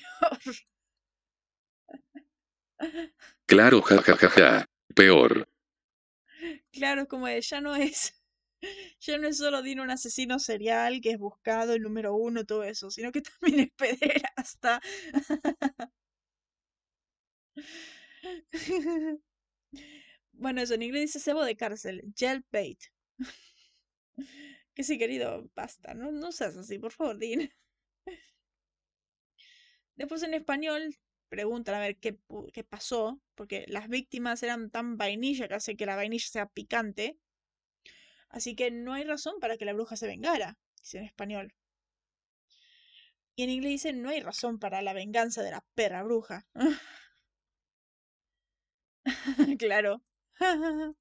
[3.46, 4.66] Claro, jajajaja.
[4.96, 5.48] Peor.
[6.72, 8.19] Claro, como de, ya no es.
[9.02, 12.64] Ya no es solo Dino un asesino serial que es buscado, el número uno, todo
[12.64, 14.82] eso, sino que también es pederasta.
[20.34, 22.80] Bueno, eso en inglés dice cebo de cárcel, jailbait.
[24.76, 27.50] Que sí, querido, basta, no, no seas así, por favor, Dean.
[29.96, 30.96] Después en español
[31.30, 32.18] preguntan a ver qué,
[32.54, 37.20] qué pasó, porque las víctimas eran tan vainilla que hace que la vainilla sea picante.
[38.30, 41.54] Así que no hay razón para que la bruja se vengara, dice en español.
[43.36, 46.46] Y en inglés dice no hay razón para la venganza de la perra bruja.
[49.60, 50.02] claro.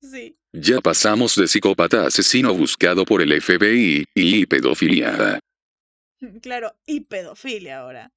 [0.00, 0.38] sí.
[0.52, 5.38] Ya pasamos de psicópata asesino buscado por el FBI y pedofilia.
[6.42, 8.12] Claro, y pedofilia ahora.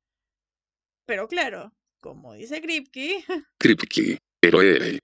[1.05, 3.23] Pero claro, como dice Kripke.
[3.57, 4.99] Kripke, héroe.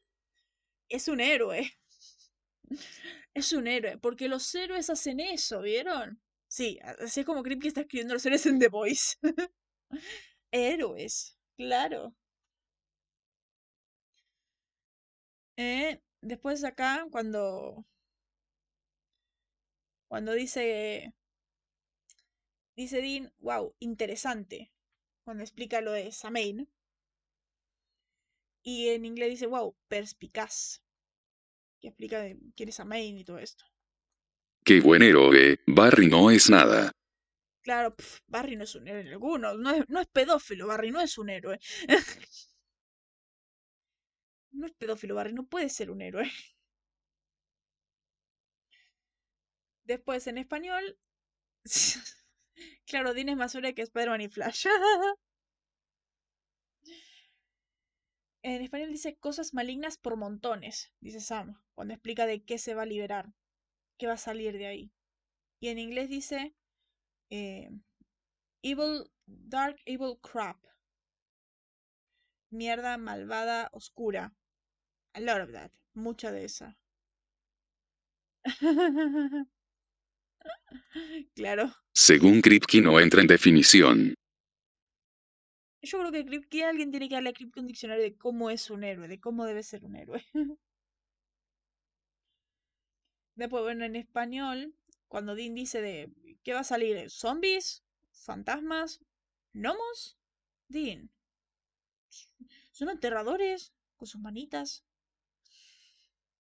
[0.90, 1.79] Es un héroe.
[3.34, 6.22] Es un héroe, porque los héroes hacen eso, ¿vieron?
[6.48, 9.18] Sí, así es como Kripke está escribiendo los héroes en The Voice.
[10.52, 12.16] héroes, claro.
[15.58, 17.86] Eh, después acá, cuando.
[20.10, 21.14] Cuando dice.
[22.76, 24.72] Dice Dean, wow, interesante.
[25.24, 26.68] Cuando explica lo de Samain.
[28.64, 30.82] Y en inglés dice, wow, perspicaz.
[31.80, 33.66] Que explica de quién es Samain y todo esto.
[34.64, 36.92] Qué buen héroe, Barry no es nada.
[37.62, 37.96] Claro,
[38.28, 39.54] Barry no es un héroe alguno.
[39.56, 41.60] No es, no es pedófilo, Barry no es un héroe.
[44.52, 46.30] no es pedófilo, Barry no puede ser un héroe.
[49.84, 50.98] Después en español.
[52.86, 54.68] claro, Dean es más héroe que Spider-Man y Flash.
[58.42, 62.84] En español dice cosas malignas por montones, dice Sam, cuando explica de qué se va
[62.84, 63.34] a liberar,
[63.98, 64.92] qué va a salir de ahí.
[65.60, 66.56] Y en inglés dice
[67.30, 67.70] eh,
[68.62, 70.58] Evil, Dark Evil Crap.
[72.52, 74.34] Mierda malvada oscura.
[75.14, 75.72] A lot of that.
[75.94, 76.78] Mucha de esa.
[81.36, 81.74] claro.
[81.94, 84.16] Según Kripke no entra en definición.
[85.82, 86.12] Yo creo
[86.50, 89.20] que, alguien tiene que darle a Kripke un diccionario de cómo es un héroe, de
[89.20, 90.26] cómo debe ser un héroe.
[93.36, 94.76] Después, bueno, en español,
[95.08, 96.12] cuando Dean dice de
[96.44, 97.10] ¿qué va a salir?
[97.10, 97.84] ¿Zombies?
[98.12, 99.00] ¿Fantasmas?
[99.54, 100.18] ¿Gnomos?
[100.68, 101.10] Dean.
[102.72, 104.84] Son aterradores con sus manitas.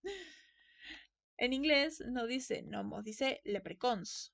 [1.41, 4.33] En inglés no dice gnomos, dice leprecons.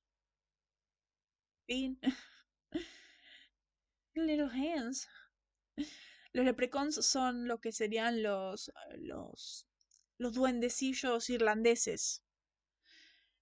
[1.68, 2.00] Dean.
[4.16, 5.08] Little Hands.
[6.32, 9.68] Los leprechauns son lo que serían los, los,
[10.18, 12.24] los duendecillos irlandeses.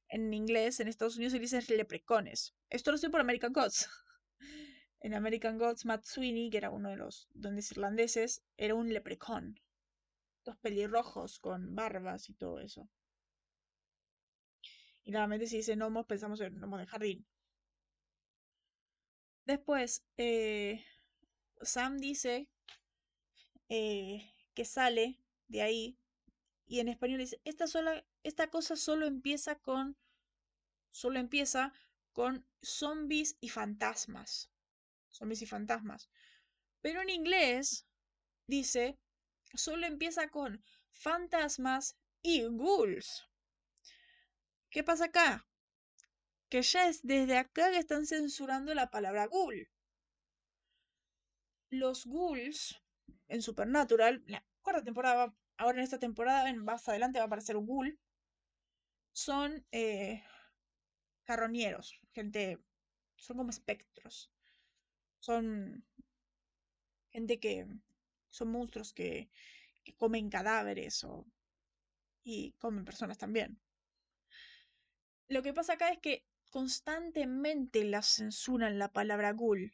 [0.10, 2.56] En inglés, en Estados Unidos se dicen leprecones.
[2.70, 3.88] Esto lo sé por American Gods.
[5.06, 9.60] En American Gods, Matt Sweeney, que era uno de los duendes irlandeses, era un leprecon.
[10.46, 12.88] Dos pelirrojos con barbas y todo eso.
[15.04, 17.26] Y nuevamente si dice gnomos, pensamos en gnomos de jardín.
[19.46, 20.86] Después, eh,
[21.62, 22.50] Sam dice
[23.70, 25.98] eh, que sale de ahí
[26.66, 29.98] y en español dice, esta, sola, esta cosa solo empieza con,
[30.92, 31.74] solo empieza
[32.14, 34.50] con zombies y fantasmas.
[35.10, 36.10] Zombies y fantasmas.
[36.82, 37.86] Pero en inglés
[38.48, 38.98] dice,
[39.54, 43.24] solo empieza con fantasmas y ghouls.
[44.70, 45.46] ¿Qué pasa acá?
[46.54, 49.68] Que ya es desde acá que están censurando la palabra ghoul.
[51.72, 52.80] Los ghouls
[53.28, 57.66] en Supernatural, la cuarta temporada, ahora en esta temporada, más adelante va a aparecer un
[57.66, 58.00] ghoul,
[59.14, 60.24] son eh,
[61.24, 62.60] carroñeros, gente,
[63.16, 64.32] son como espectros,
[65.18, 65.84] son
[67.10, 67.66] gente que
[68.30, 69.32] son monstruos que,
[69.84, 71.26] que comen cadáveres o,
[72.24, 73.60] y comen personas también.
[75.30, 76.24] Lo que pasa acá es que
[76.54, 79.74] constantemente la censuran la palabra ghoul.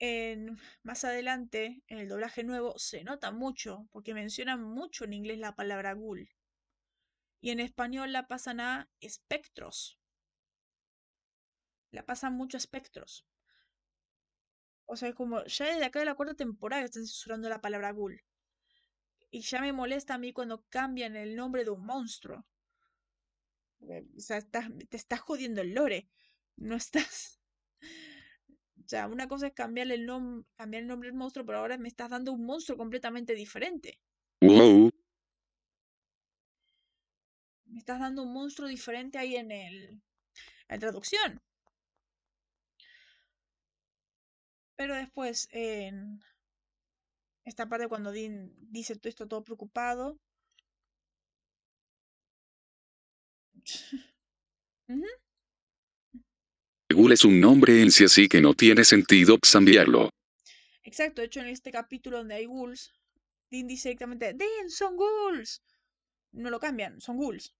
[0.00, 5.38] En, más adelante, en el doblaje nuevo, se nota mucho, porque mencionan mucho en inglés
[5.38, 6.28] la palabra ghoul.
[7.40, 10.00] Y en español la pasan a espectros.
[11.92, 13.24] La pasan mucho a espectros.
[14.86, 17.92] O sea, es como, ya desde acá de la cuarta temporada están censurando la palabra
[17.92, 18.20] ghoul.
[19.30, 22.44] Y ya me molesta a mí cuando cambian el nombre de un monstruo.
[23.82, 26.08] O sea, te estás jodiendo el lore.
[26.56, 27.40] No estás.
[28.84, 31.78] O sea, una cosa es cambiarle el nombre, cambiar el nombre del monstruo, pero ahora
[31.78, 34.00] me estás dando un monstruo completamente diferente.
[34.40, 34.90] Wow.
[37.66, 40.02] Me estás dando un monstruo diferente ahí en el.
[40.68, 41.40] la traducción.
[44.76, 46.20] Pero después, en
[47.44, 50.18] esta parte cuando Dean dice todo esto todo preocupado,
[56.88, 60.10] Ghoul es un nombre en sí así que no tiene sentido cambiarlo.
[60.82, 62.92] Exacto, de hecho en este capítulo donde hay ghouls,
[63.50, 65.62] Dean dice directamente, Dean, son ghouls.
[66.32, 67.54] No lo cambian, son ghouls.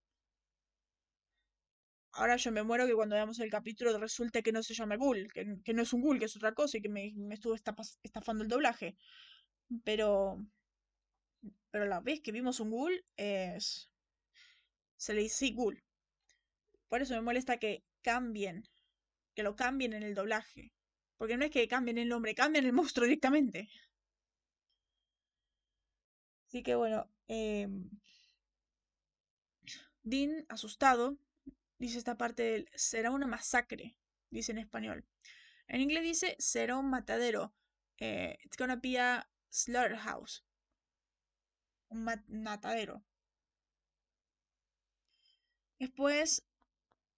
[2.12, 5.32] Ahora yo me muero que cuando veamos el capítulo resulte que no se llama ghoul,
[5.32, 8.48] que, no es un ghoul, que es otra cosa y que me, estuvo estafando el
[8.48, 8.96] doblaje.
[9.84, 10.44] Pero,
[11.70, 13.90] pero la vez que vimos un ghoul es...
[14.96, 15.82] Se le dice ghoul.
[16.90, 18.68] Por eso me molesta que cambien,
[19.34, 20.72] que lo cambien en el doblaje.
[21.16, 23.68] Porque no es que cambien el nombre, cambian el monstruo directamente.
[26.46, 27.88] Así que bueno, em,
[30.02, 31.16] Dean, asustado,
[31.78, 33.96] dice esta parte del será una masacre,
[34.30, 35.06] dice en español.
[35.68, 37.54] En inglés dice será un matadero.
[37.98, 40.42] Eh, it's gonna be a slaughterhouse.
[41.90, 43.04] Un matadero.
[45.78, 46.42] Después,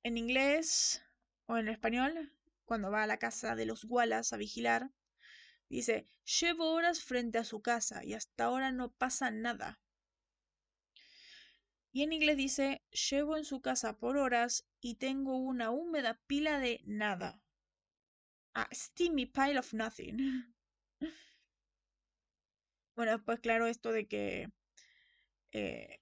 [0.02, 1.02] en inglés
[1.46, 2.32] o en español,
[2.64, 4.90] cuando va a la casa de los Wallace a vigilar,
[5.68, 6.06] dice,
[6.40, 9.80] llevo horas frente a su casa y hasta ahora no pasa nada.
[11.92, 16.58] Y en inglés dice, llevo en su casa por horas y tengo una húmeda pila
[16.58, 17.42] de nada.
[18.54, 20.18] A steamy pile of nothing.
[22.94, 24.52] Bueno, pues claro, esto de que
[25.52, 25.98] eh,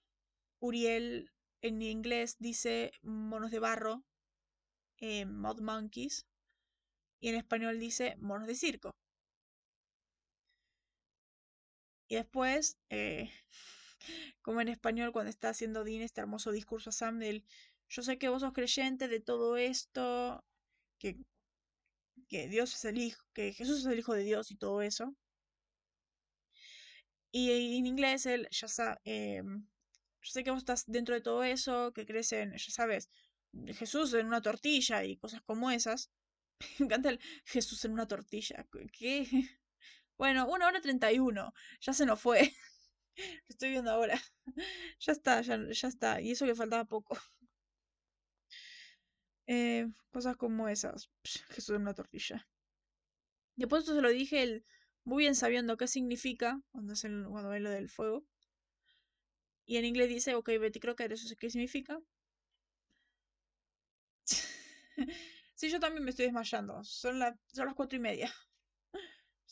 [0.59, 1.31] Uriel
[1.63, 4.05] en inglés dice monos de barro,
[4.99, 6.27] eh, mud monkeys,
[7.21, 8.93] y en español dice monos de circo.
[12.09, 13.31] Y después, eh,
[14.43, 17.45] como en español, cuando está haciendo Dean este hermoso discurso a Sam del,
[17.89, 20.45] yo sé que vos sos creyente de todo esto,
[20.99, 21.17] que,
[22.31, 25.15] que Dios es el hijo, que Jesús es el hijo de Dios y todo eso.
[27.33, 29.67] Y en inglés él ya sabe, em,
[30.23, 33.09] yo sé que vos estás dentro de todo eso, que crees en, ya sabes,
[33.79, 36.11] Jesús en una tortilla y cosas como esas.
[36.79, 38.67] Me encanta el Jesús en una tortilla.
[38.93, 39.27] ¿Qué?
[40.19, 41.55] Bueno, una hora treinta y uno.
[41.81, 42.41] Ya se nos fue.
[43.17, 44.21] Lo estoy viendo ahora.
[45.01, 46.21] Ya está, ya, ya está.
[46.21, 47.17] Y eso que faltaba poco.
[49.47, 51.11] Eh, cosas como esas.
[51.25, 52.47] Jesús en una tortilla.
[53.57, 54.65] Después esto se lo dije el,
[55.05, 58.25] muy bien sabiendo qué significa cuando, es cuando ve lo del fuego.
[59.71, 61.97] Y en inglés dice, ok, Betty Crocker, ¿eso qué significa?
[65.55, 66.83] sí, yo también me estoy desmayando.
[66.83, 67.21] Son,
[67.53, 68.35] son las cuatro y media.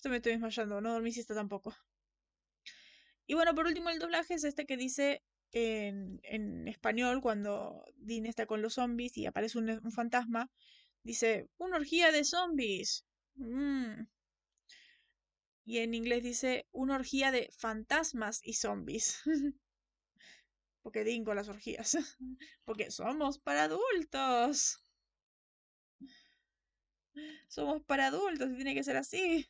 [0.03, 1.73] Yo me estoy desmayando, no dormí siesta tampoco.
[3.29, 5.23] Y bueno, por último, el doblaje es este que dice
[5.53, 10.51] en, en español, cuando Dean está con los zombies y aparece un, un fantasma,
[11.05, 13.05] dice, una orgía de zombies.
[13.37, 14.03] Mm.
[15.65, 19.21] Y en inglés dice, una orgía de fantasmas y zombies.
[20.89, 21.99] Porque dingo las orgías.
[22.65, 24.81] Porque somos para adultos.
[27.49, 29.47] Somos para adultos y tiene que ser así.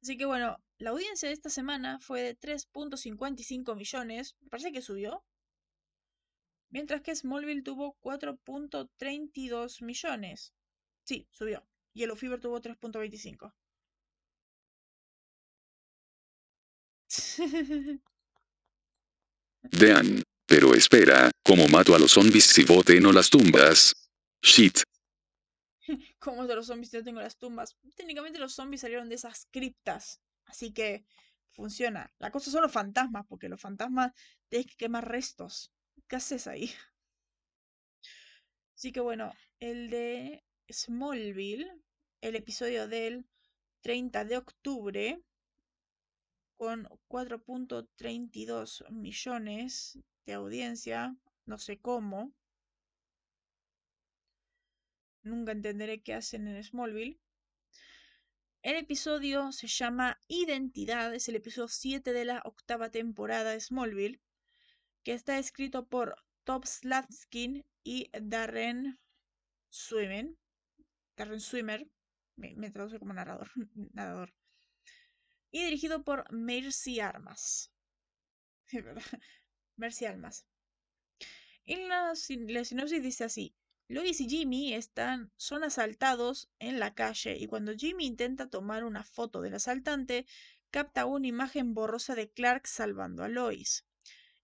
[0.00, 4.34] Así que bueno, la audiencia de esta semana fue de 3.55 millones.
[4.40, 5.22] Me parece que subió.
[6.70, 10.54] Mientras que Smallville tuvo 4.32 millones.
[11.02, 11.66] Sí, subió.
[11.92, 13.52] Yellow Fever tuvo 3.25.
[19.70, 20.22] Dean.
[20.46, 23.92] Pero espera, ¿cómo mato a los zombies si bote no las tumbas?
[24.42, 24.78] Shit.
[26.20, 27.76] ¿Cómo de los zombies si no tengo las tumbas?
[27.94, 30.20] Técnicamente los zombies salieron de esas criptas.
[30.44, 31.04] Así que
[31.50, 32.12] funciona.
[32.18, 34.12] La cosa son los fantasmas, porque los fantasmas
[34.48, 35.72] tienes que quemar restos.
[36.06, 36.70] ¿Qué haces ahí?
[38.76, 41.66] Así que bueno, el de Smallville,
[42.20, 43.26] el episodio del
[43.80, 45.22] 30 de octubre,
[46.56, 52.32] con 4.32 millones de audiencia, no sé cómo.
[55.22, 57.18] Nunca entenderé qué hacen en Smallville.
[58.62, 64.20] El episodio se llama Identidad, es el episodio 7 de la octava temporada de Smallville,
[65.04, 68.98] que está escrito por Top Slatskin y Darren
[69.68, 70.34] Swimmer.
[71.16, 71.88] Darren Swimmer,
[72.36, 73.48] me, traduce como narrador,
[75.56, 77.72] y dirigido por Mercy Armas.
[79.76, 80.44] Mercy Armas.
[81.64, 82.12] Y la,
[82.48, 83.54] la sinopsis dice así.
[83.88, 89.02] Lois y Jimmy están, son asaltados en la calle y cuando Jimmy intenta tomar una
[89.02, 90.26] foto del asaltante,
[90.70, 93.86] capta una imagen borrosa de Clark salvando a Lois.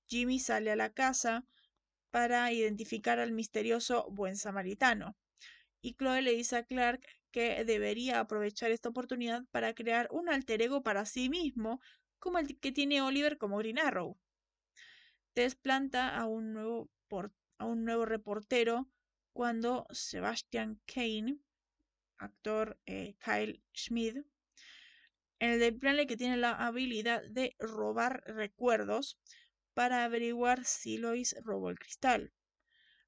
[0.07, 1.45] Jimmy sale a la casa
[2.11, 5.15] para identificar al misterioso buen samaritano.
[5.83, 10.63] Y Chloe le dice a Clark que debería aprovechar esta oportunidad para crear un alter
[10.63, 11.81] ego para sí mismo,
[12.19, 14.17] como el que tiene Oliver como Green Arrow.
[15.35, 16.91] Desplanta a un nuevo,
[17.59, 18.89] a un nuevo reportero
[19.33, 21.39] cuando Sebastian Kane,
[22.19, 24.19] actor eh, Kyle Schmid,
[25.41, 29.19] en el plan que tiene la habilidad de robar recuerdos
[29.75, 32.33] para averiguar si Lois robó el cristal.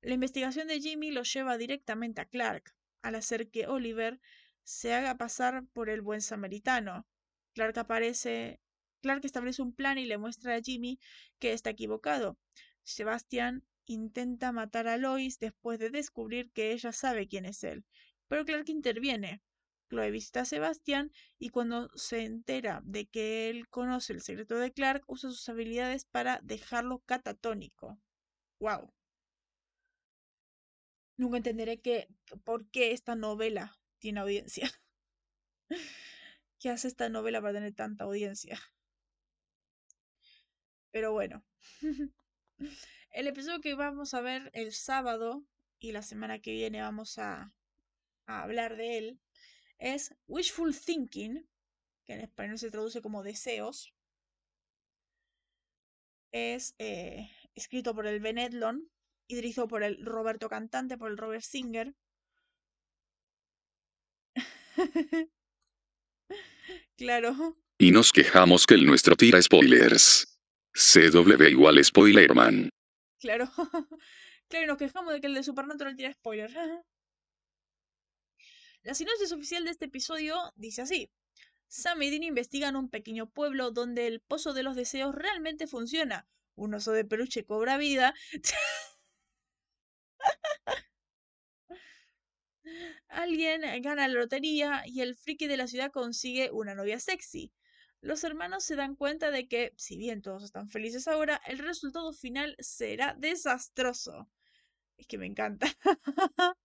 [0.00, 2.74] La investigación de Jimmy lo lleva directamente a Clark,
[3.04, 4.18] al hacer que Oliver
[4.64, 7.06] se haga pasar por el buen samaritano.
[7.52, 8.60] Clark aparece,
[9.02, 10.98] Clark establece un plan y le muestra a Jimmy
[11.38, 12.38] que está equivocado.
[12.82, 17.84] Sebastian intenta matar a Lois después de descubrir que ella sabe quién es él,
[18.26, 19.42] pero Clark interviene.
[19.90, 24.72] Chloe visita a Sebastian y cuando se entera de que él conoce el secreto de
[24.72, 27.98] Clark, usa sus habilidades para dejarlo catatónico.
[28.60, 28.93] Wow.
[31.16, 32.08] Nunca entenderé que,
[32.44, 34.70] por qué esta novela tiene audiencia.
[36.58, 38.60] ¿Qué hace esta novela para tener tanta audiencia?
[40.90, 41.44] Pero bueno.
[43.10, 45.44] El episodio que vamos a ver el sábado
[45.78, 47.54] y la semana que viene vamos a,
[48.26, 49.20] hablar de él
[49.78, 51.48] es Wishful Thinking,
[52.04, 53.94] que en español se traduce como deseos.
[56.32, 58.90] Es eh, escrito por el Ben Edlon
[59.26, 61.94] y dirigido por el Roberto Cantante, por el Robert Singer.
[66.96, 67.56] claro.
[67.78, 70.38] Y nos quejamos que el nuestro tira spoilers.
[70.74, 72.68] CW igual Spoilerman.
[73.20, 73.48] Claro.
[74.48, 76.54] claro, y nos quejamos de que el de Supernatural tira spoilers.
[78.82, 81.10] La sinopsis oficial de este episodio dice así.
[81.68, 86.28] Sam y Dean investigan un pequeño pueblo donde el pozo de los deseos realmente funciona.
[86.54, 88.14] Un oso de peluche cobra vida.
[93.08, 97.52] Alguien gana la lotería y el friki de la ciudad consigue una novia sexy.
[98.00, 102.12] Los hermanos se dan cuenta de que, si bien todos están felices ahora, el resultado
[102.12, 104.28] final será desastroso.
[104.98, 105.66] Es que me encanta.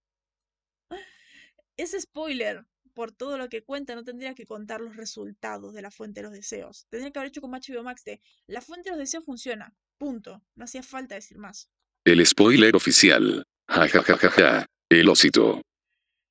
[1.77, 2.65] es spoiler.
[2.93, 6.23] Por todo lo que cuenta, no tendría que contar los resultados de la fuente de
[6.23, 6.87] los deseos.
[6.89, 9.73] Tendría que haber hecho como HBO Max de la fuente de los deseos funciona.
[9.97, 10.43] Punto.
[10.55, 11.69] No hacía falta decir más.
[12.03, 13.45] El spoiler oficial.
[13.69, 14.65] Ja ja ja ja ja.
[14.89, 15.61] El osito.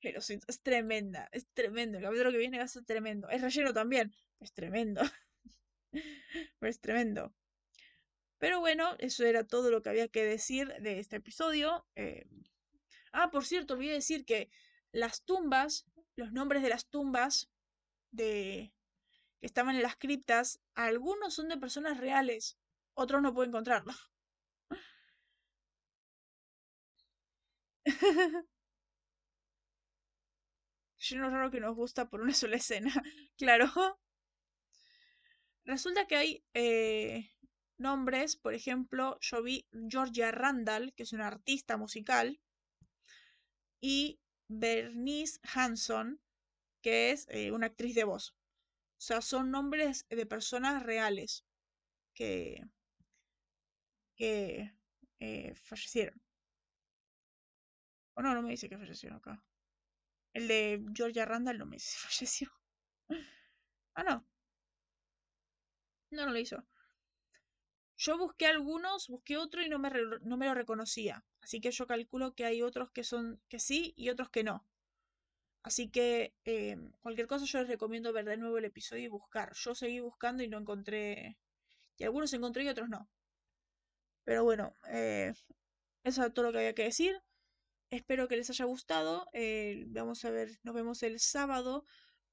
[0.00, 1.28] El osito es tremenda.
[1.30, 1.98] Es tremendo.
[1.98, 3.28] El capítulo que viene va a ser tremendo.
[3.28, 4.12] Es relleno también.
[4.40, 5.02] Es tremendo.
[5.92, 6.04] Pero
[6.70, 7.32] es tremendo.
[8.38, 11.86] Pero bueno, eso era todo lo que había que decir de este episodio.
[11.96, 12.26] Eh,
[13.12, 14.50] Ah, por cierto, olvidé decir que
[14.92, 17.50] las tumbas, los nombres de las tumbas
[18.12, 18.74] de
[19.40, 22.58] que estaban en las criptas, algunos son de personas reales,
[22.94, 23.94] otros no puedo encontrarlo.
[31.08, 32.92] Lleno raro que nos gusta por una sola escena.
[33.36, 33.66] claro.
[35.64, 37.30] Resulta que hay eh,
[37.78, 42.40] nombres, por ejemplo, yo vi Georgia Randall, que es una artista musical,
[43.80, 44.18] y
[44.48, 46.20] Bernice Hanson,
[46.82, 48.30] que es eh, una actriz de voz.
[48.98, 51.44] O sea, son nombres de personas reales
[52.14, 52.64] que,
[54.16, 54.72] que
[55.20, 56.20] eh, fallecieron.
[58.16, 59.42] O no, no me dice que fallecieron acá.
[60.38, 62.48] El de Georgia Randall no me falleció.
[63.94, 64.24] Ah, no.
[66.10, 66.62] No, no lo hizo.
[67.98, 69.90] Yo busqué algunos, busqué otro y no me,
[70.22, 71.22] no me lo reconocía.
[71.42, 74.66] Así que yo calculo que hay otros que son que sí y otros que no.
[75.62, 79.52] Así que em, cualquier cosa yo les recomiendo ver de nuevo el episodio y buscar.
[79.54, 81.38] Yo seguí buscando y no encontré.
[81.98, 83.08] Y algunos encontré y otros no.
[84.24, 85.32] Pero bueno, eh,
[86.04, 87.20] eso es todo lo que había que decir.
[87.90, 89.28] Espero que les haya gustado.
[89.32, 91.84] Eh, vamos a ver, nos vemos el sábado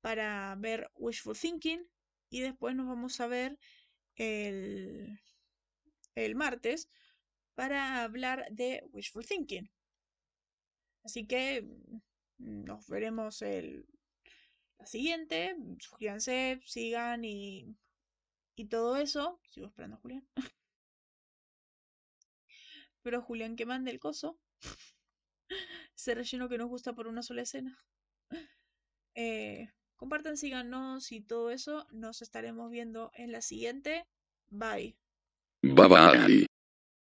[0.01, 1.87] para ver Wishful Thinking.
[2.29, 3.57] Y después nos vamos a ver
[4.15, 5.19] el,
[6.15, 6.89] el martes
[7.55, 9.69] para hablar de Wishful Thinking.
[11.03, 13.85] Así que mm, nos veremos el
[14.79, 15.55] la siguiente.
[15.79, 17.75] Suscríbanse, sigan y,
[18.55, 19.39] y todo eso.
[19.49, 20.27] Sigo esperando a Julián.
[23.03, 24.37] Pero Julián que mande el coso.
[25.95, 27.79] Ese relleno que nos gusta por una sola escena.
[29.15, 31.87] Eh, compartan, síganos y todo eso.
[31.91, 34.05] Nos estaremos viendo en la siguiente.
[34.49, 34.97] Bye.
[35.61, 36.47] Bye bye.